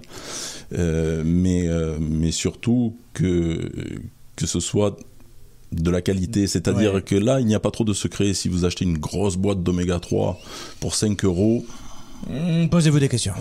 Euh, 0.78 1.22
mais, 1.24 1.66
euh, 1.66 1.98
mais 2.00 2.30
surtout 2.30 2.96
que, 3.12 3.70
que 4.36 4.46
ce 4.46 4.60
soit 4.60 4.96
de 5.72 5.90
la 5.90 6.02
qualité. 6.02 6.46
C'est-à-dire 6.46 7.04
que 7.04 7.14
là, 7.14 7.40
il 7.40 7.46
n'y 7.46 7.54
a 7.54 7.60
pas 7.60 7.70
trop 7.70 7.84
de 7.84 7.92
secret. 7.92 8.34
Si 8.34 8.48
vous 8.48 8.64
achetez 8.64 8.84
une 8.84 8.98
grosse 8.98 9.36
boîte 9.36 9.62
d'oméga 9.62 9.98
3 10.00 10.40
pour 10.80 10.94
5 10.94 11.24
euros, 11.24 11.64
Posez-vous 12.70 13.00
des 13.00 13.08
questions. 13.08 13.32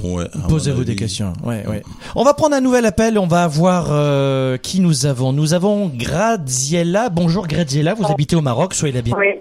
Posez-vous 0.48 0.84
des 0.84 0.96
questions. 0.96 1.34
Ouais, 1.44 1.66
ouais. 1.68 1.84
On 2.16 2.24
va 2.24 2.34
prendre 2.34 2.56
un 2.56 2.62
nouvel 2.62 2.86
appel. 2.86 3.20
On 3.20 3.28
va 3.28 3.48
voir 3.48 3.88
euh, 3.90 4.58
qui 4.58 4.80
nous 4.80 5.06
avons. 5.06 5.34
Nous 5.34 5.54
avons 5.54 5.92
Graziella. 5.94 7.10
Bonjour 7.10 7.48
Graziella. 7.48 7.94
Vous 7.94 8.06
habitez 8.10 8.36
au 8.36 8.42
Maroc. 8.42 8.74
Soyez 8.74 8.94
la 8.94 9.02
bienvenue. 9.02 9.40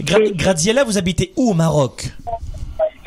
Oui. 0.00 0.32
Graziella, 0.34 0.84
vous 0.84 0.98
habitez 0.98 1.32
où 1.36 1.50
au 1.50 1.54
Maroc? 1.54 2.12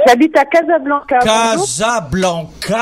J'habite 0.07 0.37
à 0.37 0.45
Casablanca. 0.45 1.19
Casablanca. 1.19 2.77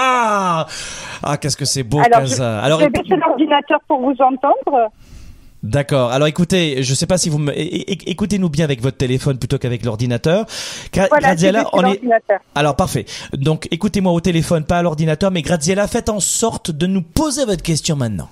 Ah, 1.23 1.37
qu'est-ce 1.37 1.57
que 1.57 1.65
c'est 1.65 1.83
beau, 1.83 1.99
Alors, 1.99 2.19
Casa. 2.19 2.59
Alors, 2.61 2.79
je 2.79 2.85
vais 2.85 2.91
baisser 2.91 3.15
l'ordinateur 3.15 3.79
pour 3.87 4.01
vous 4.01 4.15
entendre. 4.21 4.91
D'accord. 5.65 6.11
Alors 6.11 6.27
écoutez, 6.27 6.83
je 6.83 6.93
sais 6.93 7.07
pas 7.07 7.17
si 7.17 7.27
vous 7.27 7.39
me... 7.39 7.51
écoutez-nous 7.55 8.49
bien 8.49 8.65
avec 8.65 8.81
votre 8.81 8.97
téléphone 8.97 9.39
plutôt 9.39 9.57
qu'avec 9.57 9.83
l'ordinateur. 9.83 10.45
Graziella, 10.93 11.67
on 11.73 11.83
est 11.91 12.01
Alors 12.53 12.75
parfait. 12.75 13.05
Donc 13.33 13.67
écoutez-moi 13.71 14.11
au 14.11 14.21
téléphone, 14.21 14.63
pas 14.63 14.77
à 14.77 14.83
l'ordinateur, 14.83 15.31
mais 15.31 15.41
Graziella, 15.41 15.87
faites 15.87 16.09
en 16.09 16.19
sorte 16.19 16.69
de 16.69 16.85
nous 16.85 17.01
poser 17.01 17.45
votre 17.45 17.63
question 17.63 17.95
maintenant. 17.95 18.29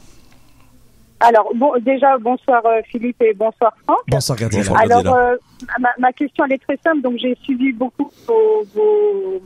Alors, 1.21 1.49
bon, 1.55 1.71
déjà, 1.81 2.17
bonsoir 2.17 2.63
euh, 2.65 2.81
Philippe 2.85 3.21
et 3.21 3.33
bonsoir 3.33 3.73
Franck. 3.85 4.01
Bonsoir 4.09 4.37
Gadiela. 4.37 4.77
Alors, 4.77 5.15
euh, 5.15 5.35
ma, 5.79 5.89
ma, 5.97 6.11
question, 6.11 6.43
elle 6.45 6.53
est 6.53 6.61
très 6.61 6.77
simple. 6.83 7.01
Donc, 7.01 7.17
j'ai 7.17 7.35
suivi 7.43 7.71
beaucoup 7.71 8.11
vos, 8.27 8.63
vos, 8.75 9.41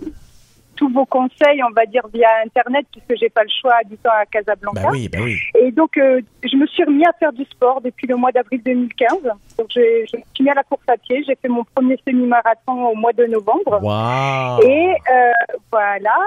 tous 0.78 0.90
vos 0.90 1.06
conseils, 1.06 1.62
on 1.64 1.74
va 1.74 1.86
dire, 1.86 2.04
via 2.14 2.30
Internet, 2.46 2.86
puisque 2.92 3.20
j'ai 3.20 3.30
pas 3.30 3.44
le 3.44 3.50
choix 3.62 3.74
habitant 3.82 4.12
à 4.12 4.26
Casablanca. 4.26 4.82
Bah 4.82 4.90
oui, 4.92 5.10
bah 5.10 5.20
oui. 5.22 5.36
Et 5.60 5.72
donc, 5.72 5.98
euh, 5.98 6.22
je 6.44 6.56
me 6.56 6.66
suis 6.68 6.84
remis 6.84 7.06
à 7.06 7.12
faire 7.20 7.34
du 7.34 7.44
sport 7.46 7.82
depuis 7.82 8.08
le 8.08 8.16
mois 8.16 8.32
d'avril 8.32 8.62
2015. 8.64 9.24
Donc, 9.58 9.68
je, 9.76 10.06
je 10.10 10.18
me 10.18 10.24
suis 10.34 10.44
mis 10.44 10.50
à 10.50 10.54
la 10.54 10.64
course 10.64 10.84
à 10.88 10.96
pied. 10.96 11.24
J'ai 11.28 11.36
fait 11.36 11.50
mon 11.50 11.66
premier 11.76 12.00
semi-marathon 12.08 12.88
au 12.88 12.96
mois 12.96 13.14
de 13.14 13.26
novembre. 13.26 13.80
Wow. 13.82 14.64
Et 14.70 14.94
euh, 15.12 15.32
voilà. 15.72 16.18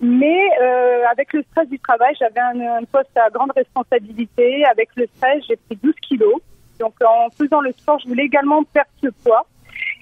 Mais 0.00 0.40
euh, 0.62 1.04
avec 1.10 1.32
le 1.32 1.42
stress 1.50 1.68
du 1.68 1.78
travail, 1.80 2.14
j'avais 2.18 2.40
un, 2.40 2.78
un, 2.78 2.84
poste 2.84 3.16
à 3.16 3.28
grande 3.30 3.52
responsabilité. 3.54 4.64
Avec 4.66 4.90
le 4.96 5.06
stress, 5.16 5.44
j'ai 5.48 5.56
pris 5.56 5.76
12 5.82 5.94
kilos. 6.08 6.40
Donc, 6.78 6.94
en 7.02 7.28
faisant 7.30 7.60
le 7.60 7.72
sport, 7.72 7.98
je 7.98 8.08
voulais 8.08 8.24
également 8.24 8.62
perdre 8.64 8.90
ce 9.02 9.08
poids. 9.24 9.46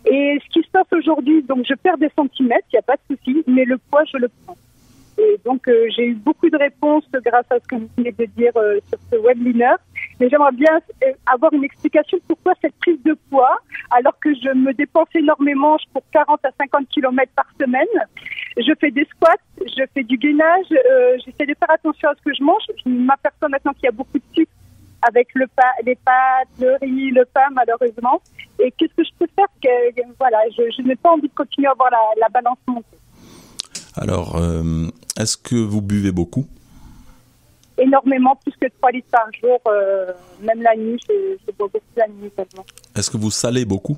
Et 0.06 0.38
ce 0.44 0.48
qui 0.50 0.62
se 0.62 0.70
passe 0.70 0.86
aujourd'hui, 0.92 1.42
donc 1.42 1.64
je 1.68 1.74
perds 1.74 1.98
des 1.98 2.10
centimètres, 2.16 2.66
il 2.72 2.76
n'y 2.76 2.78
a 2.78 2.82
pas 2.82 2.96
de 2.96 3.16
souci, 3.16 3.42
mais 3.46 3.64
le 3.64 3.78
poids, 3.78 4.04
je 4.04 4.18
le 4.18 4.28
prends. 4.44 4.56
Et 5.16 5.38
donc 5.44 5.68
euh, 5.68 5.86
j'ai 5.96 6.06
eu 6.08 6.14
beaucoup 6.14 6.50
de 6.50 6.56
réponses 6.56 7.04
grâce 7.12 7.46
à 7.50 7.60
ce 7.60 7.68
que 7.68 7.76
vous 7.76 7.88
venez 7.96 8.12
de 8.12 8.24
dire 8.36 8.52
euh, 8.56 8.78
sur 8.88 8.98
ce 9.10 9.16
webinaire. 9.16 9.76
Mais 10.18 10.28
j'aimerais 10.28 10.52
bien 10.52 10.80
euh, 11.04 11.12
avoir 11.32 11.52
une 11.52 11.64
explication 11.64 12.18
pourquoi 12.26 12.54
cette 12.60 12.74
prise 12.76 13.00
de 13.04 13.16
poids, 13.30 13.58
alors 13.90 14.18
que 14.18 14.34
je 14.34 14.50
me 14.54 14.72
dépense 14.72 15.08
énormément, 15.14 15.76
cours 15.92 16.02
40 16.12 16.44
à 16.44 16.50
50 16.58 16.88
km 16.88 17.32
par 17.36 17.46
semaine. 17.60 17.86
Je 18.56 18.72
fais 18.80 18.90
des 18.90 19.04
squats, 19.04 19.34
je 19.60 19.84
fais 19.92 20.02
du 20.04 20.16
gainage, 20.16 20.66
j'essaie 21.24 21.46
de 21.46 21.54
faire 21.58 21.70
attention 21.70 22.08
à 22.08 22.14
ce 22.14 22.22
que 22.22 22.34
je 22.34 22.42
mange. 22.42 22.62
Je 22.84 22.90
m'aperçois 22.90 23.48
maintenant 23.48 23.72
qu'il 23.72 23.84
y 23.84 23.88
a 23.88 23.92
beaucoup 23.92 24.18
de 24.18 24.24
sucre 24.34 24.52
avec 25.06 25.28
le 25.34 25.46
pa 25.48 25.64
les 25.84 25.94
pâtes, 25.96 26.48
le 26.60 26.76
riz, 26.80 27.10
le 27.10 27.24
pain, 27.24 27.48
malheureusement. 27.52 28.20
Et 28.58 28.70
qu'est-ce 28.72 28.94
que 28.94 29.04
je 29.04 29.10
peux 29.18 29.26
faire 29.36 29.46
que, 29.62 30.02
Voilà, 30.18 30.38
je, 30.56 30.62
je 30.76 30.82
n'ai 30.82 30.96
pas 30.96 31.10
envie 31.12 31.28
de 31.28 31.34
continuer 31.34 31.66
à 31.68 31.72
avoir 31.72 31.90
la, 31.90 31.98
la 32.20 32.28
balance 32.28 32.58
montée. 32.66 32.86
Alors, 33.96 34.36
euh, 34.36 34.88
est-ce 35.18 35.36
que 35.36 35.56
vous 35.56 35.80
buvez 35.82 36.12
beaucoup? 36.12 36.46
Énormément, 37.76 38.36
plus 38.36 38.52
que 38.60 38.66
3 38.78 38.92
litres 38.92 39.08
par 39.10 39.26
jour. 39.42 39.58
Euh, 39.66 40.12
même 40.42 40.62
la 40.62 40.76
nuit, 40.76 41.00
je, 41.08 41.36
je 41.46 41.52
bois 41.56 41.68
beaucoup 41.72 41.84
la 41.96 42.06
nuit 42.08 42.26
également. 42.32 42.64
Est-ce 42.96 43.10
que 43.10 43.16
vous 43.16 43.30
salez 43.32 43.64
beaucoup? 43.64 43.96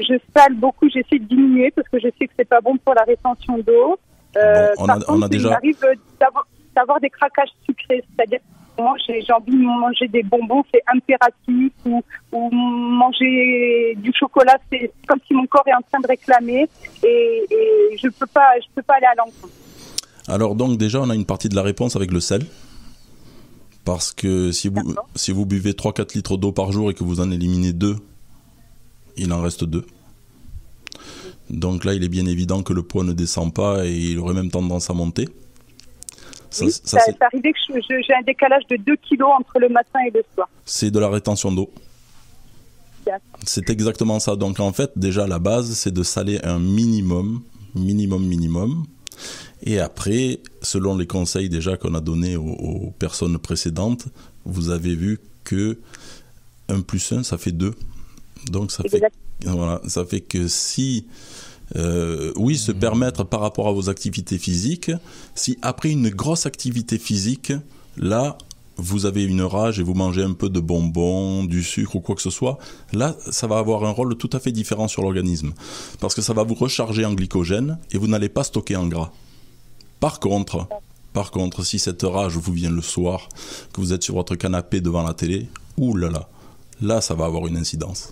Je 0.00 0.14
sale 0.36 0.54
beaucoup, 0.54 0.88
j'essaie 0.88 1.18
de 1.18 1.24
diminuer 1.24 1.70
parce 1.72 1.88
que 1.88 1.98
je 1.98 2.08
sais 2.18 2.26
que 2.26 2.32
c'est 2.38 2.48
pas 2.48 2.60
bon 2.60 2.76
pour 2.78 2.94
la 2.94 3.02
rétention 3.02 3.58
d'eau. 3.58 3.98
Euh, 4.36 4.68
Bon, 4.76 4.82
on 4.84 4.86
par 4.86 4.96
a- 4.96 5.00
contre, 5.00 5.10
on 5.18 5.22
a 5.22 5.28
déjà- 5.28 5.48
il 5.48 5.50
m'arrive 5.50 5.78
d'avoir- 6.20 7.00
des 7.00 7.10
craquages 7.10 7.48
sucrés, 7.66 8.04
c'est-à-dire 8.16 8.38
moi, 8.78 8.96
j'ai 9.06 9.32
envie 9.32 9.52
de 9.52 9.64
manger 9.64 10.08
des 10.08 10.22
bonbons, 10.22 10.64
c'est 10.72 10.82
impératif, 10.92 11.72
ou, 11.84 12.02
ou 12.32 12.50
manger 12.50 13.94
du 13.96 14.12
chocolat, 14.12 14.56
c'est 14.70 14.92
comme 15.06 15.18
si 15.26 15.34
mon 15.34 15.46
corps 15.46 15.66
est 15.66 15.74
en 15.74 15.82
train 15.90 16.00
de 16.00 16.06
réclamer, 16.06 16.68
et, 17.04 17.44
et 17.50 17.96
je 17.96 18.08
peux 18.08 18.26
pas, 18.26 18.48
je 18.60 18.66
peux 18.74 18.82
pas 18.82 18.94
aller 18.94 19.06
à 19.06 19.14
l'encontre. 19.16 19.52
Alors 20.28 20.54
donc 20.54 20.76
déjà, 20.76 21.00
on 21.00 21.08
a 21.10 21.14
une 21.14 21.24
partie 21.24 21.48
de 21.48 21.56
la 21.56 21.62
réponse 21.62 21.96
avec 21.96 22.12
le 22.12 22.20
sel. 22.20 22.42
Parce 23.84 24.12
que 24.12 24.52
si 24.52 24.68
vous, 24.68 24.94
si 25.14 25.32
vous 25.32 25.46
buvez 25.46 25.72
3-4 25.72 26.14
litres 26.14 26.36
d'eau 26.36 26.52
par 26.52 26.72
jour 26.72 26.90
et 26.90 26.94
que 26.94 27.02
vous 27.04 27.20
en 27.20 27.30
éliminez 27.30 27.72
2, 27.72 27.96
il 29.16 29.32
en 29.32 29.40
reste 29.40 29.64
2. 29.64 29.86
Donc 31.48 31.86
là, 31.86 31.94
il 31.94 32.04
est 32.04 32.10
bien 32.10 32.26
évident 32.26 32.62
que 32.62 32.74
le 32.74 32.82
poids 32.82 33.02
ne 33.02 33.14
descend 33.14 33.52
pas 33.54 33.86
et 33.86 33.94
il 33.94 34.18
aurait 34.18 34.34
même 34.34 34.50
tendance 34.50 34.90
à 34.90 34.92
monter. 34.92 35.26
Ça, 36.50 36.64
Oui, 36.64 36.70
ça, 36.72 36.80
ça, 36.84 36.98
c'est- 37.04 37.12
c'est 37.12 37.22
arrivé 37.22 37.52
que 37.52 37.58
j'ai 38.06 38.14
un 38.14 38.22
décalage 38.22 38.62
de 38.70 38.76
2 38.76 38.96
kilos 38.96 39.28
entre 39.38 39.58
le 39.58 39.68
matin 39.68 39.98
et 40.06 40.10
le 40.10 40.22
soir. 40.34 40.48
c'est 40.64 40.90
de 40.90 40.98
la 40.98 41.08
rétention 41.08 41.52
d'eau. 41.52 41.70
C'est 43.46 43.70
exactement 43.70 44.18
ça. 44.20 44.36
Donc 44.36 44.60
en 44.60 44.72
fait, 44.72 44.90
déjà 44.96 45.26
la 45.26 45.38
base, 45.38 45.72
c'est 45.72 45.92
de 45.92 46.02
saler 46.02 46.38
un 46.42 46.58
minimum, 46.58 47.42
minimum, 47.74 48.22
minimum. 48.26 48.84
Et 49.62 49.78
après, 49.80 50.40
selon 50.62 50.96
les 50.96 51.06
conseils 51.06 51.48
déjà 51.48 51.76
qu'on 51.76 51.94
a 51.94 52.00
donnés 52.00 52.36
aux, 52.36 52.44
aux 52.52 52.90
personnes 52.98 53.38
précédentes, 53.38 54.06
vous 54.44 54.70
avez 54.70 54.94
vu 54.94 55.20
que 55.44 55.78
1 56.68 56.82
plus 56.82 57.10
1, 57.12 57.22
ça 57.22 57.38
fait 57.38 57.52
2. 57.52 57.74
Donc 58.50 58.70
ça 58.70 58.82
fait, 58.84 59.00
voilà, 59.44 59.80
ça 59.88 60.04
fait 60.04 60.20
que 60.20 60.46
si, 60.46 61.06
euh, 61.76 62.32
oui, 62.36 62.56
se 62.56 62.72
permettre 62.72 63.24
par 63.24 63.40
rapport 63.40 63.68
à 63.68 63.72
vos 63.72 63.88
activités 63.90 64.38
physiques, 64.38 64.90
si 65.34 65.58
après 65.62 65.90
une 65.90 66.08
grosse 66.08 66.46
activité 66.46 66.98
physique, 66.98 67.52
là, 67.96 68.38
vous 68.78 69.06
avez 69.06 69.24
une 69.24 69.42
rage 69.42 69.80
et 69.80 69.82
vous 69.82 69.94
mangez 69.94 70.22
un 70.22 70.32
peu 70.32 70.48
de 70.48 70.60
bonbons, 70.60 71.44
du 71.44 71.64
sucre 71.64 71.96
ou 71.96 72.00
quoi 72.00 72.14
que 72.14 72.22
ce 72.22 72.30
soit, 72.30 72.58
là, 72.92 73.16
ça 73.30 73.46
va 73.46 73.58
avoir 73.58 73.84
un 73.84 73.90
rôle 73.90 74.16
tout 74.16 74.30
à 74.32 74.40
fait 74.40 74.52
différent 74.52 74.88
sur 74.88 75.02
l'organisme. 75.02 75.52
Parce 76.00 76.14
que 76.14 76.22
ça 76.22 76.32
va 76.32 76.44
vous 76.44 76.54
recharger 76.54 77.04
en 77.04 77.12
glycogène 77.12 77.78
et 77.90 77.98
vous 77.98 78.06
n'allez 78.06 78.28
pas 78.28 78.44
stocker 78.44 78.76
en 78.76 78.86
gras. 78.86 79.10
Par 79.98 80.20
contre, 80.20 80.68
par 81.12 81.32
contre, 81.32 81.64
si 81.64 81.80
cette 81.80 82.02
rage 82.02 82.36
vous 82.36 82.52
vient 82.52 82.70
le 82.70 82.82
soir, 82.82 83.28
que 83.72 83.80
vous 83.80 83.92
êtes 83.92 84.04
sur 84.04 84.14
votre 84.14 84.36
canapé 84.36 84.80
devant 84.80 85.02
la 85.02 85.14
télé, 85.14 85.48
là, 85.76 86.28
là, 86.80 87.00
ça 87.00 87.14
va 87.14 87.24
avoir 87.24 87.46
une 87.48 87.56
incidence. 87.56 88.10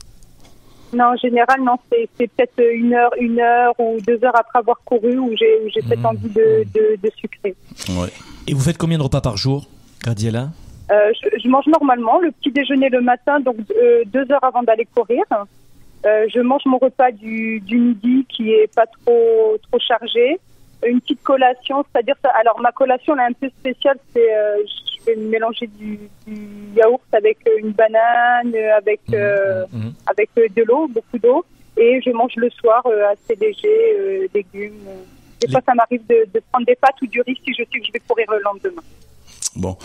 Non, 0.92 1.06
en 1.06 1.16
général, 1.16 1.60
non, 1.62 1.74
c'est 1.90 2.08
peut-être 2.16 2.62
une 2.72 2.94
heure, 2.94 3.10
une 3.20 3.40
heure 3.40 3.74
ou 3.78 3.98
deux 4.06 4.22
heures 4.24 4.36
après 4.38 4.58
avoir 4.60 4.78
couru 4.84 5.18
où 5.18 5.34
j'ai 5.36 5.82
cette 5.88 5.98
Mmh. 5.98 6.06
envie 6.06 6.28
de, 6.28 6.64
de, 6.74 6.96
de 7.02 7.10
sucrer. 7.16 7.54
Ouais. 7.90 8.08
Et 8.46 8.54
vous 8.54 8.60
faites 8.60 8.78
combien 8.78 8.98
de 8.98 9.02
repas 9.02 9.20
par 9.20 9.36
jour, 9.36 9.66
Gradiela 10.02 10.48
Euh, 10.90 11.10
je, 11.20 11.28
je 11.42 11.48
mange 11.48 11.66
normalement 11.66 12.20
le 12.20 12.30
petit 12.30 12.52
déjeuner 12.52 12.88
le 12.88 13.00
matin, 13.00 13.40
donc 13.40 13.56
euh, 13.70 14.04
deux 14.06 14.30
heures 14.30 14.44
avant 14.44 14.62
d'aller 14.62 14.86
courir. 14.94 15.24
Euh, 16.04 16.26
je 16.32 16.40
mange 16.40 16.62
mon 16.66 16.78
repas 16.78 17.10
du, 17.10 17.58
du 17.60 17.76
midi 17.78 18.24
qui 18.28 18.52
est 18.52 18.72
pas 18.74 18.86
trop 18.86 19.56
trop 19.66 19.80
chargé. 19.80 20.38
Une 20.86 21.00
petite 21.00 21.22
collation, 21.24 21.84
c'est-à-dire. 21.90 22.14
Alors 22.40 22.60
ma 22.60 22.70
collation 22.70 23.14
elle 23.16 23.22
est 23.22 23.30
un 23.30 23.32
peu 23.32 23.48
spéciale, 23.48 23.98
c'est 24.12 24.32
euh, 24.36 24.58
vais 25.06 25.16
mélanger 25.16 25.66
du, 25.68 25.98
du 26.26 26.36
yaourt 26.76 27.00
avec 27.12 27.38
euh, 27.48 27.58
une 27.58 27.72
banane, 27.72 28.52
euh, 28.54 28.76
avec 28.76 29.00
euh, 29.12 29.64
Mhm. 29.72 29.92
avec 30.06 30.30
euh, 30.38 30.46
de 30.56 30.62
l'eau, 30.62 30.88
beaucoup 30.88 31.18
d'eau, 31.18 31.44
et 31.76 32.00
je 32.04 32.10
mange 32.10 32.32
le 32.36 32.50
soir 32.50 32.82
euh, 32.86 33.12
assez 33.12 33.34
léger, 33.40 33.78
euh, 33.98 34.26
légumes. 34.34 34.74
Des 35.40 35.50
fois, 35.50 35.60
ça 35.66 35.74
m'arrive 35.74 36.02
de, 36.08 36.26
de 36.32 36.40
prendre 36.50 36.66
des 36.66 36.76
pâtes 36.76 37.00
ou 37.02 37.06
du 37.06 37.20
riz 37.20 37.38
si 37.44 37.52
je 37.52 37.58
sais 37.58 37.78
que 37.80 37.86
je 37.86 37.92
vais 37.92 38.00
courir 38.08 38.26
le 38.30 38.40
lendemain. 38.42 38.82
Bon, 39.54 39.76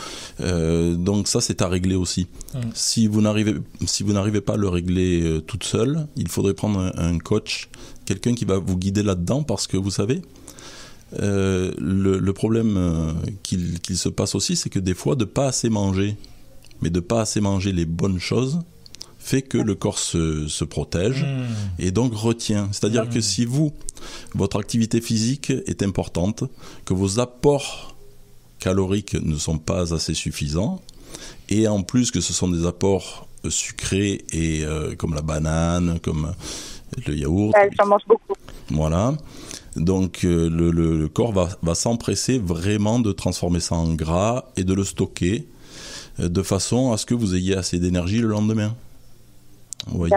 euh, 0.42 0.96
donc 0.96 1.30
ça 1.30 1.40
c'est 1.40 1.62
à 1.62 1.68
régler 1.70 1.96
aussi. 1.96 2.28
Si 2.74 3.08
vous 3.08 3.22
n'arrivez 3.22 3.54
si 3.86 4.04
vous 4.04 4.12
n'arrivez 4.12 4.42
pas 4.42 4.54
à 4.54 4.58
le 4.58 4.68
régler 4.68 5.22
euh, 5.22 5.40
toute 5.40 5.64
seule, 5.64 6.08
il 6.18 6.28
faudrait 6.28 6.54
prendre 6.54 6.80
un, 6.80 6.92
un 6.98 7.18
coach, 7.20 7.70
quelqu'un 8.06 8.34
qui 8.36 8.44
va 8.44 8.58
vous 8.58 8.78
guider 8.78 9.02
là-dedans, 9.02 9.44
parce 9.44 9.68
que 9.68 9.78
vous 9.78 9.90
savez, 9.92 10.22
euh, 11.20 11.72
le, 11.78 12.20
le 12.20 12.34
problème 12.34 12.76
euh, 12.78 13.14
qu'il 13.44 13.98
se 13.98 14.10
passe 14.10 14.36
aussi, 14.36 14.56
c'est 14.56 14.70
que 14.70 14.80
des 14.80 14.94
fois 14.94 15.16
de 15.16 15.26
pas 15.26 15.48
assez 15.48 15.70
manger, 15.70 16.16
mais 16.82 16.90
de 16.90 17.00
pas 17.00 17.22
assez 17.22 17.42
manger 17.42 17.72
les 17.72 17.86
bonnes 17.86 18.20
choses, 18.20 18.60
fait 19.20 19.42
que 19.44 19.58
le 19.58 19.76
corps 19.76 20.00
se, 20.00 20.48
se 20.48 20.64
protège 20.66 21.26
et 21.78 21.92
donc 21.92 22.14
retient. 22.16 22.70
C'est-à-dire 22.72 23.08
que 23.08 23.22
si 23.22 23.46
vous, 23.46 23.72
votre 24.34 24.60
activité 24.60 25.00
physique 25.00 25.52
est 25.52 25.84
importante, 25.84 26.44
que 26.86 26.94
vos 26.96 27.20
apports 27.20 27.96
caloriques 28.60 29.14
ne 29.14 29.36
sont 29.38 29.60
pas 29.60 29.94
assez 29.94 30.16
suffisants, 30.16 30.82
et 31.50 31.68
en 31.68 31.84
plus 31.84 32.10
que 32.10 32.20
ce 32.22 32.34
sont 32.34 32.48
des 32.48 32.66
apports 32.66 33.28
euh, 33.46 33.50
sucrés 33.50 34.24
et 34.32 34.64
euh, 34.64 34.96
comme 34.96 35.14
la 35.14 35.22
banane, 35.22 36.00
comme 36.00 36.34
le 37.06 37.16
yaourt, 37.16 37.54
J'en 37.78 37.86
mange 37.88 38.04
beaucoup. 38.08 38.34
voilà. 38.72 39.16
Donc 39.76 40.26
euh, 40.26 40.50
le, 40.50 40.70
le- 40.72 40.98
le 40.98 41.08
corps 41.08 41.32
va, 41.32 41.50
va 41.62 41.76
s'empresser 41.76 42.40
vraiment 42.40 43.00
de 43.00 43.12
transformer 43.12 43.60
ça 43.60 43.76
en 43.76 43.94
gras 43.94 44.46
et 44.58 44.64
de 44.64 44.74
le 44.74 44.84
stocker 44.84 45.48
euh, 46.20 46.28
de 46.30 46.42
façon 46.44 46.92
à 46.92 46.98
ce 46.98 47.06
que 47.06 47.14
vous 47.14 47.36
ayez 47.36 47.56
assez 47.56 47.80
d'énergie 47.80 48.20
le 48.20 48.28
lendemain. 48.28 48.76
Vous 49.88 49.98
voyez? 49.98 50.14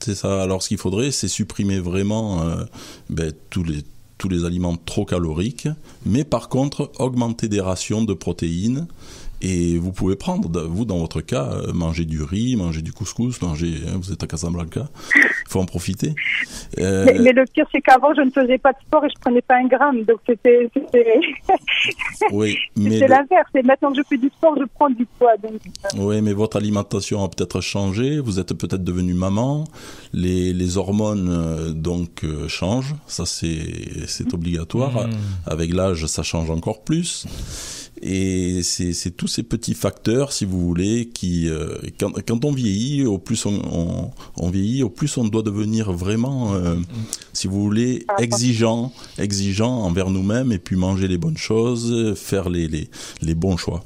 C'est 0.00 0.14
ça. 0.14 0.42
Alors 0.42 0.62
ce 0.62 0.68
qu'il 0.68 0.78
faudrait, 0.78 1.10
c'est 1.10 1.28
supprimer 1.28 1.80
vraiment 1.80 2.42
euh, 2.42 2.64
ben, 3.10 3.32
tous 3.50 3.62
les 3.64 3.84
tous 4.16 4.28
les 4.28 4.44
aliments 4.44 4.76
trop 4.76 5.04
caloriques, 5.04 5.68
mais 6.04 6.24
par 6.24 6.48
contre 6.48 6.90
augmenter 6.98 7.48
des 7.48 7.60
rations 7.60 8.02
de 8.02 8.14
protéines. 8.14 8.88
Et 9.40 9.78
vous 9.78 9.92
pouvez 9.92 10.16
prendre, 10.16 10.48
vous 10.66 10.84
dans 10.84 10.98
votre 10.98 11.20
cas, 11.20 11.50
euh, 11.52 11.72
manger 11.72 12.04
du 12.04 12.22
riz, 12.22 12.56
manger 12.56 12.82
du 12.82 12.92
couscous, 12.92 13.40
manger. 13.40 13.74
hein, 13.86 13.92
vous 14.00 14.12
êtes 14.12 14.22
à 14.22 14.26
Casablanca, 14.26 14.88
il 15.14 15.22
faut 15.48 15.60
en 15.60 15.64
profiter. 15.64 16.14
Euh, 16.78 17.04
Mais, 17.06 17.18
mais 17.20 17.32
le 17.32 17.44
pire, 17.52 17.66
c'est 17.72 17.80
qu'avant, 17.80 18.12
je 18.16 18.22
ne 18.22 18.30
faisais 18.30 18.58
pas 18.58 18.72
de 18.72 18.78
sport 18.86 19.04
et 19.04 19.08
je 19.08 19.20
prenais 19.20 19.42
pas 19.42 19.56
un 19.58 19.68
gramme. 19.68 20.02
Donc, 20.04 20.18
c'était 20.26 20.68
c'était- 20.74 21.20
oui, 22.32 22.56
mais 22.76 22.98
le- 23.00 23.06
l'inverse. 23.06 23.50
Et 23.54 23.62
maintenant 23.62 23.90
que 23.92 23.98
je 23.98 24.02
fais 24.08 24.18
du 24.18 24.28
sport, 24.28 24.54
je 24.58 24.64
prends 24.74 24.90
du 24.90 25.06
poids. 25.18 25.36
Donc, 25.42 25.52
euh, 25.94 25.98
Oui, 25.98 26.20
mais 26.20 26.32
votre 26.32 26.56
alimentation 26.56 27.22
a 27.24 27.28
peut-être 27.28 27.60
changé. 27.60 28.18
Vous 28.20 28.38
êtes 28.40 28.54
peut-être 28.54 28.82
devenu 28.84 29.14
maman. 29.14 29.64
Les, 30.12 30.52
les 30.52 30.76
hormones 30.78 31.28
euh, 31.30 31.72
donc 31.72 32.24
euh, 32.24 32.48
changent. 32.48 32.94
Ça 33.06 33.24
c'est 33.26 34.06
c'est 34.06 34.32
obligatoire. 34.34 35.08
Avec 35.46 35.72
l'âge, 35.72 36.06
ça 36.06 36.22
change 36.22 36.50
encore 36.50 36.82
plus. 36.82 37.26
Et 38.02 38.62
c'est 38.62 39.10
tous 39.16 39.26
ces 39.26 39.42
petits 39.42 39.74
facteurs, 39.74 40.32
si 40.32 40.44
vous 40.44 40.60
voulez, 40.60 41.08
qui, 41.08 41.48
euh, 41.48 41.76
quand, 41.98 42.44
on 42.44 42.52
vieillit, 42.52 43.04
au 43.04 43.18
plus 43.18 43.46
on, 43.46 44.50
vieillit, 44.50 44.82
au 44.82 44.90
plus 44.90 45.16
on 45.16 45.24
doit 45.24 45.42
devenir 45.42 45.92
vraiment, 45.92 46.54
euh, 46.54 46.76
si 47.32 47.48
vous 47.48 47.62
voulez, 47.62 48.04
exigeant, 48.18 48.92
exigeant 49.18 49.82
envers 49.82 50.10
nous-mêmes 50.10 50.52
et 50.52 50.58
puis 50.58 50.76
manger 50.76 51.08
les 51.08 51.18
bonnes 51.18 51.36
choses, 51.36 52.14
faire 52.16 52.48
les 52.48 52.88
bons 53.34 53.56
choix. 53.56 53.82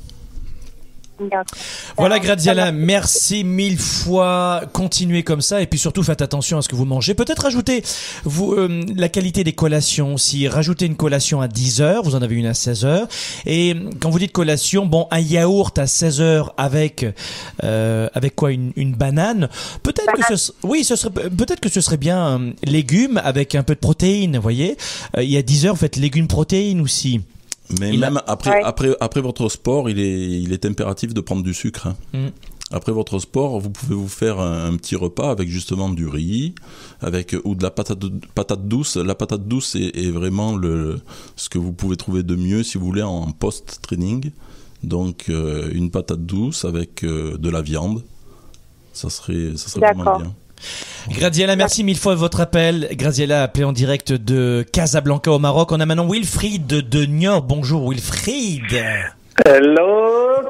Voilà 1.96 2.18
Graziella, 2.18 2.72
merci 2.72 3.44
mille 3.44 3.78
fois. 3.78 4.62
Continuez 4.72 5.22
comme 5.22 5.40
ça 5.40 5.60
et 5.60 5.66
puis 5.66 5.78
surtout 5.78 6.02
faites 6.02 6.22
attention 6.22 6.58
à 6.58 6.62
ce 6.62 6.68
que 6.68 6.76
vous 6.76 6.84
mangez. 6.84 7.14
Peut-être 7.14 7.42
rajouter 7.44 7.82
vous, 8.24 8.54
euh, 8.54 8.82
la 8.96 9.08
qualité 9.08 9.44
des 9.44 9.52
collations 9.52 10.14
aussi. 10.14 10.48
Rajoutez 10.48 10.86
une 10.86 10.96
collation 10.96 11.40
à 11.40 11.48
10 11.48 11.80
heures, 11.80 12.02
vous 12.02 12.14
en 12.14 12.22
avez 12.22 12.34
une 12.34 12.46
à 12.46 12.54
16 12.54 12.84
heures. 12.84 13.08
Et 13.46 13.74
quand 14.00 14.10
vous 14.10 14.18
dites 14.18 14.32
collation, 14.32 14.86
bon, 14.86 15.06
un 15.10 15.20
yaourt 15.20 15.78
à 15.78 15.86
16 15.86 16.20
heures 16.20 16.54
avec 16.56 17.06
euh, 17.64 18.08
avec 18.14 18.34
quoi? 18.34 18.52
Une, 18.52 18.72
une 18.76 18.94
banane. 18.94 19.48
Peut-être 19.82 20.12
que 20.12 20.36
ce 20.36 20.52
oui, 20.62 20.84
ce 20.84 20.96
serait 20.96 21.12
peut-être 21.12 21.60
que 21.60 21.68
ce 21.68 21.80
serait 21.80 21.96
bien 21.96 22.38
euh, 22.38 22.52
légumes 22.64 23.20
avec 23.24 23.54
un 23.54 23.62
peu 23.62 23.74
de 23.74 23.80
protéines. 23.80 24.36
Vous 24.36 24.42
voyez, 24.42 24.76
il 25.18 25.30
y 25.30 25.36
a 25.36 25.42
10 25.42 25.66
heures, 25.66 25.74
vous 25.74 25.80
faites 25.80 25.96
légumes 25.96 26.28
protéines 26.28 26.80
aussi. 26.80 27.20
Mais 27.80 27.96
même 27.96 28.20
après, 28.26 28.62
après, 28.62 28.96
après 29.00 29.20
votre 29.20 29.48
sport, 29.48 29.88
il 29.90 29.98
est, 29.98 30.40
il 30.40 30.52
est 30.52 30.64
impératif 30.64 31.14
de 31.14 31.20
prendre 31.20 31.42
du 31.42 31.54
sucre. 31.54 31.86
Hein. 31.86 31.96
Mm. 32.12 32.28
Après 32.72 32.92
votre 32.92 33.18
sport, 33.18 33.60
vous 33.60 33.68
pouvez 33.68 33.94
vous 33.94 34.08
faire 34.08 34.40
un, 34.40 34.74
petit 34.76 34.96
repas 34.96 35.30
avec 35.30 35.48
justement 35.50 35.90
du 35.90 36.06
riz, 36.06 36.54
avec 37.02 37.36
ou 37.44 37.54
de 37.54 37.62
la 37.62 37.70
patate, 37.70 38.02
patate 38.34 38.66
douce. 38.66 38.96
La 38.96 39.14
patate 39.14 39.46
douce 39.46 39.76
est, 39.76 40.10
vraiment 40.10 40.56
le, 40.56 41.00
ce 41.36 41.50
que 41.50 41.58
vous 41.58 41.72
pouvez 41.72 41.96
trouver 41.96 42.22
de 42.22 42.34
mieux 42.34 42.62
si 42.62 42.78
vous 42.78 42.86
voulez 42.86 43.02
en 43.02 43.30
post-training. 43.32 44.30
Donc 44.82 45.26
euh, 45.28 45.70
une 45.72 45.90
patate 45.90 46.24
douce 46.24 46.64
avec 46.64 47.04
euh, 47.04 47.36
de 47.36 47.50
la 47.50 47.60
viande, 47.60 48.02
ça 48.94 49.10
serait, 49.10 49.52
ça 49.56 49.68
serait 49.68 49.92
vraiment 49.92 50.18
bien. 50.18 50.34
Graziella, 51.08 51.56
merci 51.56 51.84
mille 51.84 51.98
fois 51.98 52.14
votre 52.14 52.40
appel. 52.40 52.88
Graziella 52.92 53.40
a 53.40 53.44
appelé 53.44 53.64
en 53.64 53.72
direct 53.72 54.12
de 54.12 54.64
Casablanca 54.72 55.30
au 55.30 55.38
Maroc. 55.38 55.72
On 55.72 55.80
a 55.80 55.86
maintenant 55.86 56.08
Wilfried 56.08 56.66
de 56.66 57.04
Niort. 57.04 57.42
Bonjour 57.42 57.88
Wilfried. 57.88 58.84
Hello. 59.46 60.46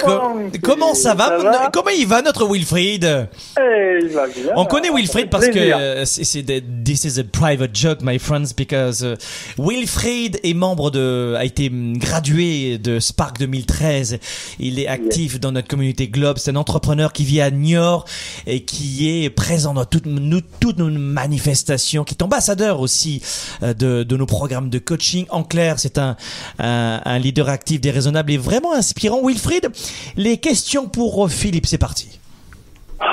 comment 0.61 0.95
ça 0.95 1.15
va, 1.15 1.71
Comment 1.73 1.91
il 1.91 2.07
va 2.07 2.21
notre 2.21 2.47
Wilfried? 2.51 3.29
Eh, 3.59 3.99
il 4.03 4.09
va 4.09 4.27
bien. 4.27 4.53
On 4.57 4.65
connaît 4.65 4.91
Wilfried 4.93 5.31
parce 5.31 5.47
que 5.49 5.59
euh, 5.59 6.05
c'est 6.05 6.45
this 6.85 7.05
is 7.05 7.21
a 7.21 7.23
private 7.25 7.71
joke, 7.75 8.01
my 8.03 8.19
friends, 8.19 8.53
because 8.57 9.03
uh, 9.03 9.15
Wilfried 9.57 10.41
est 10.43 10.55
membre 10.55 10.91
de, 10.91 11.37
a 11.39 11.45
été 11.45 11.71
gradué 11.73 12.79
de 12.79 12.99
Spark 12.99 13.39
2013. 13.39 14.19
Il 14.59 14.81
est 14.81 14.89
actif 14.89 15.39
dans 15.39 15.53
notre 15.53 15.69
communauté 15.69 16.09
Globe. 16.09 16.39
C'est 16.39 16.51
un 16.51 16.57
entrepreneur 16.57 17.13
qui 17.13 17.25
vit 17.25 17.41
à 17.41 17.53
Niort 17.53 18.05
et 18.49 18.65
qui 18.65 19.25
est 19.25 19.31
présent 19.31 19.75
dans 19.75 19.85
toutes, 19.85 20.07
nous, 20.07 20.41
toutes 20.59 20.79
nos 20.79 20.91
manifestations, 20.91 22.03
qui 22.03 22.15
est 22.15 22.23
ambassadeur 22.23 22.81
aussi 22.81 23.23
euh, 23.63 23.75
de, 23.75 24.03
de 24.03 24.17
nos 24.17 24.27
programmes 24.27 24.71
de 24.71 24.81
coaching. 24.81 25.27
En 25.31 25.45
clair, 25.45 25.79
c'est 25.79 25.99
un, 25.99 26.17
un, 26.59 27.01
un 27.05 27.19
leader 27.21 27.49
actif, 27.49 27.81
déraisonnable 27.81 28.33
et 28.33 28.39
vraiment 28.39 28.72
inspirant. 28.73 29.27
Wilfried, 29.27 29.69
les 30.17 30.39
questions 30.39 30.89
pour 30.89 31.31
Philippe, 31.31 31.67
c'est 31.67 31.79
parti. 31.79 32.19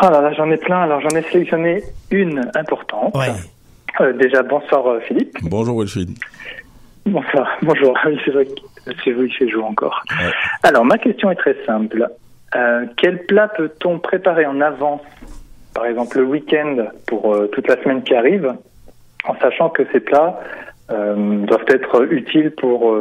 Ah 0.01 0.09
là 0.11 0.21
là, 0.21 0.33
j'en 0.33 0.49
ai 0.51 0.57
plein. 0.57 0.81
Alors 0.81 1.01
j'en 1.01 1.17
ai 1.17 1.23
sélectionné 1.23 1.83
une 2.11 2.49
importante. 2.55 3.15
Euh, 3.99 4.13
déjà, 4.13 4.43
bonsoir 4.43 4.87
euh, 4.87 4.99
Philippe. 5.01 5.37
Bonjour 5.43 5.79
Wilfried. 5.79 6.11
Bonsoir, 7.05 7.49
bonjour. 7.61 7.97
c'est 8.23 8.31
vrai 8.31 8.45
que 8.45 8.91
c'est 9.03 9.11
vous 9.11 9.27
qui 9.27 9.55
encore. 9.55 10.03
Alors 10.63 10.85
ma 10.85 10.97
question 10.97 11.31
est 11.31 11.35
très 11.35 11.55
simple. 11.65 12.07
Euh, 12.55 12.85
quel 12.97 13.25
plat 13.25 13.47
peut-on 13.47 13.99
préparer 13.99 14.45
en 14.45 14.61
avance, 14.61 15.01
par 15.73 15.85
exemple 15.85 16.17
le 16.17 16.23
week-end 16.23 16.87
pour 17.07 17.35
toute 17.51 17.67
la 17.67 17.81
semaine 17.81 18.03
qui 18.03 18.13
arrive, 18.15 18.53
en 19.25 19.35
sachant 19.39 19.69
que 19.69 19.83
ces 19.91 19.99
plats 19.99 20.39
doivent 20.89 21.65
être 21.67 22.11
utiles 22.11 22.51
pour 22.51 22.95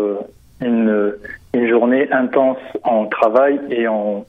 une, 0.61 1.15
une 1.59 1.69
journée 1.69 2.11
intense 2.13 2.59
en 2.85 3.07
travail 3.07 3.61
et 3.71 3.89
en, 3.89 4.25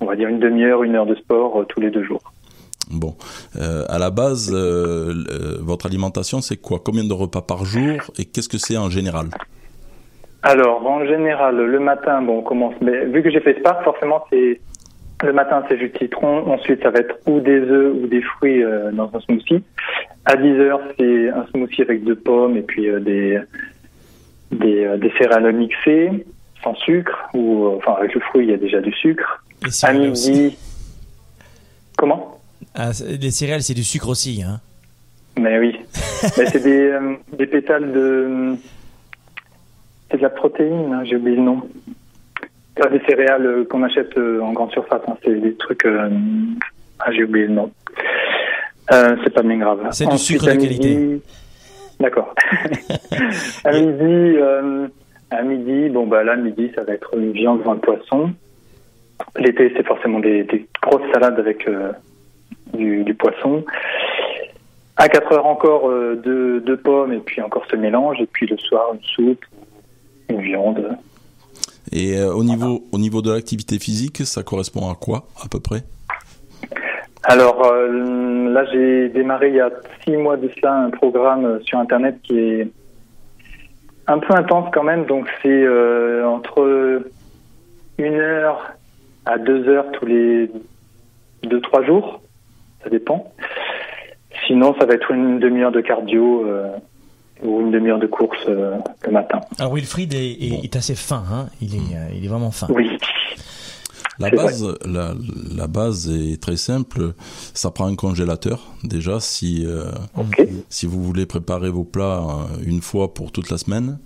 on 0.00 0.06
va 0.06 0.16
dire, 0.16 0.28
une 0.28 0.38
demi-heure, 0.38 0.82
une 0.82 0.94
heure 0.94 1.06
de 1.06 1.14
sport 1.16 1.60
euh, 1.60 1.64
tous 1.64 1.80
les 1.80 1.90
deux 1.90 2.04
jours. 2.04 2.22
Bon, 2.90 3.14
euh, 3.56 3.84
à 3.88 3.98
la 3.98 4.10
base, 4.10 4.50
euh, 4.54 5.12
votre 5.60 5.86
alimentation, 5.86 6.40
c'est 6.40 6.56
quoi? 6.56 6.78
Combien 6.82 7.04
de 7.04 7.12
repas 7.12 7.42
par 7.42 7.64
jour 7.64 8.00
et 8.18 8.24
qu'est-ce 8.24 8.48
que 8.48 8.58
c'est 8.58 8.78
en 8.78 8.88
général? 8.88 9.26
Alors, 10.42 10.86
en 10.86 11.04
général, 11.04 11.56
le 11.56 11.80
matin, 11.80 12.22
bon, 12.22 12.38
on 12.38 12.42
commence. 12.42 12.74
Mais 12.80 13.04
vu 13.06 13.22
que 13.22 13.30
j'ai 13.30 13.40
fait 13.40 13.58
Spark, 13.58 13.82
forcément, 13.84 14.24
c'est 14.30 14.60
le 15.22 15.32
matin, 15.32 15.64
c'est 15.68 15.78
jus 15.78 15.90
de 15.90 15.98
citron. 15.98 16.50
Ensuite, 16.50 16.82
ça 16.82 16.90
va 16.90 17.00
être 17.00 17.16
ou 17.26 17.40
des 17.40 17.58
œufs 17.58 17.94
ou 18.02 18.06
des 18.06 18.22
fruits 18.22 18.64
dans 18.92 19.10
un 19.12 19.20
smoothie. 19.20 19.64
À 20.24 20.36
10 20.36 20.48
heures, 20.60 20.80
c'est 20.96 21.28
un 21.28 21.44
smoothie 21.50 21.82
avec 21.82 22.04
deux 22.04 22.14
pommes 22.14 22.56
et 22.56 22.62
puis 22.62 22.86
des, 23.00 23.40
des, 24.52 24.96
des 24.96 25.12
céréales 25.18 25.52
mixées 25.52 26.24
sans 26.62 26.74
sucre 26.74 27.28
ou 27.34 27.68
enfin 27.76 27.94
avec 27.98 28.14
le 28.14 28.20
fruit, 28.20 28.44
il 28.46 28.50
y 28.50 28.54
a 28.54 28.58
déjà 28.58 28.80
du 28.80 28.92
sucre 28.92 29.42
à 29.82 29.92
midi. 29.92 30.56
Comment? 31.96 32.38
Ah, 32.74 32.90
Les 33.20 33.30
céréales, 33.30 33.62
c'est 33.62 33.74
du 33.74 33.84
sucre 33.84 34.08
aussi, 34.08 34.42
hein 34.42 34.60
Mais 35.36 35.58
oui. 35.58 35.76
Mais 36.36 36.46
c'est 36.46 36.62
des, 36.62 36.90
euh, 36.90 37.14
des, 37.36 37.46
pétales 37.46 37.92
de. 37.92 38.56
C'est 40.10 40.18
de 40.18 40.22
la 40.22 40.30
protéine, 40.30 40.92
hein, 40.92 41.04
j'ai 41.04 41.16
oublié 41.16 41.36
le 41.36 41.42
nom. 41.42 41.62
Pas 42.76 42.88
des 42.88 43.00
céréales 43.00 43.46
euh, 43.46 43.64
qu'on 43.64 43.82
achète 43.82 44.16
euh, 44.16 44.40
en 44.40 44.52
grande 44.52 44.70
surface, 44.70 45.02
hein, 45.08 45.16
c'est 45.24 45.34
des 45.34 45.54
trucs. 45.54 45.86
Ah, 47.00 47.12
j'ai 47.12 47.24
oublié 47.24 47.46
le 47.46 47.54
nom. 47.54 47.72
c'est 48.90 49.34
pas 49.34 49.42
bien 49.42 49.58
grave. 49.58 49.88
C'est 49.90 50.06
du 50.06 50.18
sucre 50.18 50.46
de 50.46 50.52
qualité. 50.52 51.20
D'accord. 52.00 52.32
à 53.64 53.72
midi, 53.72 54.36
à 55.30 55.42
midi, 55.42 55.88
bon 55.90 56.06
bah 56.06 56.24
là 56.24 56.36
midi, 56.36 56.70
ça 56.74 56.84
va 56.84 56.94
être 56.94 57.16
une 57.16 57.32
viande 57.32 57.60
ou 57.64 57.70
un 57.70 57.76
poisson. 57.76 58.32
L'été, 59.36 59.72
c'est 59.76 59.86
forcément 59.86 60.20
des, 60.20 60.46
grosses 60.82 61.10
salades 61.12 61.38
avec 61.38 61.68
euh, 61.68 61.92
du, 62.74 63.14
poisson. 63.14 63.64
À 64.96 65.08
4 65.08 65.32
heures 65.32 65.46
encore, 65.46 65.88
euh, 65.88 66.16
deux, 66.64 66.76
pommes 66.76 67.12
et 67.12 67.18
puis 67.18 67.42
encore 67.42 67.64
ce 67.70 67.76
mélange. 67.76 68.20
Et 68.20 68.26
puis 68.26 68.46
le 68.46 68.56
soir, 68.56 68.94
une 68.94 69.02
soupe, 69.02 69.44
une 70.28 70.40
viande. 70.40 70.96
Et 71.92 72.18
euh, 72.18 72.32
au, 72.32 72.44
niveau, 72.44 72.84
au 72.92 72.98
niveau 72.98 73.22
de 73.22 73.32
l'activité 73.32 73.78
physique, 73.78 74.18
ça 74.24 74.42
correspond 74.42 74.90
à 74.90 74.94
quoi 74.94 75.26
à 75.42 75.48
peu 75.48 75.60
près? 75.60 75.82
Alors 77.24 77.62
là, 77.62 78.64
j'ai 78.72 79.08
démarré 79.10 79.48
il 79.48 79.56
y 79.56 79.60
a 79.60 79.70
six 80.04 80.16
mois 80.16 80.36
de 80.36 80.48
cela 80.56 80.74
un 80.74 80.90
programme 80.90 81.60
sur 81.64 81.78
Internet 81.78 82.16
qui 82.22 82.38
est 82.38 82.68
un 84.08 84.18
peu 84.18 84.34
intense 84.34 84.68
quand 84.72 84.82
même. 84.82 85.04
Donc 85.06 85.28
c'est 85.42 85.68
entre 86.24 87.02
une 87.98 88.14
heure 88.14 88.72
à 89.26 89.38
deux 89.38 89.68
heures 89.68 89.86
tous 89.92 90.06
les 90.06 90.50
deux 91.44 91.60
trois 91.60 91.84
jours, 91.84 92.20
ça 92.82 92.90
dépend. 92.90 93.32
Sinon, 94.46 94.74
ça 94.78 94.86
va 94.86 94.94
être 94.94 95.10
une 95.10 95.38
demi-heure 95.38 95.72
de 95.72 95.80
cardio 95.80 96.46
euh, 96.46 96.70
ou 97.42 97.60
une 97.60 97.70
demi-heure 97.70 97.98
de 97.98 98.06
course 98.06 98.38
euh, 98.48 98.76
le 99.04 99.12
matin. 99.12 99.40
Alors 99.58 99.74
Wilfried 99.74 100.14
est, 100.14 100.76
assez 100.76 100.94
fin, 100.94 101.22
hein 101.30 101.46
il, 101.60 101.74
est, 101.74 101.96
euh, 101.96 102.14
il 102.14 102.24
est 102.24 102.28
vraiment 102.28 102.50
fin. 102.50 102.66
Oui. 102.70 102.98
La 104.18 104.30
base, 104.30 104.66
la, 104.84 105.66
base 105.68 106.10
est 106.10 106.40
très 106.40 106.56
simple. 106.56 107.14
Ça 107.54 107.70
prend 107.70 107.86
un 107.86 107.94
congélateur 107.94 108.74
déjà 108.82 109.20
si 109.20 109.64
si 110.68 110.86
vous 110.86 111.04
voulez 111.04 111.24
préparer 111.24 111.70
vos 111.70 111.84
plats 111.84 112.48
une 112.64 112.82
fois 112.82 113.14
pour 113.14 113.30
toute 113.30 113.50
la 113.50 113.58
semaine. 113.58 113.98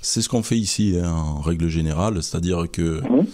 C'est 0.00 0.22
ce 0.22 0.28
qu'on 0.28 0.42
fait 0.42 0.56
ici 0.56 0.96
hein, 1.02 1.10
en 1.10 1.40
règle 1.40 1.68
générale, 1.68 2.22
c'est-à-dire 2.22 2.70
que 2.70 3.02
mhm. 3.02 3.26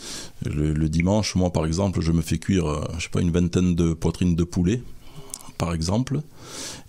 le, 0.46 0.88
dimanche, 0.88 1.34
moi 1.34 1.50
par 1.50 1.66
exemple, 1.66 2.00
je 2.00 2.12
me 2.12 2.22
fais 2.22 2.38
cuire, 2.38 2.66
euh, 2.66 2.84
je 2.98 3.04
sais 3.04 3.10
pas, 3.10 3.20
une 3.20 3.30
vingtaine 3.30 3.74
de 3.74 3.92
poitrines 3.92 4.34
de 4.34 4.44
poulet, 4.44 4.82
par 5.58 5.72
exemple, 5.72 6.20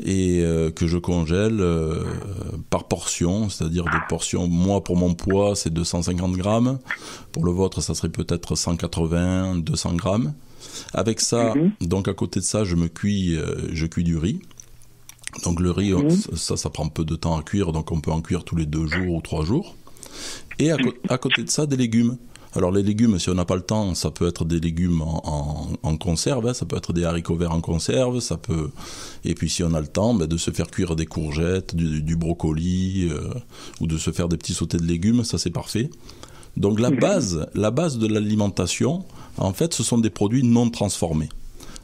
et 0.03 0.41
euh, 0.41 0.72
que 0.72 0.88
je 0.88 0.97
congèle 0.97 1.59
euh, 1.59 2.03
par 2.70 2.86
portion, 2.86 3.49
c'est-à-dire 3.49 3.86
des 3.86 3.99
portions. 4.09 4.47
Moi, 4.47 4.84
pour 4.84 4.97
mon 4.97 5.13
poids, 5.13 5.55
c'est 5.55 5.72
250 5.72 6.34
grammes. 6.34 6.80
Pour 7.32 7.45
le 7.45 7.51
vôtre, 7.51 7.82
ça 7.82 7.93
serait 7.93 8.09
peut-être 8.09 8.55
180, 8.55 9.57
200 9.57 9.93
grammes. 9.95 10.34
Avec 10.93 11.22
ça, 11.22 11.53
mhm. 11.55 11.72
donc 11.82 12.07
à 12.07 12.13
côté 12.13 12.39
de 12.39 12.45
ça, 12.45 12.63
je 12.63 12.76
me 12.76 12.88
cuis, 12.88 13.38
je 13.72 13.86
cuis 13.86 14.03
du 14.03 14.18
riz. 14.18 14.39
Donc 15.43 15.59
le 15.59 15.72
riz, 15.72 15.93
ça, 16.36 16.57
ça 16.57 16.70
prend 16.70 16.88
peu 16.89 17.05
de 17.05 17.16
temps 17.16 17.38
à 17.38 17.43
cuire, 17.43 17.72
donc 17.72 17.91
on 17.91 18.01
peut 18.01 18.11
en 18.11 18.22
cuire 18.22 18.43
tous 18.43 18.55
les 18.55 18.66
deux 18.66 18.88
jours 18.88 19.16
ou 19.16 19.22
trois 19.22 19.45
jours. 19.45 19.76
Et 20.59 20.72
à, 20.72 21.18
côté 21.18 21.43
de 21.43 21.49
ça, 21.49 21.66
des 21.66 21.78
légumes. 21.78 22.18
Alors 22.55 22.71
les 22.71 22.83
légumes, 22.83 23.19
si 23.19 23.29
on 23.29 23.33
n'a 23.33 23.43
pas 23.43 23.55
le 23.55 23.61
temps, 23.61 23.93
ça 23.95 24.11
peut 24.11 24.27
être 24.27 24.45
des 24.45 24.61
légumes 24.61 25.01
en, 25.01 25.97
conserve, 25.97 26.47
hein. 26.47 26.53
ça 26.53 26.65
peut 26.65 26.77
être 26.77 26.93
des 26.93 27.03
haricots 27.03 27.35
verts 27.35 27.51
en 27.51 27.59
conserve, 27.59 28.21
ça 28.21 28.37
peut. 28.37 28.69
Et 29.25 29.35
puis 29.35 29.49
si 29.49 29.63
on 29.63 29.73
a 29.73 29.81
le 29.81 29.87
temps, 29.87 30.13
ben, 30.13 30.25
de 30.25 30.37
se 30.37 30.51
faire 30.51 30.67
cuire 30.67 30.95
des 30.95 31.05
courgettes, 31.05 31.75
du, 31.75 32.15
brocoli, 32.15 33.09
euh, 33.11 33.33
ou 33.81 33.87
de 33.87 33.97
se 33.97 34.11
faire 34.11 34.29
des 34.29 34.37
petits 34.37 34.53
sautés 34.53 34.77
de 34.77 34.85
légumes, 34.85 35.25
ça 35.25 35.37
c'est 35.37 35.49
parfait. 35.49 35.89
Donc 36.55 36.79
la 36.79 36.91
base, 36.91 37.47
la 37.53 37.71
base 37.71 37.97
de 37.97 38.07
l'alimentation, 38.07 39.03
en 39.37 39.51
fait, 39.51 39.73
ce 39.73 39.83
sont 39.83 39.97
des 39.97 40.09
produits 40.09 40.43
non 40.43 40.69
transformés. 40.69 41.29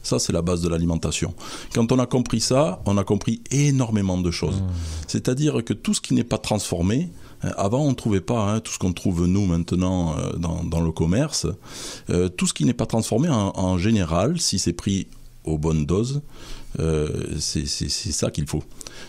Ça, 0.04 0.18
c'est 0.18 0.34
la 0.34 0.42
base 0.42 0.62
de 0.62 0.70
l'alimentation. 0.70 1.36
Quand 1.76 1.92
on 1.92 2.00
a 2.00 2.08
compris 2.08 2.40
ça, 2.40 2.82
on 2.86 2.98
a 2.98 3.04
compris 3.04 3.42
énormément 3.52 4.18
de 4.18 4.32
choses. 4.32 4.62
Mmh. 4.62 4.68
C'est-à-dire 5.08 5.64
que 5.64 5.74
tout 5.74 5.94
ce 5.94 6.02
qui 6.02 6.16
n'est 6.16 6.24
pas 6.24 6.40
transformé, 6.40 7.12
avant, 7.58 7.82
on 7.82 7.90
ne 7.90 7.96
trouvait 7.96 8.22
pas 8.22 8.52
hein, 8.52 8.60
tout 8.60 8.72
ce 8.72 8.80
qu'on 8.80 8.94
trouve 8.94 9.26
nous 9.26 9.46
maintenant 9.46 10.16
euh, 10.18 10.34
dans, 10.38 10.82
le 10.82 10.92
commerce. 10.92 11.48
Euh, 12.10 12.30
tout 12.30 12.48
ce 12.48 12.54
qui 12.54 12.66
n'est 12.66 12.74
pas 12.74 12.86
transformé 12.86 13.30
en, 13.30 13.78
général, 13.78 14.40
si 14.40 14.60
c'est 14.60 14.74
pris 14.74 15.08
aux 15.44 15.58
bonnes 15.58 15.86
doses, 15.86 16.22
c'est 17.40 17.66
ça 17.68 18.30
qu'il 18.30 18.48
faut. 18.48 18.64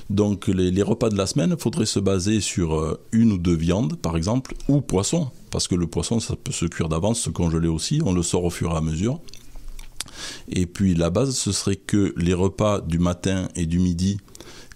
Donc 0.08 0.48
les, 0.48 0.82
repas 0.82 1.10
de 1.10 1.16
la 1.16 1.26
semaine, 1.26 1.54
il 1.56 1.62
faudrait 1.62 1.86
se 1.86 2.00
baser 2.00 2.40
sur 2.40 2.98
une 3.12 3.32
ou 3.32 3.38
deux 3.38 3.54
viandes, 3.54 3.96
par 3.96 4.16
exemple, 4.16 4.54
ou 4.68 4.80
poisson, 4.80 5.30
parce 5.50 5.68
que 5.68 5.74
le 5.74 5.86
poisson, 5.86 6.20
ça 6.20 6.34
peut 6.36 6.52
se 6.52 6.64
cuire 6.66 6.88
d'avance, 6.88 7.20
se 7.20 7.30
congeler 7.30 7.68
aussi, 7.68 8.00
on 8.04 8.12
le 8.12 8.22
sort 8.22 8.44
au 8.44 8.50
fur 8.50 8.72
et 8.72 8.76
à 8.76 8.80
mesure. 8.80 9.20
Et 10.48 10.66
puis 10.66 10.94
la 10.94 11.10
base, 11.10 11.36
ce 11.36 11.52
serait 11.52 11.76
que 11.76 12.14
les 12.16 12.34
repas 12.34 12.80
du 12.80 12.98
matin 12.98 13.48
et 13.54 13.66
du 13.66 13.78
midi 13.78 14.18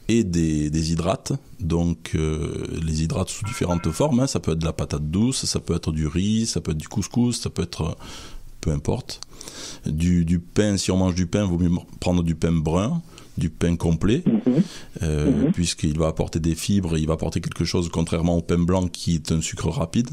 aient 0.09 0.25
des, 0.25 0.93
hydrates, 0.93 1.33
donc 1.61 2.13
euh, 2.15 2.67
les 2.83 3.03
hydrates 3.03 3.29
sous 3.29 3.45
différentes 3.45 3.91
formes, 3.91 4.21
hein. 4.21 4.27
ça 4.27 4.41
peut 4.41 4.53
être 4.53 4.59
de 4.59 4.65
la 4.65 4.73
patate 4.73 5.11
douce, 5.11 5.45
ça 5.45 5.61
peut 5.61 5.75
être 5.75 5.93
du 5.93 6.07
riz, 6.07 6.47
ça 6.47 6.61
peut 6.61 6.73
être 6.73 6.79
du 6.79 6.89
couscous, 6.89 7.41
ça 7.41 7.51
peut 7.51 7.63
être 7.63 7.97
peu 8.61 8.73
importe. 8.73 9.21
Du, 9.87 10.41
pain, 10.41 10.77
si 10.77 10.91
on 10.91 10.97
mange 10.97 11.15
du 11.15 11.27
pain, 11.27 11.45
il 11.45 11.51
vaut 11.51 11.59
mieux 11.59 11.71
prendre 12.01 12.25
du 12.25 12.35
pain 12.35 12.51
brun, 12.51 13.01
du 13.39 13.51
pain 13.51 13.77
complet, 13.77 14.25
mhm. 14.27 14.63
Euh, 15.03 15.47
mhm. 15.47 15.53
puisqu'il 15.53 15.99
va 15.99 16.09
apporter 16.09 16.41
des 16.41 16.55
fibres, 16.55 16.99
il 16.99 17.07
va 17.07 17.15
apporter 17.15 17.41
quelque 17.41 17.65
chose 17.65 17.89
contrairement 17.93 18.37
au 18.37 18.43
pain 18.43 18.59
blanc 18.59 18.89
qui 18.89 19.15
est 19.15 19.31
un 19.31 19.41
sucre 19.41 19.69
rapide 19.69 20.11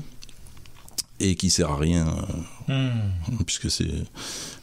et 1.20 1.36
qui 1.36 1.50
sert 1.50 1.72
à 1.72 1.78
rien, 1.78 2.08
euh, 2.70 2.92
hmm. 3.30 3.44
puisque 3.46 3.70
c'est 3.70 3.88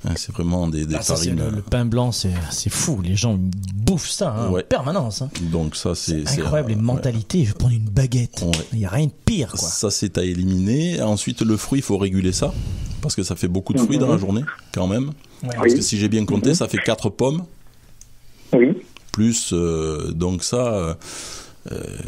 hein, 0.04 0.12
c'est 0.16 0.32
vraiment 0.32 0.68
des, 0.68 0.84
des 0.84 0.96
ah, 0.96 1.02
farines. 1.02 1.36
le, 1.36 1.58
euh, 1.58 1.62
pain 1.62 1.84
blanc, 1.84 2.12
c'est 2.12 2.32
fou. 2.68 3.00
Les 3.02 3.16
gens 3.16 3.38
bouffent 3.74 4.10
ça 4.10 4.34
hein, 4.36 4.48
en 4.48 4.60
permanence. 4.62 5.22
Hein. 5.22 5.30
Donc 5.52 5.76
ça, 5.76 5.94
c'est 5.94 6.28
incroyable. 6.28 6.70
les 6.70 6.76
mentalités, 6.76 7.44
je 7.44 7.48
vais 7.48 7.58
prendre 7.58 7.74
une 7.74 7.88
baguette. 7.88 8.44
Il 8.72 8.80
n'y 8.80 8.84
a 8.84 8.90
rien 8.90 9.06
de 9.06 9.12
pire. 9.24 9.50
Quoi. 9.50 9.68
Ça, 9.68 9.90
c'est 9.90 10.18
à 10.18 10.24
éliminer. 10.24 11.00
Ensuite, 11.02 11.42
le 11.42 11.56
fruit, 11.56 11.80
il 11.80 11.82
faut 11.82 11.98
réguler 11.98 12.32
ça, 12.32 12.52
parce 13.00 13.14
que 13.14 13.22
ça 13.22 13.36
fait 13.36 13.48
beaucoup 13.48 13.72
de 13.72 13.78
fruits 13.78 13.98
dans 13.98 14.08
la 14.08 14.14
mhm. 14.14 14.20
journée, 14.20 14.44
quand 14.72 14.86
même. 14.86 15.12
Parce 15.42 15.74
que 15.74 15.80
si 15.80 15.98
j'ai 15.98 16.08
bien 16.08 16.24
compté, 16.26 16.50
mhm. 16.50 16.54
ça 16.56 16.68
fait 16.68 16.78
4 16.78 17.10
pommes. 17.10 17.44
Oui. 18.52 18.76
Plus, 19.12 19.50
euh, 19.52 20.12
donc 20.12 20.44
ça, 20.44 20.98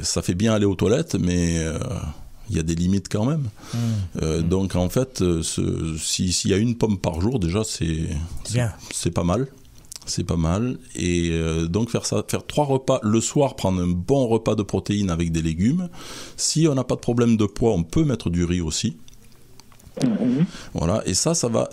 ça 0.02 0.22
fait 0.22 0.34
bien 0.34 0.52
aller 0.52 0.66
aux 0.66 0.74
toilettes, 0.74 1.14
mais 1.14 1.64
il 2.50 2.56
y 2.56 2.58
a 2.58 2.62
des 2.62 2.74
limites 2.74 3.08
quand 3.10 3.24
même. 3.24 3.48
Mmh. 3.74 3.78
Euh, 4.22 4.40
mmh. 4.40 4.48
Donc 4.48 4.76
en 4.76 4.88
fait, 4.88 5.22
euh, 5.22 5.42
s'il 5.42 6.50
y 6.50 6.54
a 6.54 6.56
une 6.56 6.76
pomme 6.76 6.98
par 6.98 7.20
jour, 7.20 7.38
déjà 7.38 7.64
c'est 7.64 8.08
c'est 8.92 9.10
pas 9.10 9.24
mal. 9.24 9.48
C'est 10.04 10.24
pas 10.24 10.36
mal. 10.36 10.78
Et 10.96 11.30
euh, 11.30 11.66
donc 11.66 11.90
faire 11.90 12.06
ça, 12.06 12.24
faire 12.26 12.44
trois 12.44 12.64
repas 12.64 12.98
le 13.02 13.20
soir, 13.20 13.54
prendre 13.54 13.80
un 13.80 13.86
bon 13.86 14.26
repas 14.26 14.56
de 14.56 14.62
protéines 14.62 15.10
avec 15.10 15.30
des 15.30 15.42
légumes. 15.42 15.88
Si 16.36 16.66
on 16.66 16.74
n'a 16.74 16.84
pas 16.84 16.96
de 16.96 17.00
problème 17.00 17.36
de 17.36 17.46
poids, 17.46 17.72
on 17.72 17.84
peut 17.84 18.04
mettre 18.04 18.28
du 18.28 18.44
riz 18.44 18.60
aussi. 18.60 18.96
Mmh. 20.02 20.44
Voilà, 20.74 21.02
et 21.06 21.14
ça, 21.14 21.34
ça 21.34 21.48
va. 21.48 21.68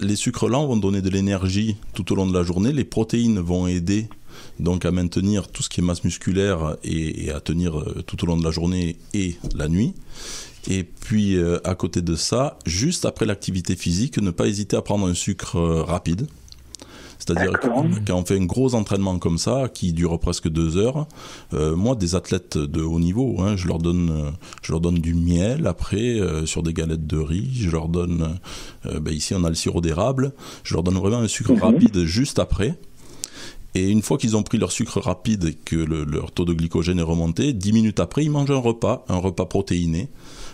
les 0.00 0.16
sucres 0.16 0.48
lents 0.48 0.66
vont 0.66 0.76
donner 0.76 1.00
de 1.00 1.08
l'énergie 1.08 1.76
tout 1.94 2.12
au 2.12 2.16
long 2.16 2.26
de 2.26 2.34
la 2.34 2.42
journée. 2.42 2.72
Les 2.72 2.84
protéines 2.84 3.38
vont 3.38 3.66
aider 3.66 4.08
donc 4.60 4.84
à 4.84 4.90
maintenir 4.90 5.48
tout 5.48 5.62
ce 5.62 5.68
qui 5.68 5.80
est 5.80 5.84
masse 5.84 6.04
musculaire 6.04 6.76
et, 6.82 7.30
à 7.30 7.40
tenir 7.40 7.78
euh, 7.78 8.02
tout 8.06 8.22
au 8.24 8.26
long 8.26 8.36
de 8.36 8.44
la 8.44 8.50
journée 8.50 8.96
et 9.14 9.36
la 9.54 9.68
nuit. 9.68 9.94
Et 10.68 10.84
puis 10.84 11.36
euh, 11.36 11.58
à 11.64 11.74
côté 11.74 12.02
de 12.02 12.14
ça, 12.14 12.58
juste 12.66 13.04
après 13.04 13.26
l'activité 13.26 13.76
physique, 13.76 14.18
ne 14.18 14.30
pas 14.30 14.46
hésiter 14.46 14.76
à 14.76 14.82
prendre 14.82 15.06
un 15.06 15.14
sucre 15.14 15.56
euh, 15.56 15.82
rapide. 15.82 16.26
C'est-à-dire 17.18 17.58
quand 17.60 18.14
on 18.14 18.24
fait 18.24 18.38
un 18.38 18.46
gros 18.46 18.74
entraînement 18.74 19.18
comme 19.18 19.36
ça, 19.36 19.68
qui 19.68 19.92
dure 19.92 20.18
presque 20.18 20.48
deux 20.48 20.78
heures, 20.78 21.06
moi, 21.52 21.94
des 21.94 22.14
athlètes 22.14 22.56
de 22.56 22.80
haut 22.80 23.00
niveau, 23.00 23.36
hein, 23.40 23.54
je, 23.54 23.66
leur 23.66 23.78
donne, 23.78 24.32
je 24.62 24.72
leur 24.72 24.80
donne 24.80 24.94
du 24.94 25.12
miel 25.12 25.66
après 25.66 26.18
sur 26.46 26.62
des 26.62 26.72
galettes 26.72 27.06
de 27.06 27.18
riz, 27.18 27.50
je 27.52 27.68
leur 27.68 27.88
donne, 27.88 28.38
ben 28.84 29.12
ici 29.12 29.34
on 29.34 29.44
a 29.44 29.50
le 29.50 29.56
sirop 29.56 29.82
d'érable, 29.82 30.32
je 30.62 30.72
leur 30.72 30.82
donne 30.82 30.96
vraiment 30.96 31.18
un 31.18 31.28
sucre 31.28 31.52
mhm. 31.52 31.60
rapide 31.60 32.04
juste 32.04 32.38
après. 32.38 32.78
Et 33.74 33.88
une 33.90 34.02
fois 34.02 34.18
qu'ils 34.18 34.36
ont 34.36 34.42
pris 34.42 34.58
leur 34.58 34.72
sucre 34.72 35.00
rapide 35.00 35.44
et 35.44 35.54
que 35.54 35.76
leur 35.76 36.32
taux 36.32 36.44
de 36.44 36.52
glycogène 36.52 36.98
est 36.98 37.02
remonté, 37.02 37.52
10 37.52 37.72
minutes 37.72 38.00
après, 38.00 38.24
ils 38.24 38.30
mangent 38.30 38.50
un 38.50 38.58
repas, 38.58 39.04
un 39.08 39.18
repas 39.18 39.44
protéiné, 39.44 40.08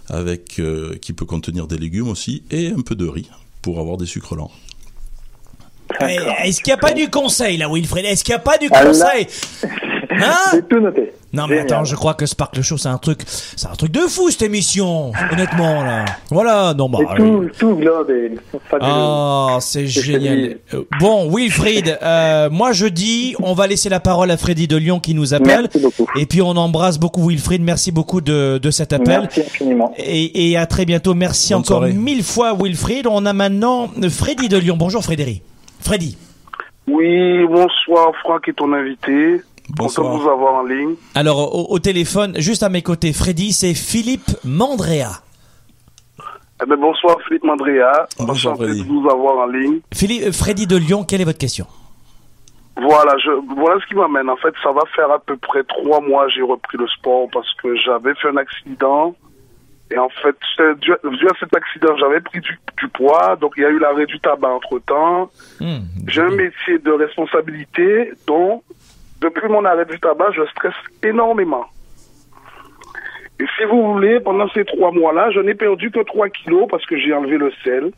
avec, 0.09 0.59
euh, 0.59 0.97
qui 1.01 1.13
peut 1.13 1.25
contenir 1.25 1.67
des 1.67 1.79
légumes 1.79 2.09
aussi, 2.09 2.43
et 2.51 2.69
un 2.69 2.81
peu 2.81 2.95
de 2.95 3.07
riz, 3.07 3.31
pour 3.63 3.79
avoir 3.79 3.97
des 3.97 4.07
sucres 4.07 4.35
lents. 4.35 4.51
Est-ce 6.01 6.61
qu'il 6.61 6.73
n'y 6.73 6.79
a 6.79 6.79
pas 6.79 6.93
du 6.93 7.09
conseil 7.09 7.57
là, 7.57 7.69
Wilfred? 7.71 8.05
Est-ce 8.05 8.25
qu'il 8.25 8.33
n'y 8.33 8.41
a 8.41 8.41
pas 8.41 8.59
du 8.59 8.69
ah, 8.73 8.85
conseil? 8.85 9.27
Hein? 10.11 10.61
Tout 10.69 10.81
noté. 10.81 11.13
Non 11.33 11.47
mais 11.49 11.59
attends, 11.61 11.85
je 11.85 11.97
crois 11.97 12.15
que 12.15 12.27
Sparkle 12.27 12.63
Show 12.63 12.77
c'est 12.79 12.89
un 12.89 12.99
truc, 12.99 13.23
c'est 13.27 13.67
un 13.67 13.75
truc 13.75 13.91
de 13.91 14.01
fou 14.01 14.31
cette 14.31 14.43
émission, 14.43 15.11
honnêtement 15.33 15.83
là. 15.83 16.05
Voilà, 16.31 16.75
non 16.75 16.89
bah. 16.89 16.99
Tout, 17.17 17.51
tout 17.59 17.75
globe 17.75 18.13
Ah, 18.81 19.59
c'est 19.61 19.87
génial. 19.87 20.59
Euh, 20.75 20.85
bon, 21.01 21.29
Wilfried, 21.35 21.99
euh, 22.03 22.51
moi 22.51 22.73
je 22.73 22.87
dis, 22.87 23.35
on 23.43 23.53
va 23.55 23.67
laisser 23.67 23.89
la 23.89 23.99
parole 23.99 24.31
à 24.31 24.37
Freddy 24.37 24.69
de 24.69 24.77
Lyon 24.77 25.01
qui 25.01 25.15
nous 25.15 25.35
appelle. 25.35 25.69
Et 26.17 26.27
puis 26.27 26.41
on 26.41 26.51
embrasse 26.51 26.99
beaucoup 26.99 27.29
Wilfried. 27.29 27.63
Merci 27.63 27.91
beaucoup 27.91 28.21
de, 28.21 28.59
de 28.59 28.71
cet 28.71 28.93
appel. 28.93 29.23
Merci 29.23 29.41
infiniment. 29.41 29.93
Et, 29.99 30.51
et 30.51 30.57
à 30.57 30.67
très 30.67 30.85
bientôt. 30.85 31.15
Merci 31.15 31.53
encore 31.55 31.83
mille 31.83 32.23
fois 32.23 32.55
Wilfried. 32.55 33.07
On 33.09 33.27
a 33.27 33.33
maintenant 33.33 33.89
Freddy 34.09 34.49
de 34.49 34.59
Lyon. 34.59 34.77
Bonjour 34.79 35.03
Frédéric. 35.03 35.43
Freddy. 35.81 36.17
Oui, 36.87 37.45
bonsoir 37.47 38.13
Franck 38.23 38.49
et 38.49 38.53
ton 38.53 38.73
invité. 38.73 39.43
Bonsoir. 39.71 40.07
Content 40.07 40.19
de 40.19 40.23
vous 40.23 40.31
avoir 40.31 40.55
en 40.55 40.65
ligne. 40.65 40.95
Alors, 41.15 41.71
au, 41.71 41.79
téléphone, 41.79 42.35
juste 42.39 42.63
à 42.63 42.69
mes 42.69 42.83
côtés, 42.83 43.13
Freddy, 43.13 43.53
c'est 43.53 43.75
Philippe 43.75 44.31
Mandrea. 44.45 45.23
Eh 46.63 46.67
ben, 46.67 46.77
bonsoir 46.77 47.17
Philippe 47.27 47.45
Mandrea. 47.45 48.07
Bonsoir 48.19 48.57
Freddy. 48.57 48.83
de 48.83 48.87
vous 48.87 49.09
avoir 49.09 49.39
en 49.39 49.47
ligne. 49.47 49.81
Philippe, 49.93 50.29
euh, 50.29 50.33
Freddy 50.33 50.67
de 50.67 50.77
Lyon, 50.77 51.05
quelle 51.05 51.21
est 51.21 51.25
votre 51.25 51.39
question? 51.39 51.67
Voilà, 52.77 53.17
je, 53.19 53.31
voilà 53.57 53.81
ce 53.81 53.87
qui 53.87 53.95
m'amène. 53.95 54.29
En 54.29 54.37
fait, 54.37 54.55
ça 54.63 54.73
va 54.73 54.83
faire 54.95 55.11
à 55.11 55.19
peu 55.19 55.37
près 55.37 55.63
trois 55.65 56.01
mois 56.01 56.29
j'ai 56.29 56.43
repris 56.43 56.77
le 56.77 56.89
sport 56.89 57.29
parce 57.33 57.53
que 57.55 57.75
j'avais 57.77 58.15
fait 58.15 58.29
un 58.29 58.37
accident. 58.37 59.15
Et 59.91 59.99
en 59.99 60.09
fait, 60.09 60.37
dû, 60.81 60.93
à 60.93 61.35
cet 61.39 61.55
accident, 61.55 61.97
j'avais 61.99 62.21
pris 62.21 62.41
du, 62.41 62.59
poids. 62.93 63.37
Donc, 63.37 63.55
il 63.57 63.63
y 63.63 63.67
a 63.67 63.71
eu 63.71 63.79
l'arrêt 63.79 64.07
du 64.07 64.19
tabac 64.19 64.49
entre-temps. 64.49 65.31
Hmm, 65.61 65.81
j'ai 66.07 66.23
un 66.23 66.31
métier 66.31 66.79
de 66.79 66.91
responsabilité 66.91 68.13
dont 68.27 68.63
depuis 69.25 69.49
mon 69.49 69.65
arrêt 69.65 69.87
du 69.87 69.99
tabac, 69.99 70.33
je 70.37 70.45
stresse 70.51 70.75
énormément. 71.03 71.65
Et 73.41 73.45
si 73.57 73.65
vous 73.65 73.95
voulez, 73.95 74.21
pendant 74.21 74.49
ces 74.51 74.65
trois 74.65 74.93
mois-là, 74.93 75.31
je 75.31 75.41
n'ai 75.41 75.55
perdu 75.55 75.91
que 75.91 76.01
3 76.01 76.29
kilos 76.29 76.67
parce 76.71 76.85
que 76.87 76.97
j'ai 76.99 77.13
enlevé 77.13 77.39
le 77.39 77.51
sel. 77.65 77.91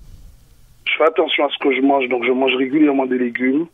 Je 0.86 0.92
fais 0.96 1.04
attention 1.04 1.44
à 1.44 1.48
ce 1.50 1.58
que 1.58 1.74
je 1.74 1.82
mange, 1.82 2.08
donc 2.08 2.24
je 2.24 2.32
mange 2.32 2.54
régulièrement 2.54 3.06
des 3.06 3.18
légumes. 3.18 3.66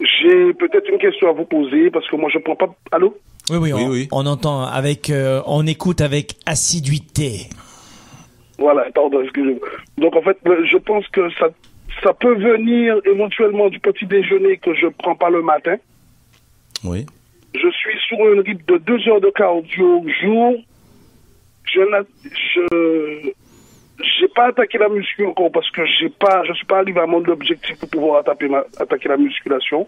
J'ai 0.00 0.54
peut-être 0.54 0.88
une 0.88 0.98
question 0.98 1.28
à 1.28 1.32
vous 1.32 1.44
poser 1.44 1.90
parce 1.90 2.08
que 2.08 2.16
moi 2.16 2.30
je 2.32 2.38
prends 2.38 2.54
pas. 2.56 2.68
Allô? 2.92 3.16
Oui, 3.50 3.58
oui, 3.60 3.72
on, 3.74 3.88
oui, 3.88 4.08
on 4.12 4.26
entend 4.26 4.62
avec, 4.62 5.10
euh, 5.10 5.42
on 5.46 5.66
écoute 5.66 6.00
avec 6.00 6.34
assiduité. 6.46 7.48
Voilà, 8.58 8.86
pardon, 8.94 9.20
excusez-moi. 9.22 9.68
Donc 9.98 10.14
en 10.16 10.22
fait, 10.22 10.38
je 10.44 10.78
pense 10.78 11.06
que 11.08 11.28
ça, 11.30 11.48
ça 12.02 12.12
peut 12.14 12.36
venir 12.36 12.96
éventuellement 13.04 13.68
du 13.68 13.80
petit 13.80 14.06
déjeuner 14.06 14.56
que 14.58 14.72
je 14.74 14.86
prends 14.86 15.16
pas 15.16 15.30
le 15.30 15.42
matin. 15.42 15.76
Oui. 16.84 17.06
Je 17.54 17.70
suis 17.70 17.98
sur 18.08 18.18
un 18.18 18.42
rythme 18.42 18.62
de 18.66 18.78
deux 18.78 19.08
heures 19.08 19.20
de 19.20 19.30
cardio 19.30 20.00
au 20.00 20.08
jour. 20.08 20.54
Je 21.64 21.80
je 22.22 23.32
j'ai 23.98 24.28
pas 24.28 24.48
attaqué 24.48 24.78
la 24.78 24.88
muscu 24.88 25.26
encore 25.26 25.50
parce 25.50 25.70
que 25.70 25.82
j'ai 25.98 26.08
pas, 26.08 26.42
je 26.46 26.52
suis 26.52 26.66
pas 26.66 26.78
arrivé 26.78 27.00
à 27.00 27.06
mon 27.06 27.24
objectif 27.24 27.78
pour 27.78 27.88
pouvoir 27.88 28.20
attaquer, 28.20 28.48
attaquer 28.78 29.08
la 29.08 29.16
musculation. 29.16 29.86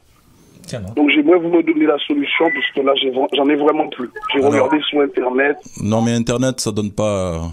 Donc 0.95 1.11
j'aimerais 1.11 1.39
vous 1.39 1.49
me 1.49 1.63
donner 1.63 1.87
la 1.87 1.99
solution 1.99 2.45
parce 2.55 2.71
que 2.75 2.81
là 2.81 2.93
j'en 3.35 3.49
ai, 3.49 3.57
vraiment 3.57 3.89
plus. 3.89 4.09
J'ai 4.33 4.41
regardé 4.41 4.81
sur 4.89 5.01
internet. 5.01 5.57
Non 5.83 6.01
mais 6.03 6.13
internet 6.13 6.61
ça 6.61 6.71
donne 6.71 6.93
pas 6.93 7.51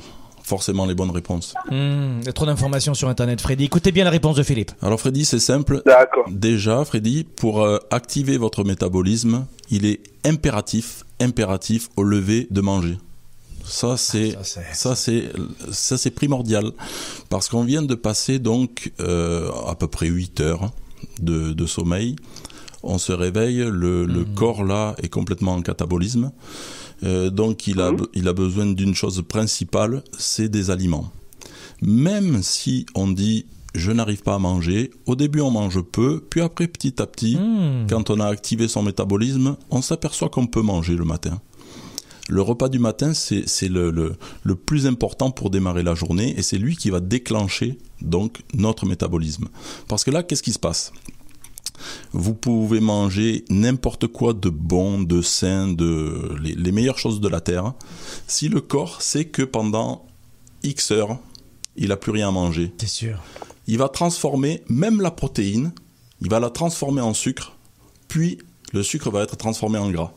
forcément 0.48 0.86
les 0.86 0.96
bonnes 0.96 1.12
réponses. 1.12 1.54
Hmm, 1.70 2.20
il 2.22 2.26
y 2.26 2.30
a 2.30 2.34
trop 2.34 2.46
d'informations 2.46 2.94
sur 2.94 3.10
Internet, 3.10 3.42
Freddy. 3.42 3.66
Écoutez 3.66 3.92
bien 3.92 4.06
la 4.06 4.10
réponse 4.10 4.38
de 4.38 4.44
Philippe. 4.44 4.72
Alors 4.82 4.98
Freddy, 4.98 5.26
c'est 5.26 5.40
simple. 5.40 5.82
D'accord. 5.86 6.26
Déjà, 6.30 6.86
Freddy, 6.86 7.26
pour 7.26 7.62
euh, 7.62 7.80
activer 7.92 8.38
votre 8.38 8.64
métabolisme, 8.64 9.46
il 9.70 9.86
est 9.86 10.00
impératif, 10.26 11.04
impératif 11.20 11.90
au 11.98 12.04
lever 12.04 12.48
de 12.50 12.62
manger. 12.62 12.98
Ça 13.66 13.98
c'est 13.98 14.38
ça 14.72 14.96
c'est 14.96 15.24
ça 15.72 15.98
c'est 15.98 16.12
primordial 16.12 16.72
parce 17.30 17.50
qu'on 17.50 17.66
vient 17.66 17.82
de 17.82 17.96
passer 17.96 18.40
donc 18.40 18.94
euh, 19.02 19.52
à 19.68 19.76
peu 19.76 19.90
près 19.90 20.08
8 20.08 20.40
heures 20.40 20.72
de, 21.20 21.66
sommeil. 21.66 22.16
On 22.84 22.98
se 22.98 23.12
réveille, 23.12 23.58
le, 23.58 24.06
le 24.06 24.22
hmm. 24.22 24.34
corps 24.36 24.64
là 24.64 24.96
est 25.04 25.10
complètement 25.10 25.56
en 25.56 25.62
catabolisme. 25.62 26.32
Euh, 27.04 27.30
donc 27.30 27.68
il 27.68 27.80
a, 27.82 27.92
Mhm. 27.92 28.08
il 28.14 28.28
a 28.28 28.34
besoin 28.34 28.66
d'une 28.68 28.96
chose 28.96 29.24
principale, 29.28 30.04
c'est 30.18 30.50
des 30.50 30.70
aliments. 30.72 31.12
Même 31.82 32.42
si 32.44 32.86
on 32.96 33.08
dit 33.08 33.46
je 33.76 33.92
n'arrive 33.92 34.24
pas 34.24 34.34
à 34.36 34.40
manger, 34.40 34.90
au 35.06 35.16
début 35.16 35.42
on 35.42 35.52
mange 35.52 35.82
peu, 35.84 36.24
puis 36.28 36.42
après 36.42 36.68
petit 36.68 37.00
à 37.00 37.06
petit, 37.06 37.38
quand 37.88 38.10
on 38.10 38.20
a 38.20 38.26
activé 38.26 38.68
son 38.68 38.82
métabolisme, 38.82 39.56
on 39.70 39.84
s'aperçoit 39.84 40.30
qu'on 40.30 40.48
peut 40.48 40.64
manger 40.64 40.96
le 40.96 41.06
matin. 41.06 41.40
Le 42.30 42.42
repas 42.42 42.70
du 42.70 42.80
matin, 42.80 43.14
c'est 43.14 43.48
c'est 43.48 43.70
le, 43.70 43.92
le, 43.92 44.16
le 44.44 44.56
plus 44.56 44.88
important 44.88 45.30
pour 45.32 45.50
démarrer 45.52 45.84
la 45.84 45.94
journée 45.94 46.34
et 46.38 46.42
c'est 46.42 46.58
lui 46.58 46.76
qui 46.76 46.90
va 46.90 47.00
déclencher 47.00 47.78
donc 48.02 48.40
notre 48.56 48.86
métabolisme. 48.88 49.48
Parce 49.88 50.04
que 50.04 50.12
là, 50.12 50.24
qu'est-ce 50.24 50.44
qui 50.44 50.52
se 50.54 50.60
passe? 50.60 50.92
Vous 52.12 52.34
pouvez 52.34 52.80
manger 52.80 53.46
n'importe 53.50 54.08
quoi 54.08 54.34
de 54.34 54.50
bon, 54.50 55.02
de 55.02 55.22
sain, 55.22 55.68
de 55.68 56.36
les, 56.42 56.54
les 56.56 56.72
meilleures 56.72 57.00
choses 57.00 57.20
de 57.22 57.28
la 57.28 57.42
terre. 57.42 57.74
Si 58.28 58.50
le 58.50 58.62
corps 58.62 59.02
sait 59.02 59.26
que 59.26 59.44
pendant 59.44 60.06
X 60.64 60.92
heures, 60.92 61.18
il 61.76 61.92
a 61.92 61.98
plus 61.98 62.12
rien 62.12 62.30
à 62.30 62.32
manger, 62.32 62.74
C'est 62.78 62.88
sûr. 62.88 63.22
il 63.68 63.78
va 63.78 63.90
transformer 63.90 64.64
même 64.68 65.02
la 65.02 65.12
protéine, 65.12 65.72
il 66.22 66.30
va 66.30 66.40
la 66.40 66.50
transformer 66.50 67.02
en 67.02 67.14
sucre, 67.14 67.54
puis 68.08 68.40
le 68.74 68.82
sucre 68.84 69.10
va 69.12 69.22
être 69.22 69.38
transformé 69.38 69.78
en 69.78 69.90
gras. 69.92 70.12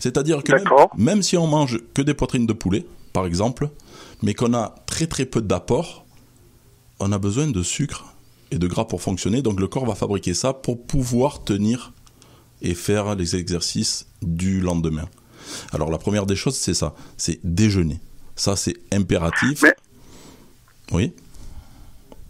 C'est-à-dire 0.00 0.42
que 0.42 0.52
même, 0.52 0.64
même 0.96 1.22
si 1.22 1.36
on 1.36 1.46
mange 1.46 1.78
que 1.94 2.02
des 2.02 2.14
poitrines 2.14 2.46
de 2.46 2.52
poulet, 2.52 2.84
par 3.12 3.26
exemple, 3.26 3.70
mais 4.22 4.34
qu'on 4.34 4.54
a 4.54 4.74
très 4.86 5.06
très 5.06 5.24
peu 5.24 5.40
d'apport, 5.40 6.04
on 6.98 7.12
a 7.12 7.18
besoin 7.18 7.46
de 7.46 7.62
sucre 7.62 8.06
et 8.50 8.58
de 8.58 8.66
gras 8.66 8.84
pour 8.84 9.02
fonctionner. 9.02 9.42
Donc 9.42 9.60
le 9.60 9.66
corps 9.66 9.86
va 9.86 9.94
fabriquer 9.94 10.34
ça 10.34 10.52
pour 10.52 10.86
pouvoir 10.86 11.44
tenir 11.44 11.92
et 12.62 12.74
faire 12.74 13.14
les 13.14 13.36
exercices 13.36 14.06
du 14.22 14.60
lendemain. 14.60 15.04
Alors 15.72 15.90
la 15.90 15.98
première 15.98 16.26
des 16.26 16.36
choses, 16.36 16.56
c'est 16.56 16.74
ça, 16.74 16.94
c'est 17.16 17.38
déjeuner. 17.44 18.00
Ça, 18.34 18.56
c'est 18.56 18.74
impératif. 18.92 19.62
Mais- 19.62 19.74
Oui. 20.92 21.14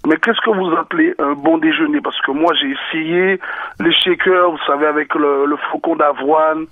Mais 0.07 0.17
qu'est-ce 0.19 0.41
que 0.45 0.51
vous 0.57 0.77
appelez 0.77 1.15
un 1.19 1.33
bon 1.33 1.59
déjeuner? 1.59 2.01
Parce 2.01 2.21
que 2.21 2.31
moi, 2.31 2.53
j'ai 2.61 2.71
essayé 2.71 3.41
les 3.81 3.93
shakers, 4.05 4.51
vous 4.53 4.59
savez, 4.67 4.87
avec 4.87 5.13
le, 5.17 5.47
le 5.47 5.57
flocon 5.69 5.97
d'avoine 5.97 6.67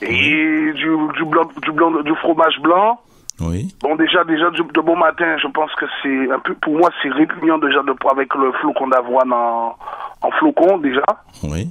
et 0.00 0.72
du, 0.74 0.96
du, 1.16 1.24
blanc, 1.24 1.48
du, 1.60 1.72
blanc, 1.72 1.90
du 2.02 2.14
fromage 2.16 2.60
blanc. 2.62 3.00
Oui. 3.40 3.68
Bon, 3.82 3.94
déjà, 3.96 4.24
déjà 4.24 4.50
de 4.50 4.80
bon 4.80 4.96
matin, 4.96 5.36
je 5.40 5.46
pense 5.48 5.72
que 5.76 5.86
c'est 6.02 6.30
un 6.32 6.38
peu, 6.40 6.54
pour 6.54 6.76
moi, 6.76 6.90
c'est 7.02 7.08
répugnant 7.10 7.58
déjà 7.58 7.82
de 7.82 7.94
avec 8.10 8.34
le 8.34 8.50
flocon 8.60 8.88
d'avoine 8.88 9.32
en, 9.32 9.76
en 10.22 10.30
flocon 10.32 10.78
déjà. 10.78 11.04
Oui. 11.44 11.70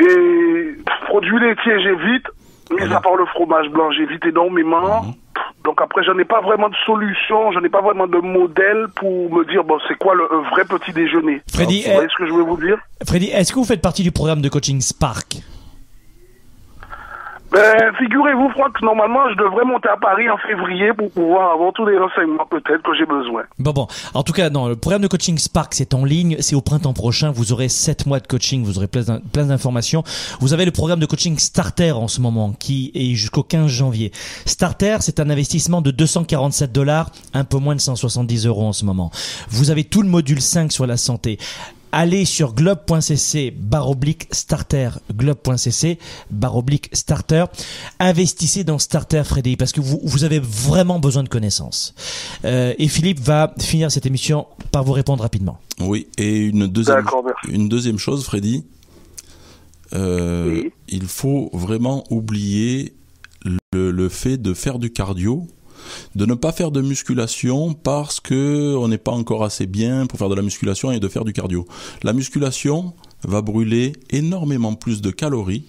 Et 0.00 0.76
produits 1.06 1.38
laitiers, 1.38 1.80
j'évite. 1.82 2.26
Mis 2.70 2.84
Mhm. 2.84 2.92
à 2.92 3.00
part 3.00 3.16
le 3.16 3.24
fromage 3.26 3.68
blanc, 3.70 3.90
j'évite 3.92 4.26
énormément. 4.26 5.06
Donc 5.64 5.80
après, 5.80 6.02
je 6.04 6.10
n'ai 6.12 6.24
pas 6.24 6.40
vraiment 6.40 6.68
de 6.68 6.74
solution, 6.84 7.50
je 7.52 7.60
n'ai 7.60 7.68
pas 7.70 7.80
vraiment 7.80 8.06
de 8.06 8.18
modèle 8.18 8.86
pour 8.96 9.32
me 9.32 9.44
dire, 9.44 9.64
bon, 9.64 9.78
c'est 9.88 9.96
quoi 9.96 10.14
le 10.14 10.24
un 10.32 10.42
vrai 10.50 10.64
petit 10.64 10.92
déjeuner 10.92 11.40
Freddy, 11.52 11.84
Vous 11.86 11.92
voyez 11.94 12.08
ce 12.10 12.16
que 12.16 12.26
je 12.26 12.32
veux 12.32 12.42
vous 12.42 12.56
dire? 12.58 12.78
Freddy, 13.06 13.26
est-ce 13.30 13.52
que 13.52 13.58
vous 13.58 13.64
faites 13.64 13.80
partie 13.82 14.02
du 14.02 14.12
programme 14.12 14.40
de 14.42 14.48
coaching 14.48 14.80
Spark? 14.80 15.38
Ben, 17.50 17.92
figurez-vous, 17.98 18.50
Franck, 18.50 18.82
normalement, 18.82 19.30
je 19.30 19.36
devrais 19.36 19.64
monter 19.64 19.88
à 19.88 19.96
Paris 19.96 20.28
en 20.28 20.36
février 20.36 20.92
pour 20.92 21.10
pouvoir 21.10 21.52
avoir 21.52 21.72
tous 21.72 21.86
les 21.86 21.96
renseignements 21.96 22.44
peut-être 22.44 22.82
que 22.82 22.94
j'ai 22.94 23.06
besoin. 23.06 23.44
Bon, 23.58 23.72
bon. 23.72 23.86
En 24.12 24.22
tout 24.22 24.34
cas, 24.34 24.50
non, 24.50 24.68
le 24.68 24.76
programme 24.76 25.00
de 25.00 25.06
coaching 25.06 25.38
Spark, 25.38 25.72
c'est 25.72 25.94
en 25.94 26.04
ligne. 26.04 26.36
C'est 26.40 26.54
au 26.54 26.60
printemps 26.60 26.92
prochain. 26.92 27.30
Vous 27.30 27.52
aurez 27.52 27.68
7 27.68 28.06
mois 28.06 28.20
de 28.20 28.26
coaching. 28.26 28.64
Vous 28.64 28.76
aurez 28.76 28.86
plein 28.86 29.46
d'informations. 29.46 30.02
Vous 30.40 30.52
avez 30.52 30.66
le 30.66 30.72
programme 30.72 31.00
de 31.00 31.06
coaching 31.06 31.38
Starter 31.38 31.92
en 31.92 32.08
ce 32.08 32.20
moment, 32.20 32.52
qui 32.52 32.92
est 32.94 33.14
jusqu'au 33.14 33.42
15 33.42 33.70
janvier. 33.70 34.12
Starter, 34.44 34.98
c'est 35.00 35.18
un 35.18 35.30
investissement 35.30 35.80
de 35.80 35.90
247 35.90 36.70
dollars, 36.70 37.10
un 37.32 37.44
peu 37.44 37.56
moins 37.56 37.74
de 37.74 37.80
170 37.80 38.46
euros 38.46 38.66
en 38.66 38.72
ce 38.74 38.84
moment. 38.84 39.10
Vous 39.48 39.70
avez 39.70 39.84
tout 39.84 40.02
le 40.02 40.08
module 40.08 40.42
5 40.42 40.70
sur 40.70 40.86
la 40.86 40.98
santé. 40.98 41.38
Allez 41.92 42.24
sur 42.24 42.54
globe.cc 42.54 43.50
barre 43.56 43.88
oblique 43.90 44.28
starter 44.32 44.90
globe.cc 45.14 45.98
barre 46.30 46.56
oblique 46.56 46.90
starter. 46.92 47.44
Investissez 47.98 48.64
dans 48.64 48.78
starter 48.78 49.22
Freddy 49.24 49.56
parce 49.56 49.72
que 49.72 49.80
vous, 49.80 50.00
vous 50.02 50.24
avez 50.24 50.38
vraiment 50.38 50.98
besoin 50.98 51.22
de 51.22 51.28
connaissances. 51.28 51.94
Euh, 52.44 52.74
et 52.78 52.88
Philippe 52.88 53.20
va 53.20 53.54
finir 53.58 53.90
cette 53.90 54.06
émission 54.06 54.46
par 54.70 54.84
vous 54.84 54.92
répondre 54.92 55.22
rapidement. 55.22 55.58
Oui, 55.80 56.08
et 56.18 56.36
une 56.36 56.66
deuxième, 56.66 57.04
une 57.48 57.98
chose, 57.98 58.24
Freddy, 58.24 58.64
euh, 59.94 60.62
Oui. 60.62 60.72
il 60.88 61.06
faut 61.06 61.50
vraiment 61.52 62.04
oublier 62.10 62.94
le, 63.72 63.90
le 63.90 64.08
fait 64.08 64.36
de 64.36 64.52
faire 64.54 64.78
du 64.78 64.90
cardio, 64.90 65.46
de 66.14 66.26
ne 66.26 66.34
pas 66.34 66.52
faire 66.52 66.70
de 66.70 66.80
musculation 66.80 67.74
parce 67.74 68.20
que 68.20 68.74
on 68.76 68.88
n'est 68.88 68.98
pas 68.98 69.12
encore 69.12 69.44
assez 69.44 69.66
bien 69.66 70.06
pour 70.06 70.18
faire 70.18 70.28
de 70.28 70.34
la 70.34 70.42
musculation 70.42 70.90
et 70.92 71.00
de 71.00 71.08
faire 71.08 71.24
du 71.24 71.32
cardio. 71.32 71.66
La 72.02 72.12
musculation 72.12 72.94
va 73.22 73.42
brûler 73.42 73.92
énormément 74.10 74.74
plus 74.74 75.00
de 75.00 75.10
calories 75.10 75.64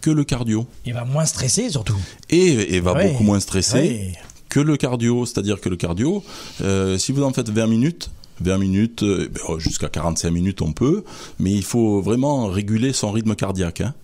que 0.00 0.10
le 0.10 0.24
cardio 0.24 0.66
il 0.84 0.92
va 0.92 1.04
moins 1.06 1.24
stresser 1.24 1.70
surtout 1.70 1.96
et, 2.28 2.74
et 2.76 2.80
va 2.80 2.92
Ouais. 2.94 3.08
beaucoup 3.10 3.24
moins 3.24 3.40
stresser 3.40 3.80
Oui. 4.12 4.12
que 4.50 4.60
le 4.60 4.76
cardio. 4.76 5.24
C'est-à-dire 5.24 5.60
que 5.60 5.68
le 5.70 5.76
cardio, 5.76 6.22
euh, 6.60 6.98
si 6.98 7.12
vous 7.12 7.22
en 7.22 7.32
faites 7.32 7.48
20 7.48 7.66
minutes, 7.66 8.10
20 8.40 8.58
minutes, 8.58 9.02
euh, 9.02 9.28
ben, 9.32 9.40
oh, 9.48 9.58
jusqu'à 9.58 9.88
45 9.88 10.30
minutes 10.30 10.60
on 10.60 10.72
peut, 10.72 11.04
mais 11.38 11.52
il 11.52 11.64
faut 11.64 12.02
vraiment 12.02 12.48
réguler 12.48 12.92
son 12.92 13.12
rythme 13.12 13.34
cardiaque. 13.34 13.80
hein. 13.80 13.94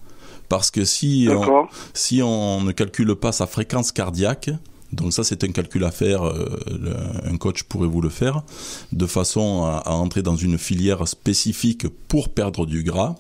Parce 0.48 0.70
que 0.70 0.84
si 0.84 1.28
on, 1.30 1.38
D'accord 1.40 1.68
si 1.94 2.22
on 2.22 2.62
ne 2.62 2.72
calcule 2.72 3.14
pas 3.14 3.30
sa 3.32 3.46
fréquence 3.46 3.92
cardiaque, 3.92 4.51
donc 4.93 5.12
ça 5.12 5.24
c'est 5.24 5.45
un 5.45 5.53
calcul 5.53 5.84
à 5.84 5.91
faire, 5.91 6.24
euh, 6.24 6.59
un 7.24 7.36
coach 7.36 7.62
pourrait 7.64 7.88
vous 7.88 8.01
le 8.01 8.09
faire, 8.09 8.43
de 8.93 9.07
façon 9.07 9.64
à, 9.64 9.82
à 9.84 9.93
entrer 9.93 10.22
dans 10.22 10.36
une 10.36 10.59
filière 10.59 11.07
spécifique 11.07 11.86
pour 12.09 12.28
perdre 12.28 12.66
du 12.66 12.82
gras. 12.82 13.14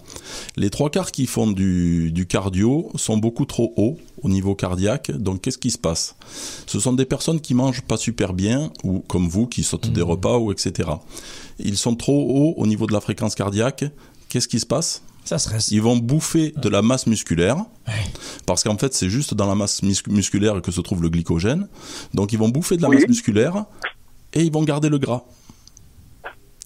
Les 0.56 0.70
trois 0.70 0.90
quarts 0.90 1.12
qui 1.12 1.26
font 1.26 1.50
du, 1.50 2.10
du 2.12 2.26
cardio 2.26 2.90
sont 2.94 3.16
beaucoup 3.16 3.44
trop 3.44 3.72
hauts 3.76 3.96
au 4.22 4.28
niveau 4.28 4.54
cardiaque, 4.54 5.10
donc 5.12 5.42
qu'est-ce 5.42 5.58
qui 5.58 5.70
se 5.70 5.78
passe? 5.78 6.16
Ce 6.66 6.78
sont 6.78 6.92
des 6.92 7.06
personnes 7.06 7.40
qui 7.40 7.54
mangent 7.54 7.82
pas 7.82 7.96
super 7.96 8.32
bien, 8.32 8.70
ou 8.84 9.00
comme 9.00 9.28
vous, 9.28 9.46
qui 9.46 9.62
sautent 9.62 9.90
des 9.92 10.02
repas, 10.02 10.38
ou 10.38 10.52
etc. 10.52 10.90
Ils 11.58 11.76
sont 11.76 11.94
trop 11.94 12.20
hauts 12.28 12.54
au 12.56 12.66
niveau 12.66 12.86
de 12.86 12.92
la 12.92 13.00
fréquence 13.00 13.34
cardiaque, 13.34 13.84
qu'est-ce 14.28 14.48
qui 14.48 14.60
se 14.60 14.66
passe? 14.66 15.02
Ça 15.30 15.38
stresse. 15.38 15.70
Ils 15.70 15.80
vont 15.82 15.96
bouffer 15.96 16.52
de 16.56 16.68
la 16.68 16.82
masse 16.82 17.06
musculaire, 17.06 17.56
parce 18.46 18.64
qu'en 18.64 18.76
fait 18.76 18.92
c'est 18.94 19.08
juste 19.08 19.32
dans 19.34 19.46
la 19.46 19.54
masse 19.54 19.82
mus- 19.82 20.02
musculaire 20.08 20.60
que 20.60 20.72
se 20.72 20.80
trouve 20.80 21.02
le 21.02 21.08
glycogène. 21.08 21.68
Donc 22.14 22.32
ils 22.32 22.38
vont 22.38 22.48
bouffer 22.48 22.76
de 22.76 22.82
la 22.82 22.88
Oui. 22.88 22.96
masse 22.96 23.08
musculaire 23.08 23.64
et 24.32 24.42
ils 24.42 24.52
vont 24.52 24.62
garder 24.64 24.88
le 24.88 24.98
gras. 24.98 25.22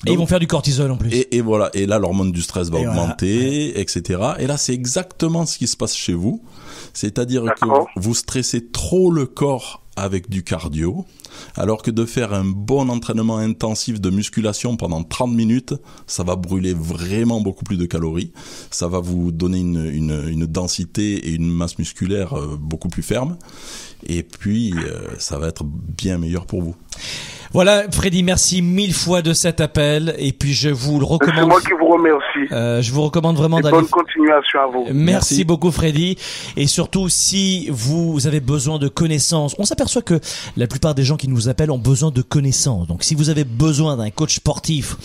et 0.06 0.12
ils 0.12 0.18
vont 0.18 0.26
faire 0.26 0.40
du 0.40 0.46
cortisol 0.46 0.90
en 0.90 0.96
plus. 0.98 1.10
Et, 1.14 1.36
et 1.36 1.40
voilà, 1.40 1.70
et 1.74 1.86
là 1.86 1.98
l'hormone 1.98 2.30
du 2.32 2.42
stress 2.42 2.68
va 2.70 2.78
Et 2.78 2.84
voilà, 2.84 3.02
augmenter, 3.02 3.80
etc. 3.80 4.20
Et 4.38 4.46
là 4.46 4.56
c'est 4.56 4.74
exactement 4.74 5.46
ce 5.46 5.56
qui 5.58 5.66
se 5.66 5.76
passe 5.76 5.94
chez 5.94 6.14
vous, 6.14 6.42
c'est-à-dire 6.92 7.44
que 7.60 7.66
vous 8.00 8.14
stressez 8.14 8.66
trop 8.66 9.10
le 9.10 9.26
corps 9.26 9.82
avec 9.96 10.28
du 10.28 10.42
cardio, 10.42 11.04
alors 11.56 11.82
que 11.82 11.90
de 11.90 12.04
faire 12.04 12.32
un 12.32 12.44
bon 12.44 12.88
entraînement 12.88 13.38
intensif 13.38 14.00
de 14.00 14.10
musculation 14.10 14.76
pendant 14.76 15.02
30 15.02 15.32
minutes, 15.32 15.74
ça 16.06 16.22
va 16.22 16.36
brûler 16.36 16.74
vraiment 16.74 17.40
beaucoup 17.40 17.64
plus 17.64 17.76
de 17.76 17.86
calories, 17.86 18.32
ça 18.70 18.88
va 18.88 19.00
vous 19.00 19.32
donner 19.32 19.60
une, 19.60 20.46
densité 20.46 21.28
et 21.28 21.32
une 21.32 21.50
masse 21.50 21.78
musculaire 21.78 22.34
euh, 22.34 22.56
beaucoup 22.60 22.88
plus 22.88 23.02
ferme, 23.02 23.36
et 24.06 24.22
puis 24.22 24.72
euh, 24.76 25.08
ça 25.18 25.38
va 25.38 25.48
être 25.48 25.64
bien 25.64 26.18
meilleur 26.18 26.46
pour 26.46 26.62
vous. 26.62 26.74
voilà 27.52 27.84
Freddy 27.90 28.22
merci 28.22 28.62
mille 28.62 28.94
fois 28.94 29.22
de 29.22 29.32
cet 29.32 29.60
appel 29.60 30.14
et 30.18 30.32
puis 30.32 30.52
je 30.54 30.68
vous 30.70 30.98
le 31.00 31.06
C'est 31.06 31.12
recommande 31.12 31.48
moi 31.48 31.60
qui 31.60 31.72
vous 31.78 31.88
remercie. 31.88 32.52
euh, 32.52 32.82
je 32.82 32.92
vous 32.92 33.02
recommande 33.02 33.36
vraiment 33.36 33.60
d'aller 33.60 33.76
bonne 33.76 33.88
continuation 33.88 34.60
à 34.60 34.66
vous. 34.66 34.82
Merci, 34.86 34.94
Merci. 34.94 35.44
beaucoup 35.44 35.70
Freddy. 35.70 36.16
Et 36.56 36.66
surtout, 36.66 37.08
si 37.08 37.68
vous 37.70 38.26
avez 38.26 38.40
besoin 38.40 38.78
de 38.78 38.88
connaissances, 38.88 39.54
on 39.58 39.64
s'aperçoit 39.64 40.02
que 40.02 40.20
la 40.56 40.66
plupart 40.66 40.94
des 40.94 41.04
gens 41.04 41.16
qui 41.16 41.28
nous 41.28 41.48
appellent 41.48 41.70
ont 41.70 41.78
besoin 41.78 42.10
de 42.10 42.22
connaissances. 42.22 42.86
Donc 42.88 43.04
si 43.04 43.14
vous 43.14 43.30
avez 43.30 43.44
besoin 43.44 43.96
d'un 43.96 44.10
coach 44.10 44.36
sportif, 44.36 44.96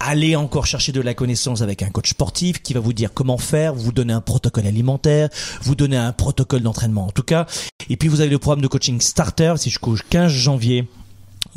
allez 0.00 0.36
encore 0.36 0.66
chercher 0.66 0.92
de 0.92 1.00
la 1.00 1.14
connaissance 1.14 1.62
avec 1.62 1.82
un 1.82 1.90
coach 1.90 2.10
sportif 2.10 2.62
qui 2.62 2.74
va 2.74 2.80
vous 2.80 2.92
dire 2.92 3.12
comment 3.14 3.38
faire, 3.38 3.74
vous 3.74 3.92
donner 3.92 4.12
un 4.12 4.20
protocole 4.20 4.66
alimentaire, 4.66 5.28
vous 5.62 5.74
donner 5.74 5.96
un 5.96 6.12
protocole 6.12 6.62
d'entraînement 6.62 7.06
en 7.06 7.10
tout 7.10 7.22
cas. 7.22 7.46
Et 7.90 7.96
puis 7.96 8.08
vous 8.08 8.20
avez 8.20 8.30
le 8.30 8.38
programme 8.38 8.62
de 8.62 8.68
coaching 8.68 9.00
Starter, 9.00 9.54
c'est 9.56 9.70
jusqu'au 9.70 9.96
15 10.10 10.30
janvier 10.30 10.86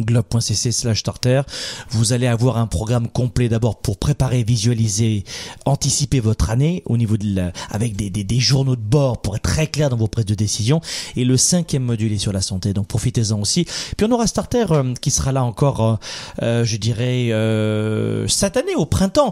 globe.cc 0.03 0.71
slash 0.71 0.99
starter. 0.99 1.41
Vous 1.89 2.13
allez 2.13 2.27
avoir 2.27 2.57
un 2.57 2.67
programme 2.67 3.07
complet 3.07 3.49
d'abord 3.49 3.81
pour 3.81 3.97
préparer, 3.97 4.43
visualiser, 4.43 5.23
anticiper 5.65 6.19
votre 6.19 6.49
année 6.49 6.83
au 6.85 6.97
niveau 6.97 7.17
de 7.17 7.35
la, 7.35 7.51
avec 7.69 7.95
des, 7.95 8.09
des, 8.09 8.23
des 8.23 8.39
journaux 8.39 8.75
de 8.75 8.81
bord 8.81 9.21
pour 9.21 9.35
être 9.35 9.43
très 9.43 9.67
clair 9.67 9.89
dans 9.89 9.97
vos 9.97 10.07
prises 10.07 10.25
de 10.25 10.35
décision. 10.35 10.81
Et 11.15 11.25
le 11.25 11.37
cinquième 11.37 11.83
module 11.83 12.11
est 12.13 12.17
sur 12.17 12.33
la 12.33 12.41
santé, 12.41 12.73
donc 12.73 12.87
profitez-en 12.87 13.39
aussi. 13.39 13.65
Puis 13.97 14.05
on 14.07 14.11
aura 14.11 14.27
Starter 14.27 14.65
euh, 14.71 14.93
qui 15.01 15.11
sera 15.11 15.31
là 15.31 15.43
encore, 15.43 15.81
euh, 15.81 15.95
euh, 16.41 16.63
je 16.65 16.77
dirais, 16.77 17.29
euh, 17.31 18.27
cette 18.27 18.57
année 18.57 18.75
au 18.75 18.85
printemps. 18.85 19.31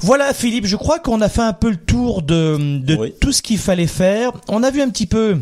Voilà 0.00 0.34
Philippe, 0.34 0.66
je 0.66 0.76
crois 0.76 0.98
qu'on 0.98 1.20
a 1.20 1.28
fait 1.28 1.40
un 1.42 1.52
peu 1.52 1.70
le 1.70 1.76
tour 1.76 2.22
de, 2.22 2.78
de 2.80 2.94
Oui. 2.96 3.14
tout 3.20 3.32
ce 3.32 3.42
qu'il 3.42 3.58
fallait 3.58 3.86
faire. 3.86 4.32
On 4.48 4.62
a 4.62 4.70
vu 4.70 4.82
un 4.82 4.90
petit 4.90 5.06
peu 5.06 5.38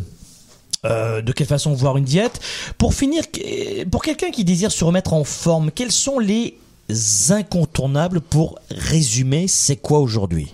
de 0.85 1.33
quelle 1.33 1.47
façon 1.47 1.72
voir 1.74 1.97
une 1.97 2.05
diète. 2.05 2.41
Pour 2.78 2.95
finir, 2.95 3.24
pour 3.91 4.03
quelqu'un 4.03 4.30
qui 4.30 4.45
désire 4.45 4.72
se 4.72 4.85
remettre 4.85 5.12
en 5.12 5.24
forme, 5.24 5.70
quels 5.70 5.93
sont 5.93 6.18
les 6.18 6.59
incontournables 7.30 8.20
pour 8.20 8.59
résumer 8.70 9.47
C'est 9.49 9.76
quoi 9.76 10.01
aujourd'hui? 10.01 10.53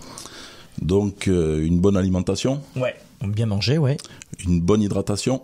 Donc 0.81 1.27
une 1.27 1.79
bonne 1.79 1.97
alimentation. 1.97 2.61
Ouais, 2.75 2.95
bien 3.25 3.47
manger, 3.47 3.77
ouais. 3.77 3.97
Une 4.45 4.61
bonne 4.61 4.81
hydratation. 4.81 5.41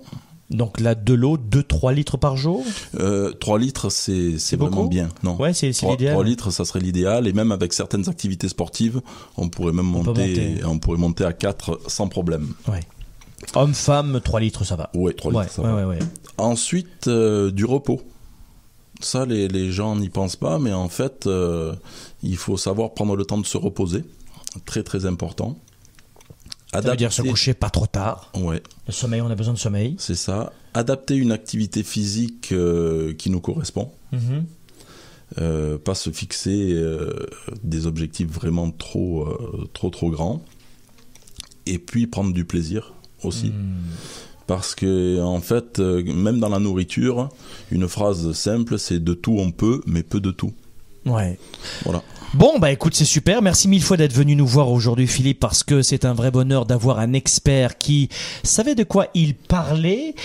Donc 0.51 0.79
là, 0.79 0.93
de 0.93 1.13
l'eau, 1.13 1.37
2-3 1.37 1.93
litres 1.93 2.17
par 2.17 2.37
jour? 2.37 2.63
Euh, 2.99 3.31
3 3.31 3.57
litres, 3.57 3.89
c'est 3.89 4.55
vraiment 4.55 4.85
bien. 4.85 5.09
Non. 5.23 5.35
Ouais, 5.37 5.53
c'est 5.53 5.71
l'idéal. 5.81 6.13
3 6.13 6.23
litres, 6.23 6.51
ça 6.51 6.65
serait 6.65 6.79
l'idéal. 6.79 7.27
Et 7.27 7.33
même 7.33 7.51
avec 7.51 7.73
certaines 7.73 8.07
activités 8.09 8.47
sportives, 8.47 9.01
on 9.37 9.49
pourrait 9.49 9.73
même 9.73 9.87
monter, 9.87 10.09
monter. 10.09 10.55
On 10.65 10.77
pourrait 10.77 10.99
monter 10.99 11.25
à 11.25 11.33
4 11.33 11.81
sans 11.87 12.07
problème. 12.07 12.53
Ouais. 12.67 12.81
Homme, 13.53 13.73
femme, 13.73 14.19
3 14.21 14.39
litres, 14.39 14.63
ça 14.63 14.75
va. 14.75 14.89
Oui, 14.93 15.13
3 15.15 15.31
litres, 15.43 15.53
ça 15.53 15.61
va. 15.61 15.95
Ensuite, 16.37 17.07
euh, 17.07 17.51
du 17.51 17.65
repos. 17.65 18.01
Ça, 19.01 19.25
les, 19.25 19.47
les 19.47 19.71
gens 19.71 19.95
n'y 19.95 20.09
pensent 20.09 20.37
pas, 20.37 20.57
mais 20.57 20.73
en 20.73 20.89
fait, 20.89 21.27
euh, 21.27 21.75
il 22.23 22.37
faut 22.37 22.57
savoir 22.57 22.93
prendre 22.93 23.15
le 23.15 23.25
temps 23.25 23.37
de 23.37 23.45
se 23.45 23.57
reposer. 23.57 24.03
Très, 24.65 24.83
très 24.83 25.05
important. 25.05 25.57
Ça 26.83 26.91
veut 26.91 26.97
dire 26.97 27.13
se 27.13 27.21
coucher 27.21 27.53
pas 27.53 27.69
trop 27.69 27.87
tard. 27.87 28.31
Ouais. 28.35 28.61
Le 28.87 28.93
sommeil, 28.93 29.21
on 29.21 29.29
a 29.29 29.35
besoin 29.35 29.53
de 29.53 29.59
sommeil. 29.59 29.95
C'est 29.97 30.15
ça. 30.15 30.51
Adapter 30.73 31.15
une 31.15 31.31
activité 31.31 31.83
physique 31.83 32.51
euh, 32.51 33.13
qui 33.13 33.29
nous 33.29 33.39
correspond. 33.39 33.91
Mm-hmm. 34.13 34.43
Euh, 35.39 35.77
pas 35.77 35.95
se 35.95 36.09
fixer 36.11 36.73
euh, 36.73 37.27
des 37.63 37.87
objectifs 37.87 38.27
vraiment 38.27 38.71
trop, 38.71 39.27
trop, 39.73 39.89
trop 39.89 40.09
grands. 40.09 40.43
Et 41.65 41.79
puis 41.79 42.07
prendre 42.07 42.33
du 42.33 42.45
plaisir 42.45 42.93
aussi. 43.25 43.47
Mm. 43.47 43.81
Parce 44.47 44.75
que, 44.75 45.21
en 45.21 45.41
fait, 45.41 45.79
même 45.79 46.39
dans 46.39 46.49
la 46.49 46.59
nourriture, 46.59 47.29
une 47.71 47.87
phrase 47.87 48.31
simple, 48.33 48.77
c'est 48.77 49.03
de 49.03 49.13
tout 49.13 49.37
on 49.39 49.51
peut, 49.51 49.81
mais 49.87 50.03
peu 50.03 50.19
de 50.19 50.29
tout. 50.29 50.53
Ouais. 51.05 51.37
Voilà. 51.83 52.03
Bon, 52.33 52.59
bah 52.59 52.71
écoute, 52.71 52.95
c'est 52.95 53.05
super. 53.05 53.41
Merci 53.41 53.67
mille 53.67 53.83
fois 53.83 53.95
d'être 53.95 54.13
venu 54.13 54.35
nous 54.35 54.45
voir 54.45 54.69
aujourd'hui, 54.71 55.07
Philippe, 55.07 55.39
parce 55.39 55.63
que 55.63 55.81
c'est 55.81 56.03
un 56.03 56.13
vrai 56.13 56.31
bonheur 56.31 56.65
d'avoir 56.65 56.99
un 56.99 57.13
expert 57.13 57.77
qui 57.77 58.09
savait 58.43 58.75
de 58.75 58.83
quoi 58.83 59.07
il 59.13 59.35
parlait. 59.35 60.15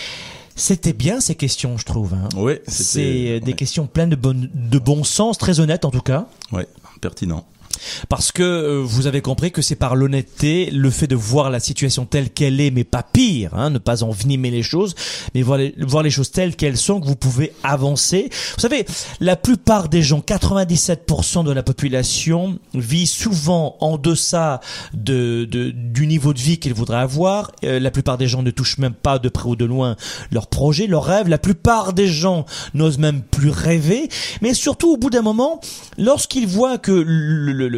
C'était 0.56 0.92
bien 0.92 1.20
ces 1.20 1.36
questions, 1.36 1.78
je 1.78 1.84
trouve. 1.84 2.14
Hein. 2.14 2.28
Oui, 2.36 2.54
c'est 2.66 3.40
des 3.40 3.52
questions 3.52 3.86
pleines 3.86 4.10
de 4.10 4.16
bon, 4.16 4.48
de 4.52 4.78
bon 4.78 5.04
sens, 5.04 5.38
très 5.38 5.60
honnêtes 5.60 5.84
en 5.84 5.90
tout 5.90 6.02
cas. 6.02 6.26
Oui, 6.52 6.62
pertinent 7.00 7.46
parce 8.08 8.32
que 8.32 8.42
euh, 8.42 8.82
vous 8.84 9.06
avez 9.06 9.20
compris 9.20 9.50
que 9.52 9.62
c'est 9.62 9.76
par 9.76 9.96
l'honnêteté, 9.96 10.70
le 10.70 10.90
fait 10.90 11.06
de 11.06 11.16
voir 11.16 11.50
la 11.50 11.60
situation 11.60 12.04
telle 12.04 12.30
qu'elle 12.30 12.60
est, 12.60 12.70
mais 12.70 12.84
pas 12.84 13.02
pire, 13.02 13.54
hein, 13.54 13.70
ne 13.70 13.78
pas 13.78 14.02
envenimer 14.02 14.50
les 14.50 14.62
choses, 14.62 14.94
mais 15.34 15.42
voir 15.42 15.58
les, 15.58 15.74
voir 15.78 16.02
les 16.02 16.10
choses 16.10 16.30
telles 16.30 16.56
qu'elles 16.56 16.76
sont, 16.76 17.00
que 17.00 17.06
vous 17.06 17.16
pouvez 17.16 17.52
avancer. 17.62 18.28
Vous 18.56 18.60
savez, 18.60 18.86
la 19.20 19.36
plupart 19.36 19.88
des 19.88 20.02
gens, 20.02 20.20
97% 20.20 21.44
de 21.44 21.52
la 21.52 21.62
population, 21.62 22.58
vit 22.74 23.06
souvent 23.06 23.76
en 23.80 23.98
deçà 23.98 24.60
de, 24.94 25.44
de 25.44 25.70
du 25.70 26.06
niveau 26.06 26.32
de 26.32 26.38
vie 26.38 26.58
qu'ils 26.58 26.74
voudraient 26.74 26.98
avoir. 26.98 27.52
Euh, 27.64 27.80
la 27.80 27.90
plupart 27.90 28.18
des 28.18 28.26
gens 28.26 28.42
ne 28.42 28.50
touchent 28.50 28.78
même 28.78 28.94
pas 28.94 29.18
de 29.18 29.28
près 29.28 29.48
ou 29.48 29.56
de 29.56 29.64
loin 29.64 29.96
leurs 30.30 30.46
projets, 30.46 30.86
leurs 30.86 31.04
rêves. 31.04 31.28
La 31.28 31.38
plupart 31.38 31.92
des 31.92 32.08
gens 32.08 32.46
n'osent 32.74 32.98
même 32.98 33.22
plus 33.22 33.50
rêver. 33.50 34.08
Mais 34.42 34.54
surtout, 34.54 34.92
au 34.92 34.96
bout 34.96 35.10
d'un 35.10 35.22
moment, 35.22 35.60
lorsqu'ils 35.98 36.46
voient 36.46 36.78
que 36.78 36.92
le 36.92 37.69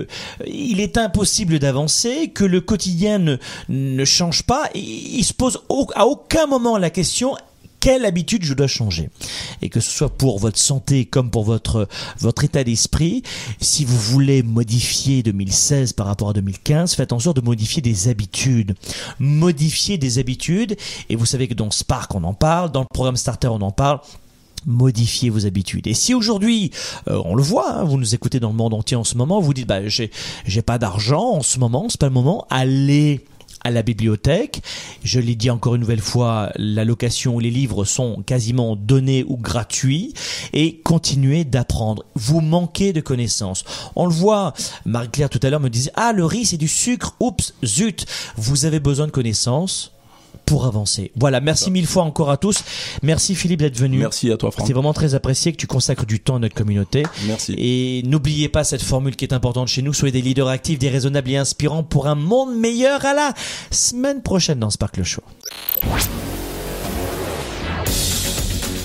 il 0.47 0.81
est 0.81 0.97
impossible 0.97 1.59
d'avancer, 1.59 2.29
que 2.29 2.45
le 2.45 2.61
quotidien 2.61 3.39
ne, 3.69 4.05
change 4.05 4.43
pas. 4.43 4.69
Il, 4.75 5.25
se 5.25 5.33
pose 5.33 5.63
à 5.95 6.07
aucun 6.07 6.47
moment 6.47 6.79
la 6.79 6.91
question 6.91 7.37
quelle 7.83 8.05
habitude 8.05 8.45
je 8.45 8.55
dois 8.55 8.69
changer? 8.69 9.11
Et 9.61 9.69
que 9.69 9.81
ce 9.81 9.91
soit 9.91 10.09
pour 10.09 10.39
votre 10.39 10.59
santé 10.59 11.05
comme 11.05 11.33
pour 11.33 11.43
votre 11.43 11.89
votre 12.21 12.45
état 12.45 12.63
d'esprit 12.63 13.25
si 13.61 13.85
vous 13.85 13.99
voulez 13.99 14.45
modifier 14.45 15.25
2016 15.25 15.93
par 15.95 16.07
rapport 16.07 16.29
à 16.29 16.33
2015 16.33 16.95
faites 16.95 17.13
en 17.13 17.19
sorte 17.19 17.39
de 17.39 17.43
modifier 17.43 17.83
des 17.83 18.07
habitudes. 18.07 18.77
Modifier 19.19 19.99
des 19.99 20.21
habitudes 20.21 20.77
et 21.09 21.17
vous 21.17 21.27
savez 21.27 21.49
que 21.49 21.55
dans 21.55 21.73
Spark 21.73 22.15
on 22.15 22.23
en 22.23 22.35
parle 22.35 22.71
dans 22.71 22.83
le 22.83 22.87
programme 22.87 23.17
Starter 23.17 23.49
on 23.49 23.61
en 23.63 23.73
parle 23.73 23.99
modifier 24.67 25.31
vos 25.31 25.47
habitudes. 25.47 25.87
Et 25.87 25.95
si 25.95 26.15
aujourd'hui, 26.15 26.71
euh, 27.09 27.21
on 27.25 27.35
le 27.35 27.43
voit, 27.43 27.73
hein, 27.73 27.85
vous 27.85 27.99
nous 27.99 28.15
écoutez 28.15 28.41
dans 28.41 28.51
le 28.51 28.57
monde 28.57 28.75
entier 28.75 28.97
en 28.97 29.05
ce 29.05 29.17
moment, 29.17 29.41
vous 29.41 29.55
dites 29.55 29.67
bah 29.67 29.87
j'ai 29.89 30.11
j'ai 30.47 30.63
pas 30.63 30.79
d'argent 30.79 31.33
en 31.33 31.43
ce 31.43 31.59
moment, 31.59 31.87
c'est 31.89 32.01
pas 32.01 32.07
le 32.07 32.13
moment, 32.13 32.47
allez 32.51 33.25
à 33.65 33.71
la 33.71 33.83
bibliothèque. 33.83 34.63
Je 35.05 35.21
l'ai 35.21 35.35
dit 35.35 35.51
encore 35.51 35.75
une 35.75 35.83
nouvelle 35.83 36.01
fois, 36.01 36.51
la 36.57 36.85
location, 36.85 37.39
les 37.39 37.51
livres 37.51 37.85
sont 37.85 38.23
quasiment 38.23 38.77
donnés 38.77 39.25
ou 39.27 39.37
gratuits 39.37 40.15
et 40.53 40.79
continuez 40.79 41.45
d'apprendre. 41.45 42.05
Vous 42.15 42.41
manquez 42.41 42.93
de 42.93 43.01
connaissances. 43.01 43.65
On 43.97 44.07
le 44.07 44.13
voit, 44.13 44.53
Marie-Claire 44.85 45.31
tout 45.31 45.41
à 45.43 45.51
l'heure 45.51 45.61
me 45.61 45.71
disait, 45.71 45.93
ah, 45.95 46.13
le 46.13 46.25
riz 46.25 46.47
c'est 46.47 46.57
du 46.57 46.69
sucre, 46.69 47.15
oups, 47.21 47.55
zut. 47.65 48.07
Vous 48.37 48.65
avez 48.65 48.81
besoin 48.81 49.07
de 49.07 49.13
connaissances 49.13 49.93
pour 50.53 50.67
avancer. 50.67 51.13
Voilà, 51.17 51.41
merci 51.41 51.71
mille 51.71 51.87
fois 51.87 52.03
encore 52.03 52.31
à 52.31 52.37
tous. 52.37 52.63
Merci 53.03 53.35
Philippe 53.35 53.61
d'être 53.61 53.79
venu. 53.79 54.01
Merci 54.01 54.31
à 54.31 54.37
toi 54.37 54.51
Franck. 54.51 54.67
C'est 54.67 54.75
vraiment 54.75 54.93
très 54.93 55.15
apprécié 55.15 55.51
que 55.51 55.57
tu 55.57 55.67
consacres 55.67 56.05
du 56.05 56.21
temps 56.21 56.37
à 56.37 56.39
notre 56.41 56.55
communauté. 56.55 57.05
Merci. 57.27 57.55
Et 57.57 58.03
n'oubliez 58.05 58.51
pas 58.51 58.63
cette 58.63 58.83
formule 58.83 59.17
qui 59.17 59.25
est 59.25 59.33
importante 59.33 59.69
chez 59.69 59.81
nous, 59.81 59.95
soyez 59.95 60.13
des 60.13 60.21
leaders 60.21 60.49
actifs, 60.49 60.79
déraisonnables 60.79 61.31
et 61.31 61.39
inspirants 61.39 61.85
pour 61.85 62.07
un 62.07 62.17
monde 62.17 62.55
meilleur 62.55 63.03
à 63.07 63.15
la 63.15 63.33
semaine 63.71 64.21
prochaine 64.21 64.59
dans 64.59 64.69
Sparkle 64.69 65.05
Show. 65.05 65.23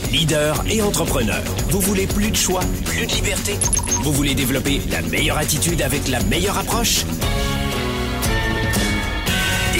Leader 0.10 0.64
et 0.70 0.82
entrepreneur. 0.82 1.44
Vous 1.70 1.82
voulez 1.82 2.08
plus 2.08 2.32
de 2.32 2.38
choix, 2.38 2.62
plus 2.86 3.06
de 3.08 3.12
liberté? 3.12 3.56
Vous 4.04 4.14
voulez 4.14 4.36
développer 4.36 4.80
la 4.90 5.02
meilleure 5.02 5.38
attitude 5.38 5.82
avec 5.82 6.08
la 6.08 6.24
meilleure 6.24 6.58
approche? 6.58 7.04